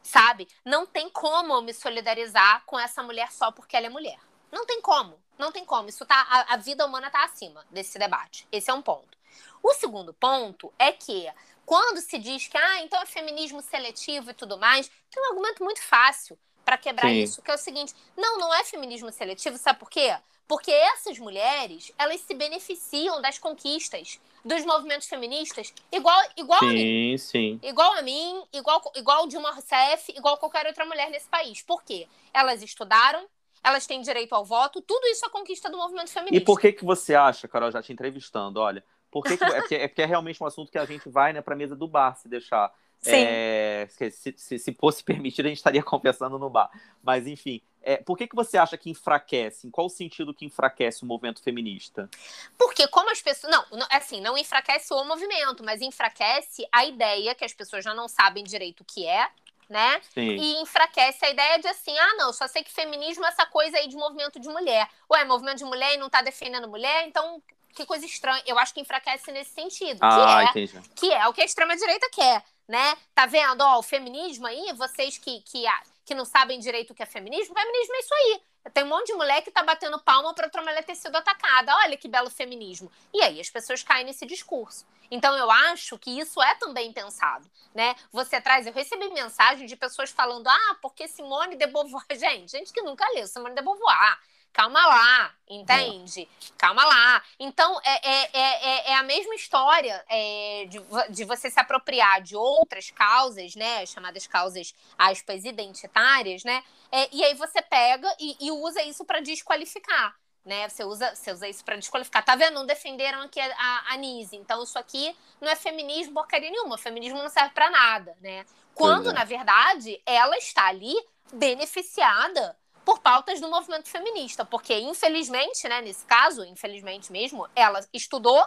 Sabe? 0.03 0.48
Não 0.64 0.87
tem 0.87 1.09
como 1.11 1.53
eu 1.53 1.62
me 1.62 1.75
solidarizar 1.75 2.62
com 2.64 2.79
essa 2.79 3.03
mulher 3.03 3.31
só 3.31 3.53
porque 3.53 3.77
ela 3.77 3.87
é 3.87 3.90
mulher. 3.90 4.18
Não 4.51 4.66
tem 4.66 4.81
como. 4.81 5.18
Não 5.38 5.53
tem 5.53 5.64
como. 5.64 5.88
Isso 5.88 6.05
tá, 6.07 6.27
a, 6.29 6.55
a 6.55 6.57
vida 6.57 6.87
humana 6.87 7.09
está 7.09 7.25
acima 7.25 7.64
desse 7.70 7.98
debate. 7.98 8.46
Esse 8.51 8.70
é 8.70 8.75
um 8.75 8.83
ponto. 8.83 9.18
O 9.62 9.72
segundo 9.75 10.12
ponto 10.12 10.72
é 10.79 10.92
que 10.92 11.31
quando 11.64 12.01
se 12.01 12.18
diz 12.18 12.48
que 12.48 12.59
ah, 12.59 12.83
então 12.83 13.01
é 13.01 13.07
feminismo 13.07 13.62
seletivo 13.62 14.31
e 14.31 14.35
tudo 14.35 14.59
mais, 14.59 14.90
tem 15.11 15.22
um 15.22 15.27
argumento 15.27 15.62
muito 15.62 15.83
fácil 15.83 16.38
para 16.64 16.77
quebrar 16.77 17.09
Sim. 17.09 17.22
isso, 17.22 17.42
que 17.42 17.51
é 17.51 17.55
o 17.55 17.59
seguinte: 17.59 17.94
não, 18.16 18.38
não 18.38 18.53
é 18.55 18.64
feminismo 18.64 19.11
seletivo, 19.12 19.57
sabe 19.57 19.79
por 19.79 19.90
quê? 19.90 20.14
Porque 20.48 20.70
essas 20.70 21.18
mulheres, 21.18 21.92
elas 21.96 22.20
se 22.20 22.35
beneficiam 22.35 23.22
das 23.22 23.38
conquistas 23.38 24.20
dos 24.44 24.64
movimentos 24.64 25.07
feministas 25.07 25.72
igual, 25.90 26.20
igual 26.37 26.61
sim, 26.61 26.66
a 26.66 26.72
mim. 26.72 27.16
Sim. 27.16 27.61
Igual 27.62 27.92
a 27.92 28.03
mim, 28.03 28.42
igual, 28.53 28.83
igual 28.96 29.27
Dilma 29.29 29.53
Rousseff, 29.53 30.12
igual 30.16 30.37
qualquer 30.37 30.66
outra 30.66 30.85
mulher 30.85 31.11
nesse 31.11 31.29
país. 31.29 31.62
Por 31.62 31.83
quê? 31.85 32.09
Elas 32.35 32.61
estudaram, 32.61 33.25
elas 33.62 33.87
têm 33.87 34.03
direito 34.03 34.35
ao 34.35 34.44
voto, 34.44 34.83
tudo 34.83 35.07
isso 35.07 35.25
é 35.25 35.29
conquista 35.29 35.70
do 35.70 35.79
movimento 35.79 36.11
feminista. 36.11 36.42
E 36.42 36.44
por 36.44 36.61
que 36.61 36.72
que 36.72 36.85
você 36.85 37.14
acha, 37.14 37.46
Carol, 37.46 37.70
já 37.70 37.81
te 37.81 37.92
entrevistando, 37.92 38.61
olha, 38.61 38.85
por 39.12 39.22
que, 39.25 39.37
que 39.37 39.44
é, 39.44 39.61
porque, 39.61 39.75
é 39.75 39.88
porque 39.88 40.03
é 40.03 40.07
realmente 40.07 40.42
um 40.42 40.46
assunto 40.46 40.72
que 40.72 40.79
a 40.79 40.87
gente 40.87 41.07
vai 41.11 41.35
né, 41.35 41.42
para 41.42 41.53
a 41.53 41.57
mesa 41.57 41.77
do 41.77 41.87
bar 41.87 42.16
se 42.16 42.27
deixar. 42.29 42.72
Sim. 42.98 43.12
É, 43.14 43.87
se, 43.90 44.33
se, 44.37 44.59
se, 44.59 44.72
fosse 44.72 45.05
permitido, 45.05 45.46
a 45.46 45.48
gente 45.51 45.59
estaria 45.59 45.83
conversando 45.83 46.38
no 46.38 46.48
bar. 46.48 46.70
Mas, 47.03 47.27
enfim, 47.27 47.61
é, 47.83 47.98
por 47.98 48.16
que, 48.16 48.27
que 48.27 48.35
você 48.35 48.57
acha 48.57 48.79
que 48.79 48.88
enfraquece? 48.88 49.66
Em 49.66 49.70
qual 49.70 49.90
sentido 49.90 50.33
que 50.33 50.46
enfraquece 50.46 51.03
o 51.03 51.07
movimento 51.07 51.42
feminista? 51.42 52.09
Porque 52.57 52.88
como 52.88 53.11
as 53.11 53.20
pessoas... 53.20 53.53
Não, 53.53 53.66
não, 53.79 53.87
assim, 53.90 54.20
não 54.20 54.38
enfraquece 54.38 54.94
o 54.94 55.05
movimento, 55.05 55.62
mas 55.62 55.83
enfraquece 55.83 56.66
a 56.72 56.87
ideia 56.87 57.35
que 57.35 57.44
as 57.44 57.53
pessoas 57.53 57.85
já 57.85 57.92
não 57.92 58.09
sabem 58.09 58.44
direito 58.44 58.81
o 58.81 58.85
que 58.85 59.07
é, 59.07 59.29
né? 59.68 60.01
Sim. 60.14 60.37
E 60.37 60.62
enfraquece 60.62 61.25
a 61.27 61.31
ideia 61.31 61.59
de 61.59 61.68
assim, 61.68 61.98
ah, 61.98 62.14
não, 62.14 62.33
só 62.33 62.46
sei 62.46 62.62
que 62.62 62.72
feminismo 62.72 63.27
é 63.27 63.29
essa 63.29 63.44
coisa 63.44 63.77
aí 63.77 63.88
de 63.88 63.96
movimento 63.96 64.40
de 64.40 64.48
mulher. 64.48 64.88
Ué, 65.11 65.25
movimento 65.25 65.59
de 65.59 65.64
mulher 65.64 65.94
e 65.94 65.98
não 65.98 66.09
tá 66.09 66.22
defendendo 66.22 66.68
mulher, 66.68 67.07
então 67.07 67.42
que 67.74 67.87
coisa 67.87 68.04
estranha. 68.06 68.42
Eu 68.46 68.58
acho 68.58 68.74
que 68.74 68.80
enfraquece 68.80 69.30
nesse 69.32 69.52
sentido. 69.52 69.98
Ah, 70.00 70.50
que, 70.52 70.61
é, 70.61 70.82
que 70.94 71.12
é 71.12 71.28
o 71.28 71.32
que 71.32 71.42
a 71.42 71.44
extrema-direita 71.44 72.08
quer, 72.11 72.44
né? 72.68 72.96
Tá 73.14 73.26
vendo? 73.26 73.61
Ó, 73.62 73.78
o 73.78 73.82
feminismo 73.82 74.46
aí, 74.46 74.72
vocês 74.74 75.18
que, 75.18 75.40
que, 75.40 75.64
que 76.04 76.14
não 76.14 76.24
sabem 76.24 76.58
direito 76.58 76.90
o 76.90 76.94
que 76.94 77.02
é 77.02 77.06
feminismo, 77.06 77.54
feminismo 77.54 77.94
é 77.94 77.98
isso 77.98 78.14
aí. 78.14 78.42
Tem 78.72 78.85
um 78.85 78.88
monte 78.88 79.08
de 79.08 79.14
mulher 79.14 79.42
que 79.42 79.50
tá 79.50 79.62
batendo 79.62 79.98
palma 79.98 80.32
para 80.35 80.46
outra 80.46 80.62
mulher 80.62 80.85
ter 80.85 80.94
sido 80.94 81.16
atacada. 81.16 81.74
Olha 81.78 81.96
que 81.96 82.06
belo 82.06 82.30
feminismo. 82.30 82.90
E 83.12 83.20
aí 83.20 83.40
as 83.40 83.50
pessoas 83.50 83.82
caem 83.82 84.04
nesse 84.04 84.24
discurso. 84.24 84.87
Então 85.11 85.37
eu 85.37 85.50
acho 85.50 85.98
que 85.98 86.18
isso 86.18 86.40
é 86.40 86.54
também 86.54 86.90
pensado, 86.90 87.46
né? 87.74 87.94
Você 88.11 88.40
traz, 88.40 88.66
eu 88.66 88.72
recebi 88.72 89.11
mensagem 89.11 89.66
de 89.66 89.76
pessoas 89.76 90.11
falando: 90.11 90.48
"Ah, 90.48 90.76
porque 90.80 91.06
Simone 91.06 91.56
de 91.56 91.66
Beauvoir, 91.66 92.06
gente, 92.16 92.50
gente 92.50 92.72
que 92.72 92.80
nunca 92.80 93.06
leu 93.11 93.26
Simone 93.26 93.54
de 93.54 93.61
Beauvoir, 93.61 94.18
calma 94.52 94.86
lá, 94.86 95.34
entende? 95.48 96.22
É. 96.22 96.52
Calma 96.58 96.84
lá. 96.84 97.22
Então, 97.38 97.80
é, 97.82 98.10
é, 98.10 98.30
é, 98.32 98.90
é 98.90 98.94
a 98.94 99.02
mesma 99.02 99.34
história 99.34 100.04
é, 100.08 100.66
de, 100.68 100.80
de 101.10 101.24
você 101.24 101.50
se 101.50 101.58
apropriar 101.58 102.20
de 102.20 102.36
outras 102.36 102.90
causas, 102.90 103.54
né? 103.56 103.86
Chamadas 103.86 104.26
causas, 104.26 104.74
aspas, 104.98 105.44
identitárias, 105.44 106.44
né? 106.44 106.62
É, 106.90 107.08
e 107.12 107.24
aí 107.24 107.34
você 107.34 107.62
pega 107.62 108.08
e, 108.20 108.36
e 108.40 108.50
usa 108.50 108.82
isso 108.82 109.04
para 109.04 109.20
desqualificar. 109.20 110.14
Né? 110.44 110.68
Você 110.68 110.84
usa, 110.84 111.14
você 111.14 111.30
usa 111.30 111.48
isso 111.48 111.64
para 111.64 111.76
desqualificar. 111.76 112.24
Tá 112.24 112.34
vendo? 112.34 112.54
Não 112.54 112.66
defenderam 112.66 113.22
aqui 113.22 113.40
a, 113.40 113.46
a, 113.46 113.94
a 113.94 113.96
Nise. 113.96 114.36
Então, 114.36 114.62
isso 114.62 114.76
aqui 114.76 115.16
não 115.40 115.48
é 115.48 115.54
feminismo 115.54 116.14
porcaria 116.14 116.50
nenhuma. 116.50 116.74
O 116.74 116.78
feminismo 116.78 117.22
não 117.22 117.28
serve 117.28 117.50
para 117.54 117.70
nada, 117.70 118.16
né? 118.20 118.44
Quando, 118.74 119.10
é. 119.10 119.12
na 119.12 119.22
verdade, 119.22 120.02
ela 120.04 120.36
está 120.36 120.66
ali 120.66 120.94
beneficiada 121.32 122.56
por 122.84 123.00
pautas 123.00 123.40
do 123.40 123.48
movimento 123.48 123.88
feminista, 123.88 124.44
porque 124.44 124.78
infelizmente, 124.78 125.68
né, 125.68 125.80
nesse 125.80 126.04
caso, 126.04 126.44
infelizmente 126.44 127.12
mesmo, 127.12 127.48
ela 127.54 127.80
estudou, 127.92 128.44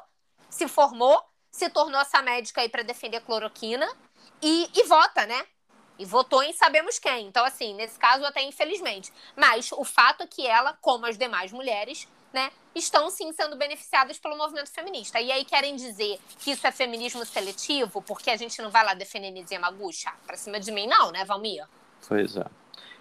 se 0.49 0.67
formou, 0.67 1.21
se 1.51 1.69
tornou 1.69 1.99
essa 1.99 2.21
médica 2.21 2.61
aí 2.61 2.69
para 2.69 2.83
defender 2.83 3.21
cloroquina 3.21 3.87
e, 4.41 4.69
e 4.75 4.83
vota, 4.83 5.25
né? 5.25 5.45
E 5.97 6.05
votou 6.05 6.43
em 6.43 6.51
sabemos 6.51 6.99
quem. 6.99 7.27
Então, 7.27 7.45
assim, 7.45 7.73
nesse 7.73 7.97
caso, 7.97 8.25
até 8.25 8.41
infelizmente. 8.41 9.13
Mas 9.35 9.71
o 9.71 9.85
fato 9.85 10.23
é 10.23 10.27
que 10.27 10.45
ela, 10.45 10.77
como 10.81 11.05
as 11.05 11.17
demais 11.17 11.53
mulheres, 11.53 12.05
né, 12.33 12.51
estão 12.75 13.09
sim 13.09 13.31
sendo 13.31 13.55
beneficiadas 13.55 14.19
pelo 14.19 14.37
movimento 14.37 14.69
feminista. 14.69 15.21
E 15.21 15.31
aí 15.31 15.45
querem 15.45 15.77
dizer 15.77 16.19
que 16.39 16.51
isso 16.51 16.67
é 16.67 16.71
feminismo 16.71 17.25
seletivo, 17.25 18.01
porque 18.01 18.29
a 18.29 18.35
gente 18.35 18.61
não 18.61 18.69
vai 18.69 18.83
lá 18.83 18.93
defender 18.93 19.31
Nizia 19.31 19.57
Magucha? 19.57 20.11
Pra 20.27 20.35
cima 20.35 20.59
de 20.59 20.69
mim, 20.71 20.85
não, 20.85 21.11
né, 21.11 21.23
Valmir? 21.23 21.65
Pois 22.05 22.35
é. 22.35 22.45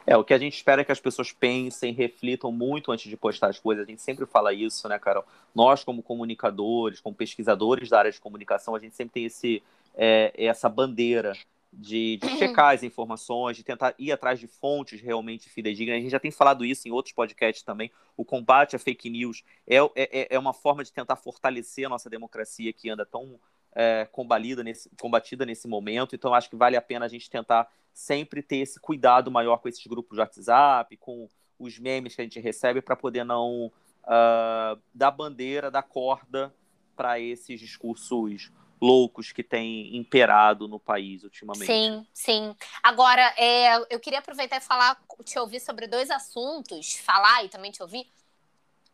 É, 0.07 0.17
o 0.17 0.25
que 0.25 0.35
a 0.35 0.39
gente 0.39 0.55
espera 0.55 0.83
é 0.83 0.85
que 0.85 0.93
as 0.93 1.01
pessoas 1.01 1.33
pensem, 1.33 1.93
reflitam 1.93 2.53
muito 2.53 2.93
antes 2.93 3.09
de 3.09 3.17
postar 3.17 3.49
as 3.49 3.59
coisas. 3.59 3.85
A 3.85 3.91
gente 3.91 4.03
sempre 4.03 4.27
fala 4.27 4.53
isso, 4.53 4.87
né, 4.89 4.99
Carol? 4.99 5.25
Nós, 5.55 5.83
como 5.83 6.03
comunicadores, 6.03 7.01
como 7.01 7.17
pesquisadores 7.17 7.89
da 7.89 7.99
área 7.99 8.13
de 8.13 8.21
comunicação, 8.21 8.75
a 8.75 8.79
gente 8.79 8.95
sempre 8.95 9.15
tem 9.15 9.25
esse, 9.25 9.63
é, 9.95 10.33
essa 10.37 10.69
bandeira 10.69 11.33
de, 11.73 12.19
de, 12.19 12.29
checar 12.39 12.75
as 12.75 12.83
informações, 12.83 13.57
de 13.57 13.65
tentar 13.65 13.95
ir 13.99 14.13
atrás 14.13 14.39
de 14.39 14.47
fontes 14.47 15.01
realmente 15.01 15.49
fidedignas. 15.49 15.97
A 15.97 16.01
gente 16.01 16.11
já 16.11 16.21
tem 16.21 16.31
falado 16.31 16.65
isso 16.65 16.87
em 16.87 16.91
outros 16.91 17.15
podcasts 17.15 17.65
também. 17.65 17.91
O 18.17 18.25
combate 18.25 18.77
à 18.77 18.79
fake 18.79 19.09
news 19.11 19.43
é, 19.67 19.77
é, 19.97 20.35
é 20.35 20.39
uma 20.39 20.53
forma 20.53 20.85
de 20.85 20.93
tentar 20.93 21.17
fortalecer 21.17 21.87
a 21.87 21.89
nossa 21.89 22.11
democracia 22.11 22.73
que 22.73 22.91
anda 22.91 23.05
tão 23.05 23.39
é, 23.75 24.07
combatida, 24.13 24.63
nesse, 24.63 24.89
combatida 25.01 25.45
nesse 25.45 25.67
momento. 25.67 26.15
Então, 26.15 26.33
acho 26.33 26.49
que 26.49 26.57
vale 26.57 26.77
a 26.77 26.83
pena 26.83 27.07
a 27.07 27.09
gente 27.09 27.29
tentar 27.29 27.69
sempre 27.95 28.43
ter 28.43 28.57
esse 28.57 28.81
cuidado 28.81 29.31
maior 29.31 29.59
com 29.59 29.69
esses 29.69 29.87
grupos 29.87 30.17
de 30.17 30.21
WhatsApp, 30.21 30.97
com 30.97 31.29
os 31.59 31.79
memes 31.79 32.15
que 32.15 32.21
a 32.21 32.25
gente 32.25 32.41
recebe, 32.41 32.83
para 32.83 32.97
poder 32.97 33.25
não 33.25 33.67
uh, 34.03 34.83
dar 34.93 35.13
bandeira, 35.13 35.71
dar 35.71 35.85
corda 35.85 36.53
para 36.97 37.21
esses 37.21 37.61
discursos 37.61 38.51
loucos 38.81 39.33
que 39.33 39.43
têm 39.43 39.97
imperado 39.97 40.67
no 40.69 40.79
país 40.79 41.23
ultimamente. 41.23 41.67
Sim, 41.67 42.07
sim. 42.13 42.57
Agora, 42.83 43.23
é, 43.39 43.77
eu 43.89 44.01
queria 44.01 44.19
aproveitar 44.19 44.57
e 44.57 44.61
falar, 44.61 45.01
te 45.25 45.39
ouvir 45.39 45.61
sobre 45.61 45.87
dois 45.87 46.11
assuntos, 46.11 46.97
falar 46.97 47.45
e 47.45 47.49
também 47.49 47.71
te 47.71 47.83
ouvir, 47.83 48.07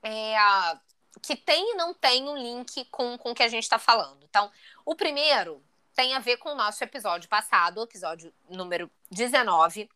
é, 0.02 0.36
que 1.22 1.34
tem 1.34 1.72
e 1.72 1.74
não 1.74 1.92
tem 1.92 2.28
um 2.28 2.36
link 2.36 2.84
com, 2.86 3.18
com 3.18 3.30
o 3.30 3.34
que 3.34 3.42
a 3.42 3.48
gente 3.48 3.64
está 3.64 3.78
falando. 3.78 4.22
Então, 4.28 4.50
o 4.84 4.94
primeiro 4.94 5.62
tem 6.00 6.14
a 6.14 6.18
ver 6.18 6.38
com 6.38 6.48
o 6.48 6.54
nosso 6.54 6.82
episódio 6.82 7.28
passado, 7.28 7.82
episódio 7.82 8.32
número 8.48 8.90
19, 9.10 9.86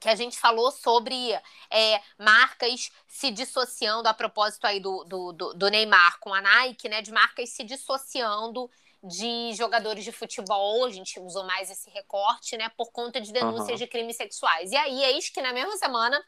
que 0.00 0.08
a 0.08 0.14
gente 0.14 0.38
falou 0.38 0.70
sobre 0.70 1.32
é, 1.68 2.00
marcas 2.16 2.92
se 3.08 3.28
dissociando, 3.32 4.08
a 4.08 4.14
propósito 4.14 4.68
aí 4.68 4.78
do, 4.78 5.02
do, 5.02 5.32
do, 5.32 5.68
Neymar 5.68 6.20
com 6.20 6.32
a 6.32 6.40
Nike, 6.40 6.88
né? 6.88 7.02
De 7.02 7.10
marcas 7.10 7.50
se 7.50 7.64
dissociando 7.64 8.70
de 9.02 9.52
jogadores 9.54 10.04
de 10.04 10.12
futebol, 10.12 10.84
a 10.84 10.90
gente 10.90 11.18
usou 11.18 11.42
mais 11.42 11.68
esse 11.68 11.90
recorte, 11.90 12.56
né? 12.56 12.68
Por 12.76 12.92
conta 12.92 13.20
de 13.20 13.32
denúncias 13.32 13.70
uhum. 13.70 13.76
de 13.76 13.86
crimes 13.88 14.16
sexuais. 14.16 14.70
E 14.70 14.76
aí, 14.76 15.02
eis 15.02 15.28
que 15.28 15.42
na 15.42 15.52
mesma 15.52 15.76
semana 15.76 16.24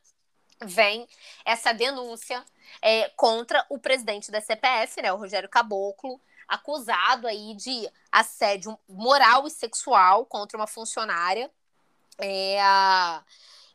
vem 0.60 1.06
essa 1.44 1.72
denúncia 1.72 2.44
é, 2.82 3.08
contra 3.10 3.64
o 3.70 3.78
presidente 3.78 4.32
da 4.32 4.40
CPF, 4.40 5.00
né? 5.00 5.12
O 5.12 5.18
Rogério 5.18 5.48
Caboclo, 5.48 6.20
acusado 6.48 7.26
aí 7.26 7.54
de 7.54 7.88
assédio 8.10 8.78
moral 8.88 9.46
e 9.46 9.50
sexual 9.50 10.26
contra 10.26 10.56
uma 10.58 10.66
funcionária. 10.66 11.50
É, 12.18 12.58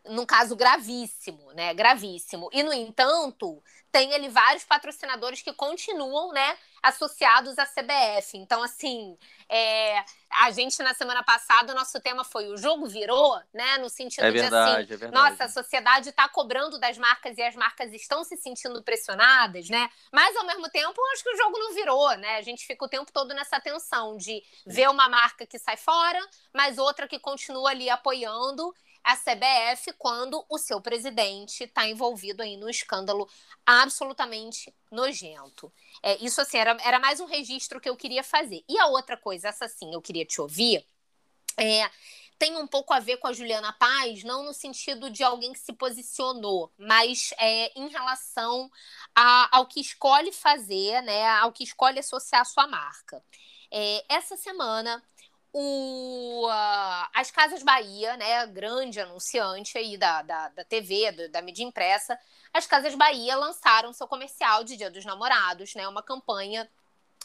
num 0.05 0.25
caso 0.25 0.55
gravíssimo, 0.55 1.51
né? 1.53 1.73
Gravíssimo. 1.73 2.49
E, 2.53 2.63
no 2.63 2.73
entanto, 2.73 3.62
tem 3.91 4.13
ali 4.13 4.29
vários 4.29 4.63
patrocinadores 4.63 5.41
que 5.41 5.53
continuam, 5.53 6.32
né, 6.32 6.58
associados 6.81 7.57
à 7.57 7.65
CBF. 7.65 8.37
Então, 8.37 8.61
assim, 8.63 9.17
é, 9.49 10.03
a 10.41 10.51
gente 10.51 10.81
na 10.83 10.93
semana 10.93 11.23
passada, 11.23 11.73
o 11.73 11.75
nosso 11.75 11.99
tema 11.99 12.23
foi 12.23 12.47
o 12.47 12.57
jogo 12.57 12.87
virou, 12.87 13.39
né, 13.53 13.77
no 13.79 13.89
sentido 13.89 14.23
é 14.23 14.31
verdade, 14.31 14.87
de 14.87 14.93
assim, 14.93 14.93
é 14.93 14.97
verdade. 14.97 15.13
nossa, 15.13 15.43
a 15.45 15.49
sociedade 15.49 16.09
está 16.09 16.29
cobrando 16.29 16.79
das 16.79 16.97
marcas 16.97 17.37
e 17.37 17.41
as 17.41 17.55
marcas 17.55 17.91
estão 17.93 18.23
se 18.23 18.37
sentindo 18.37 18.81
pressionadas, 18.83 19.69
né? 19.69 19.89
Mas 20.11 20.35
ao 20.35 20.45
mesmo 20.45 20.69
tempo, 20.69 20.99
acho 21.13 21.23
que 21.23 21.33
o 21.33 21.37
jogo 21.37 21.57
não 21.57 21.73
virou, 21.73 22.15
né? 22.17 22.37
A 22.37 22.41
gente 22.41 22.65
fica 22.65 22.85
o 22.85 22.89
tempo 22.89 23.11
todo 23.11 23.33
nessa 23.33 23.59
tensão 23.59 24.17
de 24.17 24.41
ver 24.65 24.89
uma 24.89 25.09
marca 25.09 25.45
que 25.45 25.57
sai 25.57 25.77
fora, 25.77 26.19
mas 26.53 26.77
outra 26.77 27.07
que 27.07 27.19
continua 27.19 27.71
ali 27.71 27.89
apoiando 27.89 28.73
a 29.03 29.15
CBF 29.15 29.93
quando 29.97 30.45
o 30.49 30.57
seu 30.57 30.81
presidente 30.81 31.63
está 31.63 31.88
envolvido 31.88 32.43
aí 32.43 32.57
no 32.57 32.69
escândalo 32.69 33.29
absolutamente 33.65 34.73
nojento. 34.91 35.71
É, 36.03 36.17
isso 36.23 36.41
assim 36.41 36.57
era, 36.57 36.77
era 36.83 36.99
mais 36.99 37.19
um 37.19 37.25
registro 37.25 37.79
que 37.79 37.89
eu 37.89 37.95
queria 37.95 38.23
fazer. 38.23 38.63
E 38.67 38.77
a 38.79 38.88
outra 38.88 39.17
coisa, 39.17 39.49
essa 39.49 39.67
sim, 39.67 39.93
eu 39.93 40.01
queria 40.01 40.25
te 40.25 40.41
ouvir, 40.41 40.85
é, 41.57 41.89
tem 42.39 42.55
um 42.55 42.65
pouco 42.65 42.93
a 42.93 42.99
ver 42.99 43.17
com 43.17 43.27
a 43.27 43.33
Juliana 43.33 43.73
Paz, 43.73 44.23
não 44.23 44.43
no 44.43 44.53
sentido 44.53 45.09
de 45.09 45.23
alguém 45.23 45.51
que 45.51 45.59
se 45.59 45.73
posicionou, 45.73 46.71
mas 46.77 47.31
é, 47.38 47.77
em 47.77 47.89
relação 47.89 48.71
a, 49.13 49.57
ao 49.57 49.67
que 49.67 49.81
escolhe 49.81 50.31
fazer, 50.31 51.01
né, 51.01 51.27
ao 51.39 51.51
que 51.51 51.65
escolhe 51.65 51.99
associar 51.99 52.41
a 52.41 52.45
sua 52.45 52.65
marca. 52.65 53.21
É, 53.69 54.05
essa 54.07 54.38
semana 54.38 55.03
o, 55.51 56.47
uh, 56.47 57.07
as 57.13 57.31
Casas 57.31 57.63
Bahia, 57.63 58.15
né, 58.17 58.45
grande 58.47 58.99
anunciante 58.99 59.77
aí 59.77 59.97
da, 59.97 60.21
da, 60.21 60.49
da 60.49 60.63
TV, 60.63 61.12
do, 61.12 61.29
da 61.29 61.41
mídia 61.41 61.63
impressa, 61.63 62.17
as 62.53 62.67
Casas 62.67 62.95
Bahia 62.95 63.35
lançaram 63.35 63.93
seu 63.93 64.07
comercial 64.07 64.63
de 64.63 64.77
Dia 64.77 64.91
dos 64.91 65.05
Namorados, 65.05 65.73
né, 65.75 65.88
uma 65.88 66.03
campanha 66.03 66.69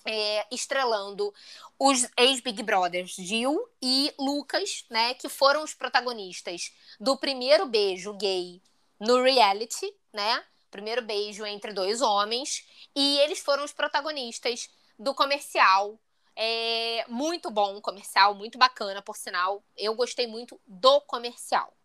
é, 0.07 0.47
estrelando 0.51 1.33
os 1.79 2.09
ex-Big 2.17 2.63
Brothers 2.63 3.15
Gil 3.15 3.69
e 3.81 4.13
Lucas, 4.19 4.85
né, 4.91 5.15
que 5.15 5.29
foram 5.29 5.63
os 5.63 5.75
protagonistas 5.75 6.73
do 6.99 7.17
primeiro 7.17 7.67
beijo 7.67 8.13
gay 8.15 8.61
no 8.99 9.23
reality, 9.23 9.93
né, 10.13 10.45
primeiro 10.71 11.03
beijo 11.03 11.45
entre 11.45 11.73
dois 11.73 12.01
homens, 12.01 12.67
e 12.97 13.19
eles 13.19 13.41
foram 13.41 13.65
os 13.65 13.73
protagonistas 13.73 14.69
do 14.99 15.15
comercial 15.15 15.99
é 16.37 17.05
muito 17.09 17.51
bom, 17.51 17.81
comercial, 17.81 18.35
muito 18.35 18.59
bacana, 18.59 19.03
por 19.03 19.17
sinal. 19.17 19.65
Eu 19.77 19.95
gostei 19.95 20.27
muito 20.27 20.61
do 20.67 21.01
comercial. 21.03 21.77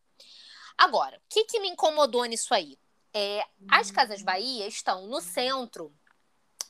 Agora, 0.78 1.18
o 1.18 1.22
que, 1.30 1.46
que 1.46 1.60
me 1.60 1.70
incomodou 1.70 2.26
nisso 2.26 2.54
aí? 2.54 2.78
É, 3.14 3.44
as 3.70 3.92
Casas 3.92 4.22
Bahia 4.22 4.68
estão 4.68 5.08
no 5.08 5.20
centro 5.20 5.94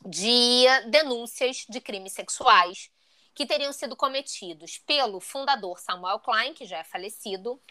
de 0.06 0.65
denúncias 0.89 1.65
de 1.68 1.82
crimes 1.82 2.13
sexuais 2.13 2.89
que 3.34 3.46
teriam 3.46 3.72
sido 3.72 3.96
cometidos 3.96 4.78
pelo 4.80 5.20
fundador 5.20 5.80
Samuel 5.80 6.20
Klein, 6.20 6.54
que 6.54 6.65
já 6.65 6.80
é 6.80 6.84
falecido, 6.84 7.62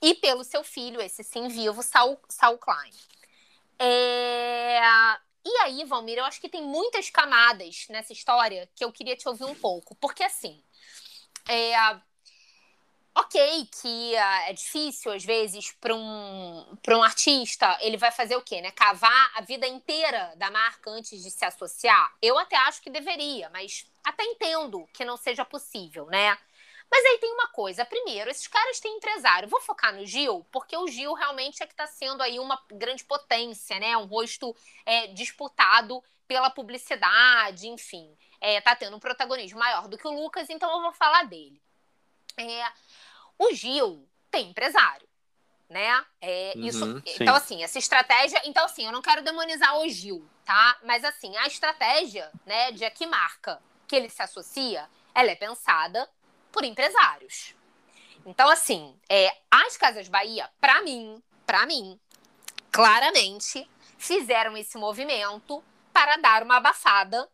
e 0.00 0.14
pelo 0.14 0.44
seu 0.44 0.62
filho, 0.62 1.00
esse 1.00 1.24
sim 1.24 1.48
vivo, 1.48 1.82
Saul, 1.82 2.18
Saul 2.28 2.58
Klein. 2.58 2.92
É, 3.78 4.80
e 5.48 5.56
aí, 5.62 5.84
Valmir, 5.84 6.18
eu 6.18 6.24
acho 6.24 6.40
que 6.40 6.48
tem 6.48 6.62
muitas 6.62 7.10
camadas 7.10 7.86
nessa 7.88 8.12
história 8.12 8.68
que 8.74 8.84
eu 8.84 8.92
queria 8.92 9.16
te 9.16 9.28
ouvir 9.28 9.44
um 9.44 9.54
pouco. 9.54 9.94
Porque, 9.94 10.22
assim, 10.22 10.62
é, 11.48 11.74
ok 13.18 13.68
que 13.82 14.12
uh, 14.14 14.48
é 14.48 14.52
difícil, 14.52 15.12
às 15.12 15.24
vezes, 15.24 15.72
para 15.80 15.94
um, 15.94 16.78
um 16.88 17.02
artista, 17.02 17.76
ele 17.80 17.96
vai 17.96 18.12
fazer 18.12 18.36
o 18.36 18.42
quê? 18.42 18.60
Né? 18.60 18.70
Cavar 18.70 19.32
a 19.34 19.40
vida 19.40 19.66
inteira 19.66 20.32
da 20.36 20.50
marca 20.50 20.90
antes 20.90 21.22
de 21.22 21.30
se 21.30 21.44
associar? 21.44 22.14
Eu 22.22 22.38
até 22.38 22.56
acho 22.56 22.80
que 22.80 22.90
deveria, 22.90 23.50
mas 23.50 23.86
até 24.04 24.22
entendo 24.24 24.88
que 24.92 25.04
não 25.04 25.16
seja 25.16 25.44
possível, 25.44 26.06
né? 26.06 26.38
Mas 26.90 27.04
aí 27.04 27.18
tem 27.18 27.32
uma 27.32 27.48
coisa. 27.48 27.84
Primeiro, 27.84 28.30
esses 28.30 28.46
caras 28.46 28.80
têm 28.80 28.96
empresário. 28.96 29.48
Vou 29.48 29.60
focar 29.60 29.94
no 29.94 30.06
Gil, 30.06 30.46
porque 30.50 30.76
o 30.76 30.86
Gil 30.88 31.12
realmente 31.14 31.62
é 31.62 31.66
que 31.66 31.72
está 31.72 31.86
sendo 31.86 32.22
aí 32.22 32.38
uma 32.38 32.62
grande 32.72 33.04
potência, 33.04 33.78
né? 33.78 33.96
Um 33.96 34.06
rosto 34.06 34.56
é, 34.86 35.08
disputado 35.08 36.02
pela 36.26 36.50
publicidade, 36.50 37.68
enfim. 37.68 38.16
É, 38.40 38.60
tá 38.60 38.74
tendo 38.74 38.96
um 38.96 39.00
protagonismo 39.00 39.58
maior 39.58 39.88
do 39.88 39.98
que 39.98 40.06
o 40.06 40.12
Lucas, 40.12 40.48
então 40.48 40.70
eu 40.70 40.82
vou 40.82 40.92
falar 40.92 41.24
dele. 41.24 41.60
É, 42.36 42.72
o 43.38 43.52
Gil 43.52 44.08
tem 44.30 44.50
empresário 44.50 45.08
né? 45.68 46.04
É, 46.20 46.54
uhum, 46.56 46.64
isso, 46.64 47.02
então, 47.04 47.34
assim, 47.34 47.62
essa 47.62 47.78
estratégia. 47.78 48.40
Então, 48.44 48.64
assim, 48.64 48.86
eu 48.86 48.92
não 48.92 49.02
quero 49.02 49.22
demonizar 49.22 49.76
o 49.78 49.88
Gil, 49.88 50.26
tá? 50.44 50.78
Mas, 50.82 51.04
assim, 51.04 51.36
a 51.36 51.46
estratégia, 51.46 52.30
né, 52.46 52.72
de 52.72 52.84
a 52.84 52.90
que 52.90 53.06
marca 53.06 53.60
que 53.86 53.94
ele 53.94 54.08
se 54.08 54.22
associa, 54.22 54.88
ela 55.14 55.30
é 55.30 55.34
pensada 55.34 56.08
por 56.58 56.64
empresários. 56.64 57.54
Então, 58.26 58.48
assim, 58.48 58.92
é, 59.08 59.32
as 59.48 59.76
Casas 59.76 60.08
Bahia, 60.08 60.50
para 60.60 60.82
mim, 60.82 61.22
para 61.46 61.64
mim, 61.66 61.96
claramente 62.72 63.70
fizeram 63.96 64.56
esse 64.56 64.76
movimento 64.76 65.62
para 65.92 66.16
dar 66.16 66.42
uma 66.42 66.56
abafada 66.56 67.28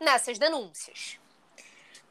nessas 0.00 0.38
denúncias. 0.38 1.18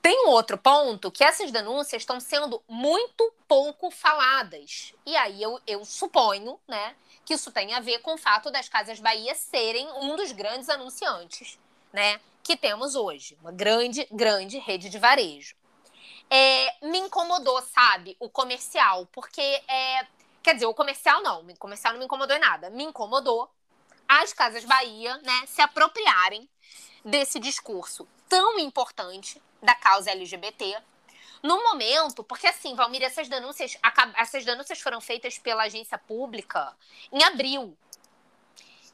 Tem 0.03 0.28
um 0.28 0.30
outro 0.30 0.55
ponto 0.55 1.09
que 1.09 1.24
essas 1.24 1.49
denúncias 1.49 2.03
estão 2.03 2.20
sendo 2.20 2.62
muito 2.68 3.34
pouco 3.47 3.89
faladas. 3.89 4.93
E 5.03 5.18
aí 5.18 5.41
eu, 5.41 5.59
eu 5.66 5.84
suponho, 5.84 6.59
né, 6.68 6.95
que 7.26 7.34
isso 7.34 7.51
tem 7.51 7.74
a 7.74 7.80
ver 7.80 8.01
com 8.01 8.14
o 8.14 8.20
fato 8.20 8.51
das 8.51 8.70
Casas 8.70 8.99
Bahia 8.99 9.34
serem 9.34 9.91
um 9.93 10.16
dos 10.16 10.32
grandes 10.32 10.70
anunciantes, 10.70 11.57
né, 11.91 12.22
que 12.43 12.55
temos 12.55 12.93
hoje. 12.93 13.36
Uma 13.41 13.51
grande, 13.51 14.07
grande 14.12 14.59
rede 14.59 14.89
de 14.89 14.99
varejo. 14.99 15.59
É, 16.34 16.88
me 16.88 16.97
incomodou, 16.97 17.61
sabe, 17.61 18.15
o 18.17 18.29
comercial, 18.29 19.05
porque 19.11 19.41
é, 19.41 20.07
quer 20.41 20.53
dizer, 20.53 20.65
o 20.65 20.73
comercial 20.73 21.21
não, 21.21 21.41
o 21.41 21.57
comercial 21.57 21.93
não 21.93 21.99
me 21.99 22.05
incomodou 22.05 22.36
em 22.36 22.39
nada. 22.39 22.69
Me 22.69 22.84
incomodou 22.84 23.51
as 24.07 24.34
Casas 24.34 24.65
Bahia, 24.65 25.17
né, 25.17 25.43
se 25.45 25.61
apropriarem 25.61 26.47
desse 27.03 27.39
discurso 27.39 28.07
tão 28.27 28.57
importante 28.59 29.41
da 29.61 29.75
causa 29.75 30.11
LGBT. 30.11 30.82
No 31.43 31.61
momento, 31.63 32.23
porque 32.23 32.47
assim, 32.47 32.75
Valmir, 32.75 33.03
essas 33.03 33.27
denúncias, 33.27 33.77
essas 34.15 34.45
denúncias 34.45 34.79
foram 34.79 35.01
feitas 35.01 35.38
pela 35.38 35.63
agência 35.63 35.97
pública 35.97 36.73
em 37.11 37.23
abril. 37.23 37.75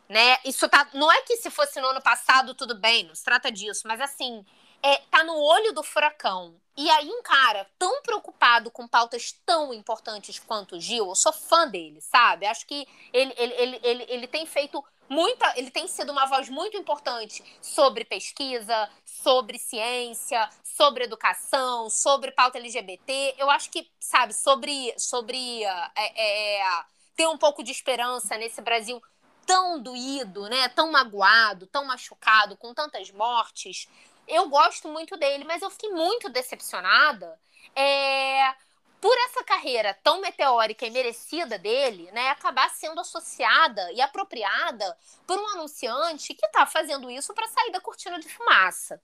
Né? 0.07 0.39
Isso 0.45 0.67
tá. 0.69 0.87
Não 0.93 1.11
é 1.11 1.21
que 1.23 1.35
se 1.37 1.49
fosse 1.49 1.81
no 1.81 1.87
ano 1.87 2.01
passado, 2.01 2.55
tudo 2.55 2.75
bem, 2.75 3.03
não 3.03 3.13
se 3.13 3.23
trata 3.23 3.51
disso, 3.51 3.83
mas 3.85 3.99
assim, 3.99 4.45
é, 4.81 4.97
tá 5.09 5.23
no 5.23 5.35
olho 5.35 5.73
do 5.73 5.83
furacão. 5.83 6.55
E 6.75 6.89
aí, 6.91 7.09
um 7.09 7.23
cara 7.23 7.67
tão 7.79 8.01
preocupado 8.03 8.69
com 8.69 8.87
pautas 8.87 9.31
tão 9.45 9.73
importantes 9.73 10.37
quanto 10.37 10.75
o 10.75 10.79
Gil, 10.79 11.07
eu 11.07 11.15
sou 11.15 11.33
fã 11.33 11.67
dele, 11.67 11.99
sabe? 12.01 12.45
Acho 12.45 12.67
que 12.67 12.87
ele, 13.11 13.33
ele, 13.35 13.53
ele, 13.53 13.79
ele, 13.83 14.05
ele 14.07 14.27
tem 14.27 14.45
feito 14.45 14.83
muita. 15.09 15.51
Ele 15.57 15.71
tem 15.71 15.87
sido 15.87 16.11
uma 16.11 16.25
voz 16.25 16.49
muito 16.49 16.77
importante 16.77 17.43
sobre 17.61 18.05
pesquisa, 18.05 18.89
sobre 19.05 19.57
ciência, 19.57 20.47
sobre 20.63 21.05
educação, 21.05 21.89
sobre 21.89 22.31
pauta 22.31 22.59
LGBT. 22.59 23.35
Eu 23.37 23.49
acho 23.49 23.71
que, 23.71 23.89
sabe, 23.99 24.33
sobre, 24.33 24.93
sobre 24.97 25.63
é, 25.63 26.59
é, 26.59 26.83
ter 27.15 27.27
um 27.27 27.37
pouco 27.37 27.63
de 27.63 27.71
esperança 27.71 28.37
nesse 28.37 28.61
Brasil 28.61 29.01
tão 29.45 29.81
doído, 29.81 30.47
né? 30.49 30.69
Tão 30.69 30.91
magoado, 30.91 31.65
tão 31.67 31.85
machucado, 31.85 32.57
com 32.57 32.73
tantas 32.73 33.09
mortes. 33.11 33.87
Eu 34.27 34.49
gosto 34.49 34.87
muito 34.89 35.15
dele, 35.17 35.43
mas 35.45 35.61
eu 35.61 35.69
fiquei 35.69 35.89
muito 35.89 36.29
decepcionada. 36.29 37.39
É, 37.75 38.53
por 38.99 39.15
essa 39.19 39.43
carreira 39.43 39.93
tão 40.03 40.19
meteórica 40.21 40.85
e 40.85 40.89
merecida 40.89 41.57
dele, 41.57 42.11
né, 42.11 42.29
acabar 42.29 42.69
sendo 42.69 42.99
associada 42.99 43.91
e 43.93 44.01
apropriada 44.01 44.97
por 45.25 45.39
um 45.39 45.47
anunciante 45.49 46.33
que 46.33 46.45
está 46.45 46.65
fazendo 46.65 47.09
isso 47.09 47.33
para 47.33 47.47
sair 47.47 47.71
da 47.71 47.79
cortina 47.79 48.19
de 48.19 48.27
fumaça. 48.27 49.01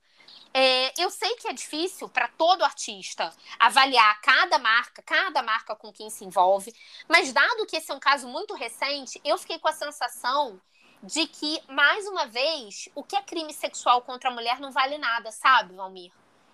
É, 0.53 0.93
eu 1.01 1.09
sei 1.09 1.36
que 1.36 1.47
é 1.47 1.53
difícil 1.53 2.07
para 2.09 2.28
todo 2.28 2.63
artista 2.63 3.34
avaliar 3.59 4.19
cada 4.21 4.57
marca, 4.59 5.01
cada 5.01 5.41
marca 5.41 5.76
com 5.76 5.91
quem 5.91 6.09
se 6.09 6.26
envolve, 6.26 6.74
mas 7.07 7.34
dado 7.34 7.65
que 7.65 7.78
esse 7.78 7.91
é 7.91 7.95
um 7.95 7.99
caso 7.99 8.28
muito 8.28 8.53
recente, 8.53 9.19
eu 9.24 9.38
fiquei 9.38 9.59
com 9.59 9.67
a 9.67 9.74
sensação 9.74 10.59
de 11.03 11.27
que, 11.27 11.61
mais 11.67 12.07
uma 12.07 12.25
vez, 12.27 12.87
o 12.95 13.03
que 13.03 13.15
é 13.15 13.21
crime 13.21 13.53
sexual 13.53 14.01
contra 14.01 14.29
a 14.29 14.33
mulher 14.33 14.59
não 14.61 14.71
vale 14.71 14.97
nada, 14.97 15.31
sabe, 15.31 15.75
Valmir? 15.75 16.11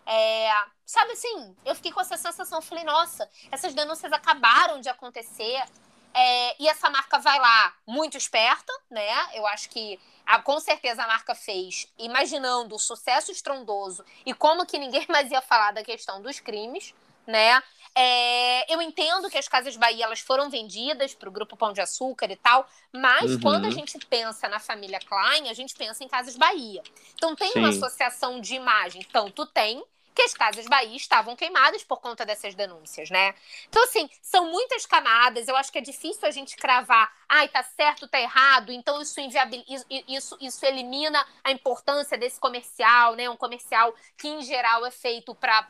É, 0.07 0.51
sabe 0.83 1.11
assim, 1.11 1.55
eu 1.63 1.75
fiquei 1.75 1.91
com 1.91 2.01
essa 2.01 2.17
sensação, 2.17 2.59
falei, 2.59 2.83
nossa, 2.83 3.29
essas 3.51 3.75
denúncias 3.75 4.11
acabaram 4.11 4.81
de 4.81 4.89
acontecer. 4.89 5.63
É, 6.11 6.55
e 6.59 6.67
essa 6.67 6.89
marca 6.89 7.19
vai 7.19 7.39
lá 7.39 7.73
muito 7.85 8.17
esperta, 8.17 8.73
né? 8.89 9.37
Eu 9.37 9.45
acho 9.45 9.69
que 9.69 9.99
a, 10.25 10.41
com 10.41 10.59
certeza 10.59 11.03
a 11.03 11.07
marca 11.07 11.35
fez, 11.35 11.87
imaginando 11.99 12.75
o 12.75 12.79
sucesso 12.79 13.31
estrondoso 13.31 14.03
e 14.25 14.33
como 14.33 14.65
que 14.65 14.79
ninguém 14.79 15.05
mais 15.09 15.29
ia 15.29 15.41
falar 15.43 15.71
da 15.73 15.83
questão 15.83 16.19
dos 16.23 16.39
crimes, 16.39 16.95
né? 17.27 17.61
É, 17.95 18.73
eu 18.73 18.81
entendo 18.81 19.29
que 19.29 19.37
as 19.37 19.47
Casas 19.47 19.75
Bahia 19.75 20.05
elas 20.05 20.19
foram 20.19 20.49
vendidas 20.49 21.13
para 21.13 21.27
o 21.27 21.31
Grupo 21.31 21.57
Pão 21.57 21.73
de 21.73 21.81
Açúcar 21.81 22.31
e 22.31 22.35
tal, 22.35 22.67
mas 22.93 23.31
uhum. 23.31 23.39
quando 23.41 23.65
a 23.65 23.71
gente 23.71 23.97
pensa 24.05 24.47
na 24.47 24.59
família 24.59 24.99
Klein, 24.99 25.49
a 25.49 25.53
gente 25.53 25.75
pensa 25.75 26.03
em 26.03 26.07
Casas 26.07 26.35
Bahia. 26.35 26.81
Então 27.15 27.35
tem 27.35 27.51
Sim. 27.51 27.59
uma 27.59 27.69
associação 27.69 28.39
de 28.39 28.55
imagem, 28.55 29.05
tanto 29.11 29.45
tem, 29.45 29.83
que 30.19 30.23
as 30.23 30.33
Casas 30.33 30.65
Bahia 30.67 30.97
estavam 30.97 31.33
queimadas 31.33 31.81
por 31.81 32.01
conta 32.01 32.25
dessas 32.25 32.53
denúncias, 32.53 33.09
né? 33.09 33.33
Então, 33.69 33.81
assim, 33.85 34.09
são 34.21 34.51
muitas 34.51 34.85
camadas. 34.85 35.47
Eu 35.47 35.55
acho 35.55 35.71
que 35.71 35.77
é 35.77 35.81
difícil 35.81 36.27
a 36.27 36.31
gente 36.31 36.57
cravar, 36.57 37.09
ai, 37.27 37.47
tá 37.47 37.63
certo, 37.63 38.05
tá 38.05 38.19
errado, 38.19 38.69
então 38.69 39.01
isso, 39.01 39.17
inviabiliza, 39.21 39.85
isso, 39.89 40.37
isso 40.41 40.65
elimina 40.65 41.25
a 41.41 41.51
importância 41.51 42.17
desse 42.17 42.37
comercial, 42.37 43.15
né? 43.15 43.29
Um 43.29 43.37
comercial 43.37 43.95
que, 44.17 44.27
em 44.27 44.41
geral, 44.41 44.85
é 44.85 44.91
feito 44.91 45.33
para. 45.33 45.65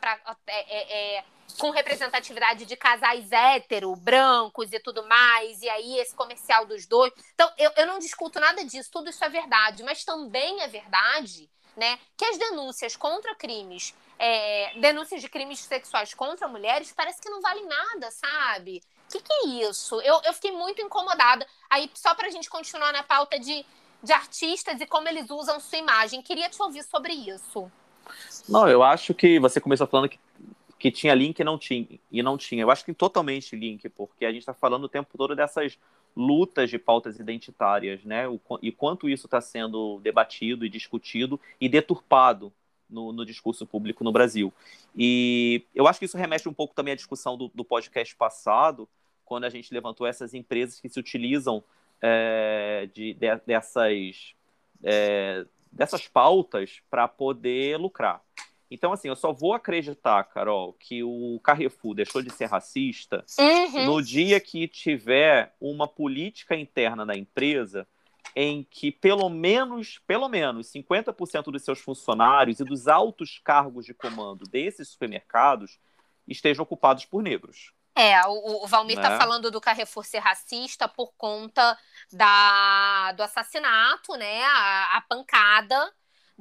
É, 0.48 0.76
é, 0.78 1.18
é, 1.18 1.24
com 1.58 1.70
representatividade 1.70 2.64
de 2.64 2.76
casais 2.76 3.30
hétero, 3.32 3.94
brancos 3.96 4.72
e 4.72 4.80
tudo 4.80 5.06
mais, 5.06 5.60
e 5.62 5.68
aí 5.68 5.98
esse 5.98 6.14
comercial 6.14 6.66
dos 6.66 6.86
dois. 6.86 7.12
Então, 7.34 7.50
eu, 7.58 7.70
eu 7.76 7.86
não 7.86 7.98
discuto 7.98 8.40
nada 8.40 8.64
disso, 8.64 8.90
tudo 8.90 9.10
isso 9.10 9.24
é 9.24 9.28
verdade, 9.28 9.82
mas 9.82 10.04
também 10.04 10.60
é 10.62 10.68
verdade 10.68 11.50
né, 11.76 11.98
que 12.16 12.24
as 12.24 12.36
denúncias 12.36 12.96
contra 12.96 13.34
crimes 13.34 13.94
é, 14.20 14.78
denúncias 14.78 15.22
de 15.22 15.30
crimes 15.30 15.60
sexuais 15.60 16.12
contra 16.12 16.46
mulheres 16.46 16.92
parece 16.94 17.22
que 17.22 17.30
não 17.30 17.40
valem 17.40 17.66
nada, 17.66 18.10
sabe? 18.10 18.82
O 19.08 19.12
que, 19.12 19.22
que 19.22 19.32
é 19.32 19.46
isso? 19.66 19.98
Eu, 20.02 20.20
eu 20.24 20.34
fiquei 20.34 20.52
muito 20.52 20.82
incomodada. 20.82 21.46
Aí, 21.70 21.90
só 21.94 22.14
para 22.14 22.26
a 22.26 22.30
gente 22.30 22.50
continuar 22.50 22.92
na 22.92 23.02
pauta 23.02 23.40
de, 23.40 23.64
de 24.02 24.12
artistas 24.12 24.78
e 24.78 24.86
como 24.86 25.08
eles 25.08 25.30
usam 25.30 25.58
sua 25.58 25.78
imagem, 25.78 26.20
queria 26.20 26.50
te 26.50 26.62
ouvir 26.62 26.84
sobre 26.84 27.14
isso. 27.14 27.72
Não, 28.46 28.68
eu 28.68 28.82
acho 28.82 29.14
que 29.14 29.40
você 29.40 29.58
começou 29.58 29.86
falando 29.86 30.08
que, 30.10 30.18
que 30.80 30.90
tinha 30.90 31.14
link 31.14 31.38
e 31.38 31.44
não 31.44 31.58
tinha, 31.58 31.86
e 32.10 32.22
não 32.22 32.38
tinha. 32.38 32.62
Eu 32.62 32.70
acho 32.70 32.86
que 32.86 32.94
totalmente 32.94 33.54
link, 33.54 33.86
porque 33.90 34.24
a 34.24 34.32
gente 34.32 34.40
está 34.40 34.54
falando 34.54 34.84
o 34.84 34.88
tempo 34.88 35.16
todo 35.16 35.36
dessas 35.36 35.78
lutas 36.16 36.70
de 36.70 36.78
pautas 36.78 37.20
identitárias, 37.20 38.02
né? 38.02 38.26
O, 38.26 38.40
e 38.62 38.72
quanto 38.72 39.06
isso 39.06 39.26
está 39.26 39.42
sendo 39.42 40.00
debatido 40.00 40.64
e 40.64 40.70
discutido 40.70 41.38
e 41.60 41.68
deturpado 41.68 42.50
no, 42.88 43.12
no, 43.12 43.26
discurso 43.26 43.66
público 43.66 44.02
no 44.02 44.10
Brasil. 44.10 44.52
E 44.96 45.62
eu 45.74 45.86
acho 45.86 45.98
que 45.98 46.06
isso 46.06 46.16
remete 46.16 46.48
um 46.48 46.54
pouco 46.54 46.74
também 46.74 46.92
à 46.92 46.96
discussão 46.96 47.36
do, 47.36 47.48
do 47.54 47.62
podcast 47.62 48.16
passado, 48.16 48.88
quando 49.22 49.44
a 49.44 49.50
gente 49.50 49.72
levantou 49.74 50.06
essas 50.06 50.32
empresas 50.32 50.80
que 50.80 50.88
se 50.88 50.98
utilizam 50.98 51.62
é, 52.00 52.88
de, 52.94 53.12
de, 53.12 53.36
dessas, 53.46 54.34
é, 54.82 55.44
dessas 55.70 56.08
pautas 56.08 56.80
para 56.90 57.06
poder 57.06 57.76
lucrar. 57.76 58.22
Então, 58.70 58.92
assim, 58.92 59.08
eu 59.08 59.16
só 59.16 59.32
vou 59.32 59.52
acreditar, 59.52 60.22
Carol, 60.24 60.74
que 60.74 61.02
o 61.02 61.40
Carrefour 61.42 61.94
deixou 61.94 62.22
de 62.22 62.30
ser 62.30 62.46
racista 62.46 63.24
uhum. 63.38 63.86
no 63.86 64.02
dia 64.02 64.38
que 64.38 64.68
tiver 64.68 65.54
uma 65.60 65.88
política 65.88 66.54
interna 66.54 67.04
da 67.04 67.16
empresa 67.16 67.86
em 68.36 68.62
que 68.62 68.92
pelo 68.92 69.28
menos, 69.28 69.98
pelo 70.06 70.28
menos 70.28 70.68
50% 70.68 71.50
dos 71.50 71.64
seus 71.64 71.80
funcionários 71.80 72.60
e 72.60 72.64
dos 72.64 72.86
altos 72.86 73.40
cargos 73.42 73.84
de 73.84 73.92
comando 73.92 74.44
desses 74.44 74.88
supermercados 74.88 75.80
estejam 76.28 76.62
ocupados 76.62 77.04
por 77.04 77.22
negros. 77.22 77.72
É, 77.96 78.24
o, 78.26 78.64
o 78.64 78.66
Valmir 78.68 78.96
está 78.96 79.10
né? 79.10 79.18
falando 79.18 79.50
do 79.50 79.60
Carrefour 79.60 80.04
ser 80.04 80.18
racista 80.18 80.86
por 80.86 81.12
conta 81.18 81.76
da, 82.12 83.12
do 83.12 83.22
assassinato, 83.22 84.14
né? 84.14 84.44
A, 84.44 84.98
a 84.98 85.00
pancada 85.02 85.92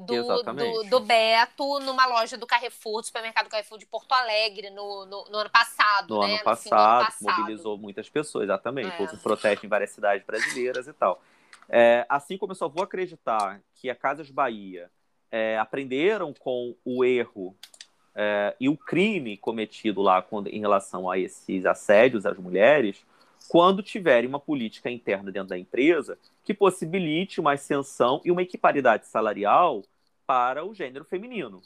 do, 0.05 0.43
do, 0.43 0.83
do, 0.89 0.99
Beto 1.01 1.79
numa 1.79 2.05
loja 2.05 2.37
do 2.37 2.47
Carrefour, 2.47 3.01
do 3.01 3.07
supermercado 3.07 3.49
Carrefour 3.49 3.77
de 3.77 3.85
Porto 3.85 4.11
Alegre, 4.13 4.69
no, 4.69 5.05
no, 5.05 5.25
no 5.25 5.37
ano 5.37 5.49
passado. 5.49 6.15
No, 6.15 6.27
né? 6.27 6.35
ano, 6.35 6.43
passado, 6.43 7.01
ano 7.01 7.05
passado, 7.05 7.39
mobilizou 7.39 7.77
muitas 7.77 8.09
pessoas, 8.09 8.45
exatamente. 8.45 8.95
É. 8.95 9.01
Houve 9.01 9.15
um 9.15 9.19
protesto 9.19 9.65
em 9.65 9.69
várias 9.69 9.91
cidades 9.91 10.25
brasileiras 10.25 10.87
e 10.87 10.93
tal. 10.93 11.21
É, 11.67 12.05
assim 12.09 12.37
como 12.37 12.51
eu 12.51 12.55
só 12.55 12.67
vou 12.67 12.83
acreditar 12.83 13.61
que 13.75 13.89
a 13.89 13.95
Casas 13.95 14.31
Bahia 14.31 14.89
é, 15.31 15.57
aprenderam 15.57 16.33
com 16.33 16.75
o 16.83 17.05
erro 17.05 17.55
é, 18.15 18.55
e 18.59 18.67
o 18.67 18.75
crime 18.75 19.37
cometido 19.37 20.01
lá 20.01 20.21
quando, 20.21 20.47
em 20.47 20.59
relação 20.59 21.09
a 21.09 21.17
esses 21.17 21.65
assédios 21.65 22.25
às 22.25 22.37
mulheres, 22.37 23.05
quando 23.49 23.81
tiverem 23.81 24.29
uma 24.29 24.39
política 24.39 24.91
interna 24.91 25.31
dentro 25.31 25.49
da 25.49 25.57
empresa 25.57 26.19
que 26.45 26.53
possibilite 26.53 27.41
uma 27.41 27.53
ascensão 27.53 28.21
e 28.23 28.31
uma 28.31 28.43
equiparidade 28.43 29.07
salarial 29.07 29.83
para 30.25 30.63
o 30.63 30.73
gênero 30.73 31.03
feminino. 31.03 31.59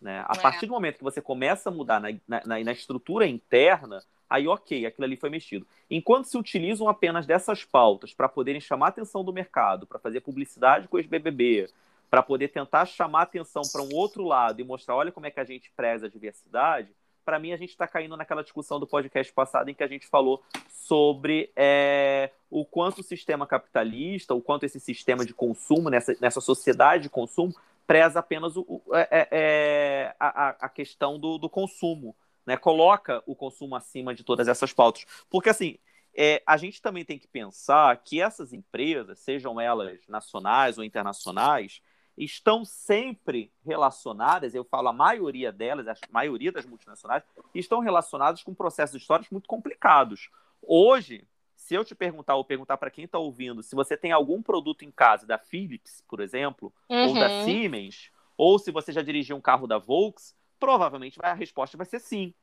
Né? 0.00 0.24
A 0.26 0.32
é. 0.34 0.40
partir 0.40 0.66
do 0.66 0.72
momento 0.72 0.96
que 0.96 1.04
você 1.04 1.20
começa 1.20 1.68
a 1.68 1.72
mudar 1.72 2.00
na, 2.00 2.08
na, 2.26 2.58
na, 2.64 2.72
estrutura 2.72 3.26
interna, 3.26 4.02
aí 4.28 4.48
ok, 4.48 4.86
aquilo 4.86 5.04
ali 5.04 5.16
foi 5.16 5.28
mexido. 5.28 5.66
Enquanto 5.90 6.24
se 6.24 6.38
utilizam 6.38 6.88
apenas 6.88 7.26
dessas 7.26 7.64
pautas 7.64 8.14
para 8.14 8.28
poderem 8.28 8.60
chamar 8.60 8.86
a 8.86 8.88
atenção 8.88 9.22
do 9.22 9.32
mercado, 9.32 9.86
para 9.86 9.98
fazer 9.98 10.22
publicidade 10.22 10.88
com 10.88 10.96
os 10.96 11.06
BBB, 11.06 11.68
para 12.08 12.22
poder 12.22 12.48
tentar 12.48 12.86
chamar 12.86 13.20
a 13.20 13.24
atenção 13.24 13.62
para 13.70 13.82
um 13.82 13.94
outro 13.94 14.24
lado 14.24 14.58
e 14.58 14.64
mostrar, 14.64 14.96
olha 14.96 15.12
como 15.12 15.26
é 15.26 15.30
que 15.30 15.40
a 15.40 15.44
gente 15.44 15.70
preza 15.76 16.06
a 16.06 16.10
diversidade, 16.10 16.88
para 17.24 17.38
mim 17.38 17.52
a 17.52 17.56
gente 17.56 17.70
está 17.70 17.86
caindo 17.86 18.16
naquela 18.16 18.42
discussão 18.42 18.78
do 18.78 18.86
podcast 18.86 19.32
passado 19.32 19.68
em 19.68 19.74
que 19.74 19.82
a 19.82 19.88
gente 19.88 20.06
falou 20.06 20.42
sobre 20.68 21.50
é, 21.56 22.30
o 22.50 22.64
quanto 22.64 23.00
o 23.00 23.04
sistema 23.04 23.46
capitalista, 23.46 24.34
o 24.34 24.42
quanto 24.42 24.64
esse 24.64 24.78
sistema 24.78 25.24
de 25.24 25.32
consumo, 25.32 25.88
nessa, 25.88 26.16
nessa 26.20 26.40
sociedade 26.40 27.04
de 27.04 27.10
consumo, 27.10 27.54
preza 27.86 28.20
apenas 28.20 28.56
o, 28.56 28.82
é, 28.92 29.08
é, 29.10 29.28
é, 29.30 30.14
a, 30.20 30.48
a 30.66 30.68
questão 30.68 31.18
do, 31.18 31.38
do 31.38 31.48
consumo, 31.48 32.14
né? 32.46 32.56
coloca 32.56 33.22
o 33.26 33.34
consumo 33.34 33.74
acima 33.74 34.14
de 34.14 34.22
todas 34.22 34.48
essas 34.48 34.72
pautas. 34.72 35.04
Porque, 35.30 35.48
assim, 35.48 35.78
é, 36.16 36.42
a 36.46 36.56
gente 36.56 36.80
também 36.80 37.04
tem 37.04 37.18
que 37.18 37.26
pensar 37.26 37.96
que 37.98 38.20
essas 38.20 38.52
empresas, 38.52 39.18
sejam 39.18 39.60
elas 39.60 39.98
nacionais 40.08 40.78
ou 40.78 40.84
internacionais, 40.84 41.82
estão 42.16 42.64
sempre 42.64 43.52
relacionadas, 43.64 44.54
eu 44.54 44.64
falo 44.64 44.88
a 44.88 44.92
maioria 44.92 45.50
delas, 45.52 45.88
a 45.88 45.94
maioria 46.10 46.52
das 46.52 46.64
multinacionais, 46.64 47.24
estão 47.54 47.80
relacionadas 47.80 48.42
com 48.42 48.54
processos 48.54 49.00
históricos 49.00 49.30
muito 49.30 49.48
complicados. 49.48 50.30
Hoje, 50.62 51.26
se 51.56 51.74
eu 51.74 51.84
te 51.84 51.94
perguntar 51.94 52.36
ou 52.36 52.44
perguntar 52.44 52.76
para 52.76 52.90
quem 52.90 53.04
está 53.04 53.18
ouvindo, 53.18 53.62
se 53.62 53.74
você 53.74 53.96
tem 53.96 54.12
algum 54.12 54.42
produto 54.42 54.84
em 54.84 54.90
casa 54.90 55.26
da 55.26 55.38
Philips, 55.38 56.04
por 56.08 56.20
exemplo, 56.20 56.72
uhum. 56.88 57.08
ou 57.08 57.14
da 57.14 57.28
uhum. 57.28 57.44
Siemens, 57.44 58.10
ou 58.36 58.58
se 58.58 58.70
você 58.70 58.92
já 58.92 59.02
dirigiu 59.02 59.36
um 59.36 59.40
carro 59.40 59.66
da 59.66 59.78
Volks, 59.78 60.34
provavelmente 60.58 61.18
a 61.22 61.32
resposta 61.32 61.76
vai 61.76 61.86
ser 61.86 62.00
sim. 62.00 62.34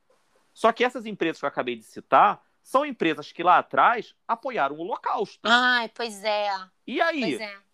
Só 0.52 0.72
que 0.72 0.84
essas 0.84 1.06
empresas 1.06 1.38
que 1.38 1.44
eu 1.44 1.48
acabei 1.48 1.76
de 1.76 1.84
citar 1.84 2.42
são 2.62 2.86
empresas 2.86 3.32
que 3.32 3.42
lá 3.42 3.58
atrás 3.58 4.14
apoiaram 4.26 4.76
o 4.76 4.80
Holocausto. 4.80 5.40
Ai, 5.44 5.88
pois 5.88 6.22
é. 6.22 6.48
E 6.86 7.00
aí? 7.00 7.20
Pois 7.20 7.40
é. 7.40 7.71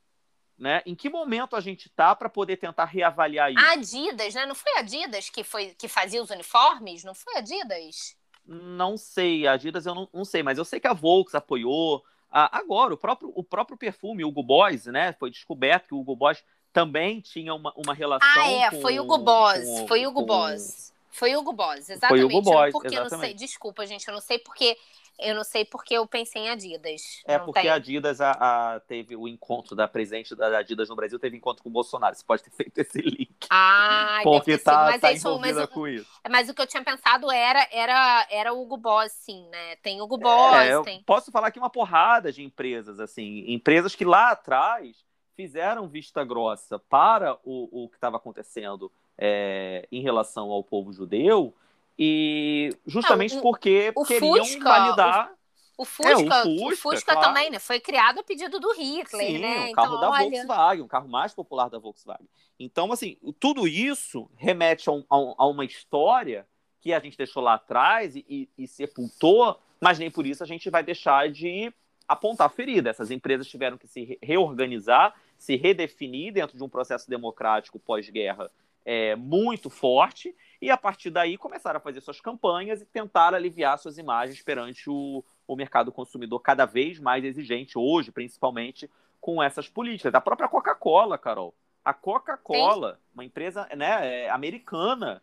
Né? 0.59 0.83
Em 0.85 0.95
que 0.95 1.09
momento 1.09 1.55
a 1.55 1.61
gente 1.61 1.89
tá 1.89 2.17
para 2.17 2.29
poder 2.29 2.57
tentar 2.57 2.85
reavaliar 2.87 3.53
isso? 3.53 3.65
A 3.65 3.73
Adidas, 3.75 4.35
né? 4.35 4.45
Não 4.45 4.57
foi 4.57 4.73
a 4.73 4.81
Adidas 4.81 5.31
que 5.31 5.45
foi 5.45 5.67
que 5.79 5.87
fazia 5.87 6.21
os 6.21 6.31
uniformes? 6.31 7.05
Não 7.05 7.15
foi 7.15 7.37
a 7.37 7.39
Adidas? 7.39 8.17
Não 8.45 8.97
sei, 8.97 9.47
a 9.47 9.53
Adidas 9.53 9.87
eu 9.87 9.95
não, 9.95 10.09
não 10.13 10.25
sei, 10.25 10.43
mas 10.43 10.59
eu 10.59 10.65
sei 10.65 10.81
que 10.81 10.89
a 10.89 10.93
Volks 10.93 11.35
apoiou. 11.35 12.03
Ah, 12.31 12.59
agora, 12.59 12.93
o 12.93 12.97
próprio, 12.97 13.33
o 13.35 13.45
próprio 13.45 13.79
perfume, 13.79 14.25
o 14.25 14.29
Hugo 14.29 14.43
Boss, 14.43 14.87
né? 14.87 15.13
Foi 15.13 15.31
descoberto 15.31 15.89
que 15.89 15.95
o 15.95 16.01
Hugo 16.01 16.17
Boss 16.17 16.43
também 16.73 17.21
tinha 17.21 17.55
uma, 17.55 17.73
uma 17.77 17.95
relação. 17.95 18.29
Ah, 18.29 18.51
é, 18.51 18.71
com, 18.71 18.81
foi 18.81 18.99
Hugo 18.99 19.19
Boss, 19.19 19.65
com, 19.65 19.87
foi 19.87 20.07
Hugo 20.07 20.21
com... 20.21 20.27
Boss. 20.27 20.93
Foi 21.11 21.37
Hugo 21.37 21.53
Boss, 21.53 21.89
exatamente. 21.89 22.09
Foi 22.09 22.39
Hugo 22.39 22.43
Boss, 22.43 22.73
porque 22.73 22.89
exatamente. 22.89 23.13
não 23.13 23.21
sei, 23.21 23.35
desculpa, 23.35 23.87
gente, 23.87 24.07
eu 24.07 24.15
não 24.15 24.21
sei 24.21 24.39
porque 24.39 24.77
eu 25.19 25.35
não 25.35 25.43
sei 25.43 25.65
porque 25.65 25.95
eu 25.95 26.07
pensei 26.07 26.43
em 26.43 26.51
Adidas. 26.51 27.23
É 27.27 27.39
porque 27.39 27.67
a 27.67 27.75
Adidas 27.75 28.21
a, 28.21 28.31
a, 28.33 28.81
teve 28.81 29.17
o 29.17 29.27
encontro 29.27 29.75
da 29.75 29.89
presidente 29.89 30.35
da 30.35 30.59
Adidas 30.59 30.89
no 30.89 30.97
Brasil, 30.97 31.19
teve 31.19 31.37
encontro 31.37 31.63
com 31.63 31.69
o 31.69 31.73
Bolsonaro. 31.73 32.15
Você 32.15 32.25
pode 32.25 32.43
ter 32.43 32.51
feito 32.51 32.79
esse 32.79 33.01
link. 33.01 33.47
Ah, 33.51 34.21
porque 34.23 34.57
tá, 34.59 34.85
mas 34.85 35.01
tá 35.01 35.11
é 35.11 35.15
isso, 35.15 35.39
mas, 35.39 35.67
com 35.67 35.89
isso. 35.89 36.09
Mas 36.31 36.49
o 36.49 36.55
que 36.55 36.63
eu 36.63 36.67
tinha 36.67 36.85
pensado 36.85 37.31
era 37.31 37.67
era 37.73 38.27
era 38.31 38.53
o 38.53 38.63
Hugo 38.63 38.77
Boss, 38.77 39.13
sim, 39.13 39.47
né? 39.49 39.77
Tem 39.77 40.01
Hugo 40.01 40.19
Boss, 40.19 40.57
é, 40.57 40.83
tem. 40.83 41.03
Posso 41.03 41.33
falar 41.33 41.49
aqui 41.49 41.59
uma 41.59 41.71
porrada 41.71 42.31
de 42.31 42.43
empresas, 42.43 43.01
assim, 43.01 43.45
empresas 43.49 43.95
que 43.95 44.05
lá 44.05 44.31
atrás 44.31 45.05
fizeram 45.35 45.89
vista 45.89 46.25
grossa 46.25 46.79
para 46.79 47.39
o, 47.45 47.85
o 47.85 47.89
que 47.89 47.97
estava 47.97 48.17
acontecendo 48.17 48.91
é, 49.17 49.87
em 49.91 50.03
relação 50.03 50.51
ao 50.51 50.63
povo 50.63 50.93
judeu 50.93 51.55
e 51.99 52.71
justamente 52.87 53.33
não, 53.33 53.41
o, 53.41 53.43
porque 53.43 53.93
o 53.97 54.05
queriam 54.05 54.37
Fusca, 54.37 54.65
validar. 54.65 55.33
O, 55.77 55.83
o, 55.83 55.85
Fusca, 55.85 56.11
é, 56.11 56.15
o 56.15 56.19
Fusca, 56.19 56.49
o 56.49 56.77
Fusca 56.77 57.13
claro. 57.13 57.29
também, 57.29 57.51
né? 57.51 57.59
Foi 57.59 57.81
criado 57.81 58.21
a 58.21 58.23
pedido 58.23 58.61
do 58.61 58.73
Hitler, 58.73 59.27
Sim, 59.27 59.39
né? 59.39 59.69
um 59.71 59.73
carro 59.73 59.97
então, 59.97 60.01
da 60.01 60.11
olha... 60.11 60.31
Volkswagen, 60.31 60.85
um 60.85 60.89
carro 60.89 61.09
mais 61.09 61.35
popular 61.35 61.69
da 61.69 61.79
Volkswagen. 61.79 62.29
Então, 62.59 62.93
assim, 62.93 63.17
tudo 63.41 63.67
isso 63.67 64.31
remete 64.37 64.89
a, 64.89 64.93
um, 64.93 65.05
a 65.11 65.47
uma 65.47 65.65
história 65.65 66.47
que 66.81 66.93
a 66.93 67.01
gente 67.01 67.19
deixou 67.19 67.43
lá 67.43 67.55
atrás 67.55 68.15
e, 68.15 68.25
e, 68.29 68.49
e 68.57 68.69
sepultou, 68.69 69.59
mas 69.81 69.99
nem 69.99 70.11
por 70.11 70.25
isso 70.25 70.43
a 70.45 70.47
gente 70.47 70.71
vai 70.71 70.83
deixar 70.83 71.29
de 71.31 71.73
apontar 72.07 72.47
a 72.47 72.51
ferida. 72.51 72.91
Essas 72.91 73.11
empresas 73.11 73.49
tiveram 73.49 73.77
que 73.77 73.89
se 73.89 74.19
reorganizar, 74.23 75.15
se 75.37 75.57
redefinir 75.57 76.33
dentro 76.33 76.57
de 76.57 76.63
um 76.63 76.69
processo 76.69 77.09
democrático 77.11 77.79
pós-guerra 77.79 78.51
é, 78.85 79.15
muito 79.17 79.69
forte 79.69 80.35
e 80.61 80.71
a 80.71 80.77
partir 80.77 81.11
daí 81.11 81.37
começaram 81.37 81.79
a 81.79 81.81
fazer 81.81 82.01
suas 82.01 82.21
campanhas 82.21 82.83
e 82.83 82.87
tentar 82.87 83.35
aliviar 83.35 83.79
suas 83.79 83.97
imagens 83.97 84.43
perante 84.43 84.91
o, 84.91 85.25
o 85.47 85.57
mercado 85.57 85.93
consumidor 85.93 86.41
cada 86.41 86.65
vez 86.65 86.99
mais 86.99 87.25
exigente, 87.25 87.79
hoje, 87.79 88.11
principalmente, 88.11 88.91
com 89.21 89.43
essas 89.43 89.69
políticas. 89.69 90.15
A 90.15 90.21
própria 90.21 90.49
Coca-Cola, 90.49 91.17
Carol. 91.17 91.55
A 91.85 91.95
Coca-Cola, 91.95 92.99
uma 93.15 93.25
empresa 93.25 93.69
né, 93.77 94.25
é, 94.25 94.31
americana, 94.31 95.23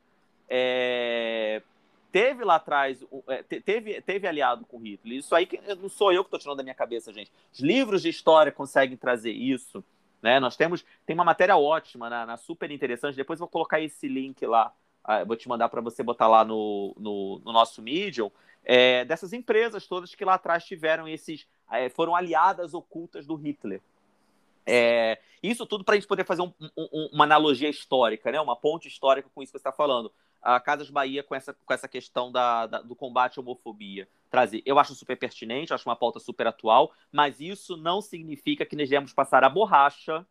é, 0.50 1.62
teve 2.12 2.46
lá 2.46 2.56
atrás, 2.56 3.04
é, 3.28 3.44
teve, 3.44 4.02
teve 4.02 4.28
aliado 4.28 4.66
com 4.66 4.80
Hitler. 4.80 5.20
Isso 5.20 5.36
aí 5.36 5.48
não 5.80 5.90
sou 5.90 6.14
eu 6.14 6.24
que 6.24 6.28
estou 6.28 6.40
tirando 6.40 6.58
da 6.58 6.64
minha 6.64 6.74
cabeça, 6.74 7.12
gente. 7.12 7.32
Os 7.54 7.60
livros 7.60 8.02
de 8.02 8.10
história 8.10 8.52
conseguem 8.54 8.96
trazer 8.96 9.32
isso. 9.32 9.84
Né? 10.22 10.40
Nós 10.40 10.56
temos 10.56 10.86
tem 11.06 11.14
uma 11.14 11.26
matéria 11.26 11.58
ótima 11.58 12.10
na, 12.10 12.26
na 12.26 12.38
super 12.38 12.72
interessante. 12.72 13.16
Depois 13.16 13.38
vou 13.38 13.50
colocar 13.50 13.82
esse 13.82 14.08
link 14.08 14.46
lá 14.46 14.74
vou 15.26 15.36
te 15.36 15.48
mandar 15.48 15.70
para 15.70 15.82
você 15.82 16.02
botar 16.02 16.28
lá 16.28 16.44
no, 16.44 16.96
no, 16.98 17.42
no 17.44 17.52
nosso 17.52 17.82
Medium, 17.82 18.32
é, 18.64 19.06
dessas 19.06 19.34
empresas 19.34 19.86
todas 19.86 20.16
que 20.16 20.26
lá 20.26 20.34
atrás 20.34 20.66
tiveram 20.66 21.08
esses, 21.08 21.48
é, 21.72 21.90
foram 21.90 22.16
aliadas 22.16 22.74
ocultas 22.74 23.28
do 23.28 23.36
Hitler. 23.36 23.82
É, 24.66 25.20
isso 25.44 25.66
tudo 25.66 25.84
para 25.84 25.94
a 25.94 25.98
gente 25.98 26.08
poder 26.08 26.26
fazer 26.26 26.42
um, 26.42 26.52
um, 26.76 27.10
uma 27.14 27.24
analogia 27.24 27.70
histórica, 27.70 28.32
né? 28.32 28.42
uma 28.42 28.56
ponte 28.56 28.88
histórica 28.88 29.30
com 29.34 29.44
isso 29.44 29.52
que 29.52 29.60
você 29.60 29.62
está 29.62 29.72
falando. 29.72 30.12
A 30.42 30.60
Casas 30.60 30.90
Bahia 30.90 31.24
com 31.24 31.36
essa, 31.36 31.54
com 31.54 31.74
essa 31.74 31.88
questão 31.88 32.32
da, 32.32 32.66
da, 32.66 32.82
do 32.82 32.96
combate 32.96 33.38
à 33.38 33.42
homofobia. 33.42 34.08
Trazer. 34.30 34.62
Eu 34.66 34.80
acho 34.80 34.96
super 34.96 35.16
pertinente, 35.16 35.74
acho 35.74 35.88
uma 35.88 35.96
pauta 35.96 36.20
super 36.20 36.48
atual, 36.48 36.92
mas 37.12 37.40
isso 37.40 37.78
não 37.78 38.02
significa 38.02 38.66
que 38.66 38.76
nós 38.76 38.90
devemos 38.90 39.14
passar 39.14 39.44
a 39.44 39.50
borracha 39.50 40.26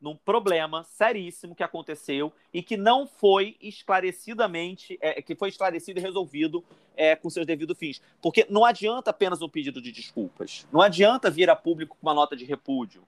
num 0.00 0.16
problema 0.16 0.82
seríssimo 0.84 1.54
que 1.54 1.62
aconteceu 1.62 2.32
e 2.52 2.62
que 2.62 2.76
não 2.76 3.06
foi 3.06 3.56
esclarecidamente, 3.60 4.98
é, 5.00 5.20
que 5.20 5.34
foi 5.34 5.50
esclarecido 5.50 6.00
e 6.00 6.02
resolvido 6.02 6.64
é, 6.96 7.14
com 7.14 7.28
seus 7.28 7.46
devidos 7.46 7.76
fins. 7.76 8.00
Porque 8.22 8.46
não 8.48 8.64
adianta 8.64 9.10
apenas 9.10 9.42
um 9.42 9.48
pedido 9.48 9.80
de 9.80 9.92
desculpas. 9.92 10.66
Não 10.72 10.80
adianta 10.80 11.30
vir 11.30 11.50
a 11.50 11.56
público 11.56 11.96
com 12.00 12.06
uma 12.06 12.14
nota 12.14 12.34
de 12.34 12.44
repúdio. 12.44 13.02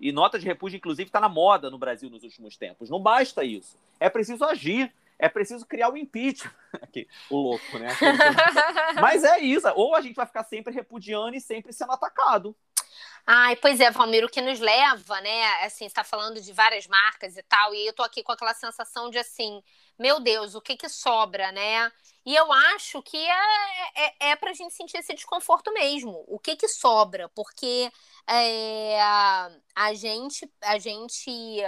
E 0.00 0.12
nota 0.12 0.38
de 0.38 0.44
repúdio, 0.44 0.76
inclusive, 0.76 1.08
está 1.08 1.20
na 1.20 1.28
moda 1.28 1.70
no 1.70 1.78
Brasil 1.78 2.10
nos 2.10 2.24
últimos 2.24 2.56
tempos. 2.56 2.90
Não 2.90 3.00
basta 3.00 3.42
isso. 3.44 3.78
É 3.98 4.10
preciso 4.10 4.44
agir. 4.44 4.92
É 5.18 5.28
preciso 5.28 5.64
criar 5.64 5.90
o 5.90 5.96
impeachment. 5.96 6.52
Aqui, 6.82 7.06
o 7.30 7.36
louco, 7.36 7.78
né? 7.78 7.88
Mas 9.00 9.22
é 9.22 9.38
isso. 9.38 9.66
Ou 9.76 9.94
a 9.94 10.00
gente 10.00 10.16
vai 10.16 10.26
ficar 10.26 10.42
sempre 10.42 10.74
repudiando 10.74 11.36
e 11.36 11.40
sempre 11.40 11.72
sendo 11.72 11.92
atacado. 11.92 12.54
Ai, 13.26 13.56
pois 13.56 13.80
é, 13.80 13.90
Valmir, 13.90 14.22
o 14.24 14.28
que 14.28 14.42
nos 14.42 14.60
leva, 14.60 15.18
né? 15.22 15.64
Assim, 15.64 15.86
está 15.86 16.04
falando 16.04 16.40
de 16.42 16.52
várias 16.52 16.86
marcas 16.86 17.36
e 17.38 17.42
tal, 17.42 17.74
e 17.74 17.86
eu 17.86 17.92
tô 17.94 18.02
aqui 18.02 18.22
com 18.22 18.32
aquela 18.32 18.52
sensação 18.52 19.08
de 19.08 19.18
assim, 19.18 19.62
meu 19.98 20.20
Deus, 20.20 20.54
o 20.54 20.60
que 20.60 20.76
que 20.76 20.90
sobra, 20.90 21.50
né? 21.50 21.90
E 22.26 22.34
eu 22.36 22.52
acho 22.52 23.02
que 23.02 23.16
é, 23.16 23.92
é, 23.96 24.30
é 24.30 24.36
para 24.36 24.50
a 24.50 24.54
gente 24.54 24.74
sentir 24.74 24.98
esse 24.98 25.14
desconforto 25.14 25.72
mesmo. 25.72 26.24
O 26.28 26.38
que 26.38 26.54
que 26.56 26.68
sobra? 26.68 27.28
Porque 27.30 27.90
é, 28.26 28.98
a 29.74 29.94
gente, 29.94 30.50
a 30.62 30.78
gente 30.78 31.62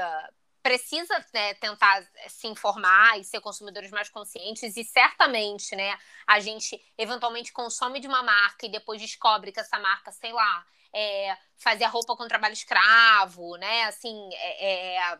precisa 0.62 1.24
né, 1.32 1.54
tentar 1.54 2.04
se 2.28 2.48
informar 2.48 3.18
e 3.20 3.24
ser 3.24 3.40
consumidores 3.40 3.90
mais 3.92 4.08
conscientes 4.08 4.76
e 4.76 4.84
certamente, 4.84 5.76
né, 5.76 5.96
a 6.26 6.40
gente 6.40 6.82
eventualmente 6.98 7.52
consome 7.52 8.00
de 8.00 8.08
uma 8.08 8.22
marca 8.22 8.66
e 8.66 8.68
depois 8.68 9.00
descobre 9.00 9.52
que 9.52 9.60
essa 9.60 9.78
marca, 9.78 10.10
sei 10.10 10.32
lá, 10.32 10.66
é, 10.94 11.36
fazia 11.58 11.88
roupa 11.88 12.16
com 12.16 12.28
trabalho 12.28 12.52
escravo, 12.52 13.56
né? 13.56 13.84
Assim, 13.84 14.28
é, 14.34 14.96
é, 14.96 15.18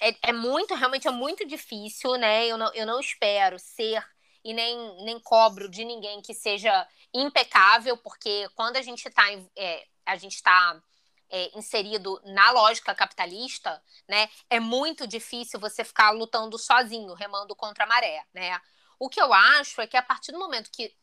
é, 0.00 0.16
é, 0.22 0.32
muito, 0.32 0.74
realmente 0.74 1.08
é 1.08 1.10
muito 1.10 1.46
difícil, 1.46 2.16
né? 2.16 2.46
Eu 2.46 2.58
não, 2.58 2.72
eu 2.74 2.86
não 2.86 3.00
espero 3.00 3.58
ser 3.58 4.04
e 4.44 4.52
nem, 4.52 5.04
nem 5.04 5.18
cobro 5.20 5.68
de 5.68 5.84
ninguém 5.84 6.20
que 6.20 6.34
seja 6.34 6.86
impecável, 7.12 7.96
porque 7.96 8.48
quando 8.54 8.76
a 8.76 8.82
gente 8.82 9.06
está 9.06 9.24
é, 9.56 9.86
a 10.04 10.16
gente 10.16 10.34
está 10.34 10.82
é, 11.30 11.58
inserido 11.58 12.20
na 12.24 12.50
lógica 12.50 12.94
capitalista, 12.94 13.82
né, 14.08 14.28
é 14.50 14.60
muito 14.60 15.06
difícil 15.06 15.58
você 15.58 15.82
ficar 15.82 16.10
lutando 16.10 16.58
sozinho, 16.58 17.14
remando 17.14 17.56
contra 17.56 17.84
a 17.84 17.86
maré, 17.86 18.24
né? 18.34 18.60
O 18.98 19.08
que 19.08 19.20
eu 19.20 19.32
acho 19.32 19.80
é 19.80 19.86
que 19.86 19.96
a 19.96 20.02
partir 20.02 20.32
do 20.32 20.38
momento 20.38 20.70
que 20.70 20.94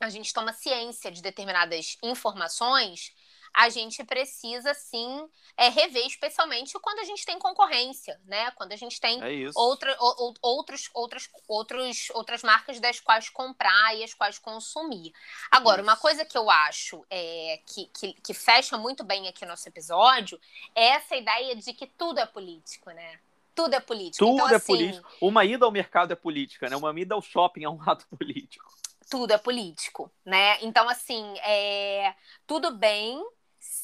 a 0.00 0.10
gente 0.10 0.32
toma 0.32 0.52
ciência 0.52 1.10
de 1.10 1.22
determinadas 1.22 1.96
informações, 2.02 3.12
a 3.54 3.68
gente 3.68 4.04
precisa 4.04 4.74
sim 4.74 5.28
é, 5.56 5.68
rever, 5.68 6.06
especialmente 6.06 6.78
quando 6.80 7.00
a 7.00 7.04
gente 7.04 7.24
tem 7.24 7.38
concorrência, 7.38 8.20
né? 8.26 8.50
Quando 8.52 8.72
a 8.72 8.76
gente 8.76 9.00
tem 9.00 9.18
é 9.20 9.50
outra, 9.54 9.96
ou, 9.98 10.34
outros, 10.42 10.90
outras, 10.94 11.28
outros, 11.48 12.10
outras 12.10 12.42
marcas 12.42 12.78
das 12.78 13.00
quais 13.00 13.28
comprar 13.28 13.96
e 13.96 14.04
as 14.04 14.14
quais 14.14 14.38
consumir. 14.38 15.12
Agora, 15.50 15.80
isso. 15.80 15.90
uma 15.90 15.96
coisa 15.96 16.24
que 16.24 16.36
eu 16.36 16.48
acho 16.50 17.04
é, 17.10 17.60
que, 17.66 17.86
que, 17.86 18.12
que 18.14 18.34
fecha 18.34 18.76
muito 18.76 19.02
bem 19.02 19.26
aqui 19.28 19.44
no 19.44 19.50
nosso 19.50 19.68
episódio 19.68 20.38
é 20.74 20.88
essa 20.90 21.16
ideia 21.16 21.56
de 21.56 21.72
que 21.72 21.86
tudo 21.86 22.20
é 22.20 22.26
político, 22.26 22.90
né? 22.90 23.18
Tudo 23.54 23.74
é 23.74 23.80
político. 23.80 24.24
Tudo 24.24 24.34
então, 24.34 24.48
é 24.50 24.54
assim, 24.54 24.66
político. 24.66 25.08
Uma 25.20 25.44
ida 25.44 25.64
ao 25.64 25.72
mercado 25.72 26.12
é 26.12 26.16
política, 26.16 26.68
né? 26.68 26.76
Uma 26.76 26.98
ida 26.98 27.16
ao 27.16 27.20
shopping 27.20 27.64
é 27.64 27.68
um 27.68 27.82
ato 27.82 28.06
político. 28.16 28.67
Tudo 29.08 29.32
é 29.32 29.38
político, 29.38 30.12
né? 30.24 30.58
Então, 30.62 30.88
assim, 30.88 31.34
é... 31.38 32.14
tudo 32.46 32.76
bem 32.76 33.22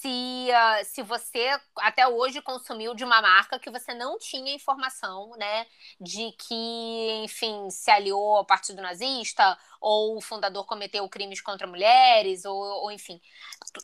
se, 0.04 0.48
uh, 0.50 0.84
se 0.84 1.02
você 1.02 1.58
até 1.76 2.06
hoje 2.06 2.40
consumiu 2.40 2.94
de 2.94 3.04
uma 3.04 3.20
marca 3.20 3.58
que 3.58 3.70
você 3.70 3.92
não 3.94 4.18
tinha 4.18 4.54
informação, 4.54 5.30
né, 5.36 5.66
de 6.00 6.32
que, 6.32 7.22
enfim, 7.24 7.70
se 7.70 7.90
aliou 7.90 8.36
ao 8.36 8.44
partido 8.44 8.80
nazista 8.80 9.58
ou 9.80 10.16
o 10.16 10.20
fundador 10.20 10.66
cometeu 10.66 11.08
crimes 11.08 11.40
contra 11.40 11.66
mulheres 11.66 12.44
ou, 12.44 12.56
ou 12.56 12.92
enfim, 12.92 13.20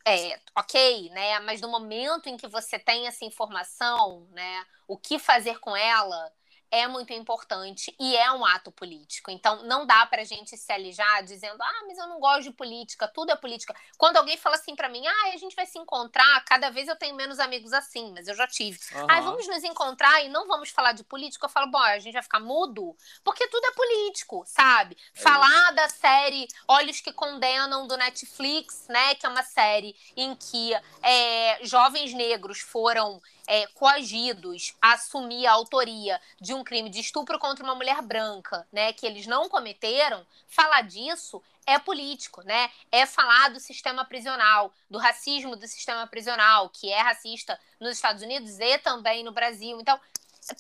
é, 0.07 0.38
ok, 0.57 1.11
né, 1.11 1.38
mas 1.41 1.61
no 1.61 1.68
momento 1.68 2.28
em 2.28 2.36
que 2.36 2.47
você 2.49 2.78
tem 2.78 3.07
essa 3.07 3.24
informação, 3.24 4.26
né, 4.30 4.66
o 4.86 4.97
que 4.97 5.18
fazer 5.18 5.59
com 5.59 5.76
ela 5.76 6.32
é 6.71 6.87
muito 6.87 7.12
importante 7.12 7.95
e 7.99 8.16
é 8.16 8.31
um 8.31 8.45
ato 8.45 8.71
político. 8.71 9.31
Então, 9.31 9.64
não 9.64 9.85
dá 9.85 10.07
para 10.07 10.23
a 10.23 10.25
gente 10.25 10.57
se 10.57 10.73
alijar 10.73 11.25
dizendo, 11.25 11.61
ah, 11.61 11.85
mas 11.87 11.99
eu 11.99 12.07
não 12.07 12.21
gosto 12.21 12.45
de 12.45 12.53
política, 12.53 13.09
tudo 13.09 13.33
é 13.33 13.37
política. 13.37 13.75
Quando 13.99 14.16
alguém 14.16 14.37
fala 14.37 14.55
assim 14.57 14.77
para 14.77 14.89
mim, 14.89 15.05
ah, 15.07 15.33
a 15.33 15.37
gente 15.37 15.57
vai 15.57 15.66
se 15.66 15.79
encontrar, 15.79 16.45
cada 16.45 16.71
vez 16.71 16.87
eu 16.87 16.97
tenho 16.97 17.16
menos 17.16 17.41
amigos 17.41 17.73
assim, 17.73 18.12
mas 18.12 18.29
eu 18.29 18.35
já 18.35 18.47
tive. 18.47 18.79
Uhum. 18.95 19.07
Ah, 19.09 19.21
vamos 19.21 19.47
nos 19.49 19.64
encontrar 19.64 20.25
e 20.25 20.29
não 20.29 20.47
vamos 20.47 20.71
falar 20.71 20.93
de 20.93 21.03
política. 21.03 21.47
Eu 21.47 21.51
falo, 21.51 21.71
bom, 21.71 21.79
a 21.79 21.99
gente 21.99 22.14
vai 22.14 22.23
ficar 22.23 22.41
mudo, 22.41 22.97
porque 23.25 23.49
tudo 23.49 23.64
é 23.66 23.73
político, 23.73 24.45
sabe? 24.47 24.97
É 25.14 25.21
falar 25.21 25.73
da 25.73 25.89
série 25.89 26.47
Olhos 26.68 27.01
que 27.01 27.12
Condenam 27.12 27.87
do 27.87 27.97
Netflix, 27.97 28.87
né, 28.89 29.14
que 29.14 29.27
é 29.27 29.29
uma 29.29 29.43
série 29.43 29.97
em 30.16 30.35
que 30.37 30.73
é, 31.03 31.59
jovens 31.62 32.14
negros 32.14 32.61
foram 32.61 33.21
é, 33.47 33.66
coagidos 33.68 34.74
a 34.80 34.95
assumir 34.95 35.47
a 35.47 35.53
autoria 35.53 36.20
de 36.41 36.55
um 36.55 36.64
crime 36.64 36.91
de 36.91 37.01
estupro 37.01 37.38
contra 37.38 37.64
uma 37.64 37.74
mulher 37.74 38.01
branca, 38.03 38.66
né, 38.72 38.93
que 38.93 39.07
eles 39.07 39.26
não 39.26 39.49
cometeram, 39.49 40.26
falar 40.47 40.82
disso 40.82 41.43
é 41.66 41.78
político, 41.78 42.43
né? 42.43 42.68
É 42.91 43.07
falar 43.07 43.51
do 43.51 43.61
sistema 43.61 44.05
prisional, 44.05 44.72
do 44.88 44.99
racismo 44.99 45.55
do 45.55 45.66
sistema 45.68 46.07
prisional, 46.07 46.68
que 46.68 46.91
é 46.91 47.01
racista 47.01 47.59
nos 47.78 47.93
Estados 47.93 48.22
Unidos 48.22 48.59
e 48.59 48.78
também 48.78 49.22
no 49.22 49.30
Brasil. 49.30 49.80
Então, 49.80 49.99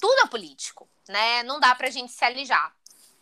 tudo 0.00 0.20
é 0.20 0.26
político, 0.26 0.88
né? 1.08 1.42
Não 1.42 1.58
dá 1.58 1.74
pra 1.74 1.90
gente 1.90 2.12
se 2.12 2.24
alijar. 2.24 2.72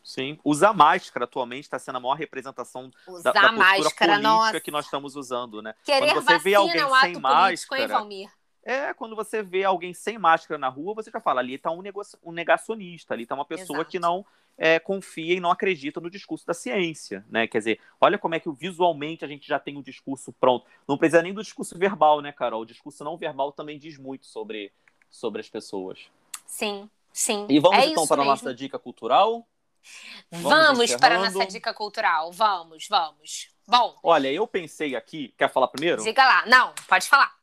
Sim, 0.02 0.38
usar 0.42 0.72
máscara 0.72 1.24
atualmente 1.24 1.64
está 1.64 1.78
sendo 1.78 1.96
a 1.96 2.00
maior 2.00 2.14
representação 2.14 2.90
da, 3.22 3.30
da 3.30 3.40
postura 3.42 3.52
máscara, 3.52 3.82
política 3.82 4.18
nossa. 4.18 4.61
que 4.61 4.70
nós 4.70 4.86
estamos 4.86 5.16
usando, 5.16 5.61
né? 5.61 5.74
Querer 5.84 6.14
Quando 6.14 6.24
você 6.24 6.38
vê 6.38 6.54
alguém 6.54 6.80
é 6.80 6.86
um 6.86 7.00
sem 7.00 7.20
máscara, 7.20 7.82
hein, 7.82 7.88
Valmir? 7.88 8.38
É, 8.69 8.93
quando 8.93 9.16
você 9.16 9.43
vê 9.43 9.64
alguém 9.64 9.95
sem 9.95 10.19
máscara 10.19 10.59
na 10.59 10.69
rua, 10.69 10.93
você 10.93 11.11
já 11.11 11.19
fala, 11.19 11.41
ali 11.41 11.55
está 11.55 11.71
um, 11.71 11.83
um, 12.23 12.33
negacionista, 12.33 13.14
ali 13.14 13.23
está 13.23 13.35
uma 13.35 13.47
pessoa 13.47 13.79
Exato. 13.79 13.91
que 13.91 13.99
não 13.99 14.27
é, 14.59 14.79
confia 14.79 15.35
e 15.35 15.41
não 15.41 15.51
acredita 15.51 16.03
no 16.03 16.11
discurso 16.11 16.47
da 16.47 16.53
ciência, 16.53 17.25
né? 17.31 17.47
Quer 17.47 17.61
dizer, 17.61 17.81
olha 17.99 18.19
como 18.19 18.35
é 18.35 18.41
que 18.41 18.53
visualmente 18.53 19.25
a 19.25 19.29
gente 19.29 19.49
já 19.49 19.59
tem 19.59 19.77
o 19.77 19.79
um 19.79 19.83
discurso 19.83 20.35
pronto. 20.35 20.66
Não 20.87 20.99
precisa 20.99 21.23
nem 21.23 21.33
do 21.33 21.43
discurso 21.43 21.79
verbal, 21.79 22.21
né, 22.21 22.31
Carol? 22.31 22.61
O 22.61 22.66
discurso 22.66 23.03
não 23.03 23.16
verbal 23.16 23.53
também 23.53 23.79
diz 23.79 23.97
muito 23.97 24.27
sobre, 24.27 24.71
sobre 25.09 25.41
as 25.41 25.49
pessoas. 25.49 26.01
Sim, 26.45 26.91
sim. 27.11 27.47
E 27.49 27.59
vamos 27.59 27.79
é 27.79 27.87
então 27.87 28.07
para 28.07 28.19
mesmo. 28.19 28.31
a 28.31 28.35
nossa 28.35 28.55
dica 28.55 28.79
cultural? 28.79 29.49
Vamos, 30.31 30.47
vamos 30.51 30.97
para 30.97 31.16
a 31.16 31.31
nossa 31.31 31.47
dica 31.47 31.73
cultural. 31.73 32.31
Vamos, 32.33 32.87
vamos. 32.87 33.49
Bom. 33.66 33.97
Olha, 34.03 34.31
eu 34.31 34.47
pensei 34.47 34.95
aqui. 34.95 35.35
Quer 35.39 35.51
falar 35.51 35.69
primeiro? 35.69 36.03
Diga 36.03 36.23
lá. 36.23 36.45
Não, 36.45 36.75
pode 36.87 37.09
falar. 37.09 37.38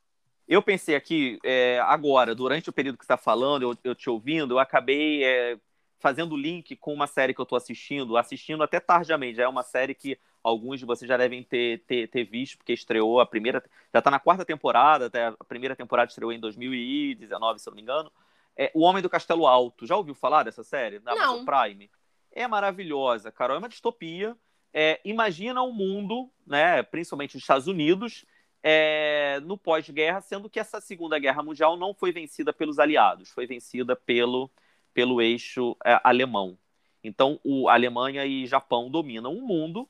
Eu 0.48 0.62
pensei 0.62 0.94
aqui, 0.94 1.38
é, 1.44 1.80
agora, 1.80 2.34
durante 2.34 2.70
o 2.70 2.72
período 2.72 2.96
que 2.96 3.04
você 3.04 3.12
está 3.12 3.16
falando, 3.16 3.62
eu, 3.62 3.76
eu, 3.82 3.94
te 3.94 4.08
ouvindo, 4.08 4.54
eu 4.54 4.58
acabei 4.60 5.24
é, 5.24 5.58
fazendo 5.98 6.36
link 6.36 6.76
com 6.76 6.94
uma 6.94 7.08
série 7.08 7.34
que 7.34 7.40
eu 7.40 7.44
estou 7.44 7.56
assistindo, 7.56 8.16
assistindo 8.16 8.62
até 8.62 8.78
tardiamente. 8.78 9.38
Já 9.38 9.44
é 9.44 9.48
uma 9.48 9.64
série 9.64 9.92
que 9.92 10.16
alguns 10.42 10.78
de 10.78 10.86
vocês 10.86 11.08
já 11.08 11.16
devem 11.16 11.42
ter, 11.42 11.82
ter, 11.84 12.08
ter 12.08 12.24
visto, 12.24 12.58
porque 12.58 12.72
estreou 12.72 13.18
a 13.18 13.26
primeira. 13.26 13.62
Já 13.92 13.98
está 13.98 14.10
na 14.10 14.20
quarta 14.20 14.44
temporada, 14.44 15.06
até 15.06 15.26
a 15.26 15.44
primeira 15.48 15.74
temporada 15.74 16.08
estreou 16.08 16.32
em 16.32 16.38
2019, 16.38 17.58
se 17.58 17.68
eu 17.68 17.72
não 17.72 17.76
me 17.76 17.82
engano. 17.82 18.12
É 18.56 18.70
O 18.72 18.82
Homem 18.82 19.02
do 19.02 19.10
Castelo 19.10 19.48
Alto. 19.48 19.84
Já 19.84 19.96
ouviu 19.96 20.14
falar 20.14 20.44
dessa 20.44 20.62
série? 20.62 21.02
Amazon 21.04 21.44
Prime? 21.44 21.90
É 22.30 22.46
maravilhosa, 22.46 23.32
Carol. 23.32 23.56
É 23.56 23.58
uma 23.58 23.68
distopia. 23.68 24.36
É, 24.72 25.00
imagina 25.04 25.62
um 25.62 25.72
mundo, 25.72 26.30
né, 26.46 26.82
principalmente 26.82 27.34
nos 27.34 27.42
Estados 27.42 27.66
Unidos, 27.66 28.24
é, 28.68 29.38
no 29.44 29.56
pós-guerra, 29.56 30.20
sendo 30.20 30.50
que 30.50 30.58
essa 30.58 30.80
Segunda 30.80 31.20
Guerra 31.20 31.40
Mundial 31.40 31.76
não 31.76 31.94
foi 31.94 32.10
vencida 32.10 32.52
pelos 32.52 32.80
aliados, 32.80 33.30
foi 33.30 33.46
vencida 33.46 33.94
pelo, 33.94 34.50
pelo 34.92 35.22
eixo 35.22 35.76
é, 35.84 36.00
alemão. 36.02 36.58
Então, 37.04 37.38
o, 37.44 37.68
Alemanha 37.68 38.26
e 38.26 38.44
Japão 38.44 38.90
dominam 38.90 39.32
o 39.32 39.40
mundo 39.40 39.88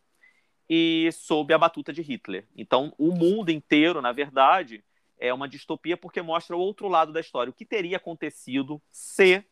e 0.68 1.08
sob 1.10 1.54
a 1.54 1.58
batuta 1.58 1.90
de 1.90 2.02
Hitler. 2.02 2.46
Então, 2.54 2.92
o 2.98 3.12
mundo 3.12 3.48
inteiro, 3.48 4.02
na 4.02 4.12
verdade, 4.12 4.84
é 5.18 5.32
uma 5.32 5.48
distopia 5.48 5.96
porque 5.96 6.20
mostra 6.20 6.54
o 6.54 6.60
outro 6.60 6.86
lado 6.86 7.14
da 7.14 7.20
história. 7.20 7.50
O 7.50 7.54
que 7.54 7.64
teria 7.64 7.96
acontecido 7.96 8.78
se 8.92 9.42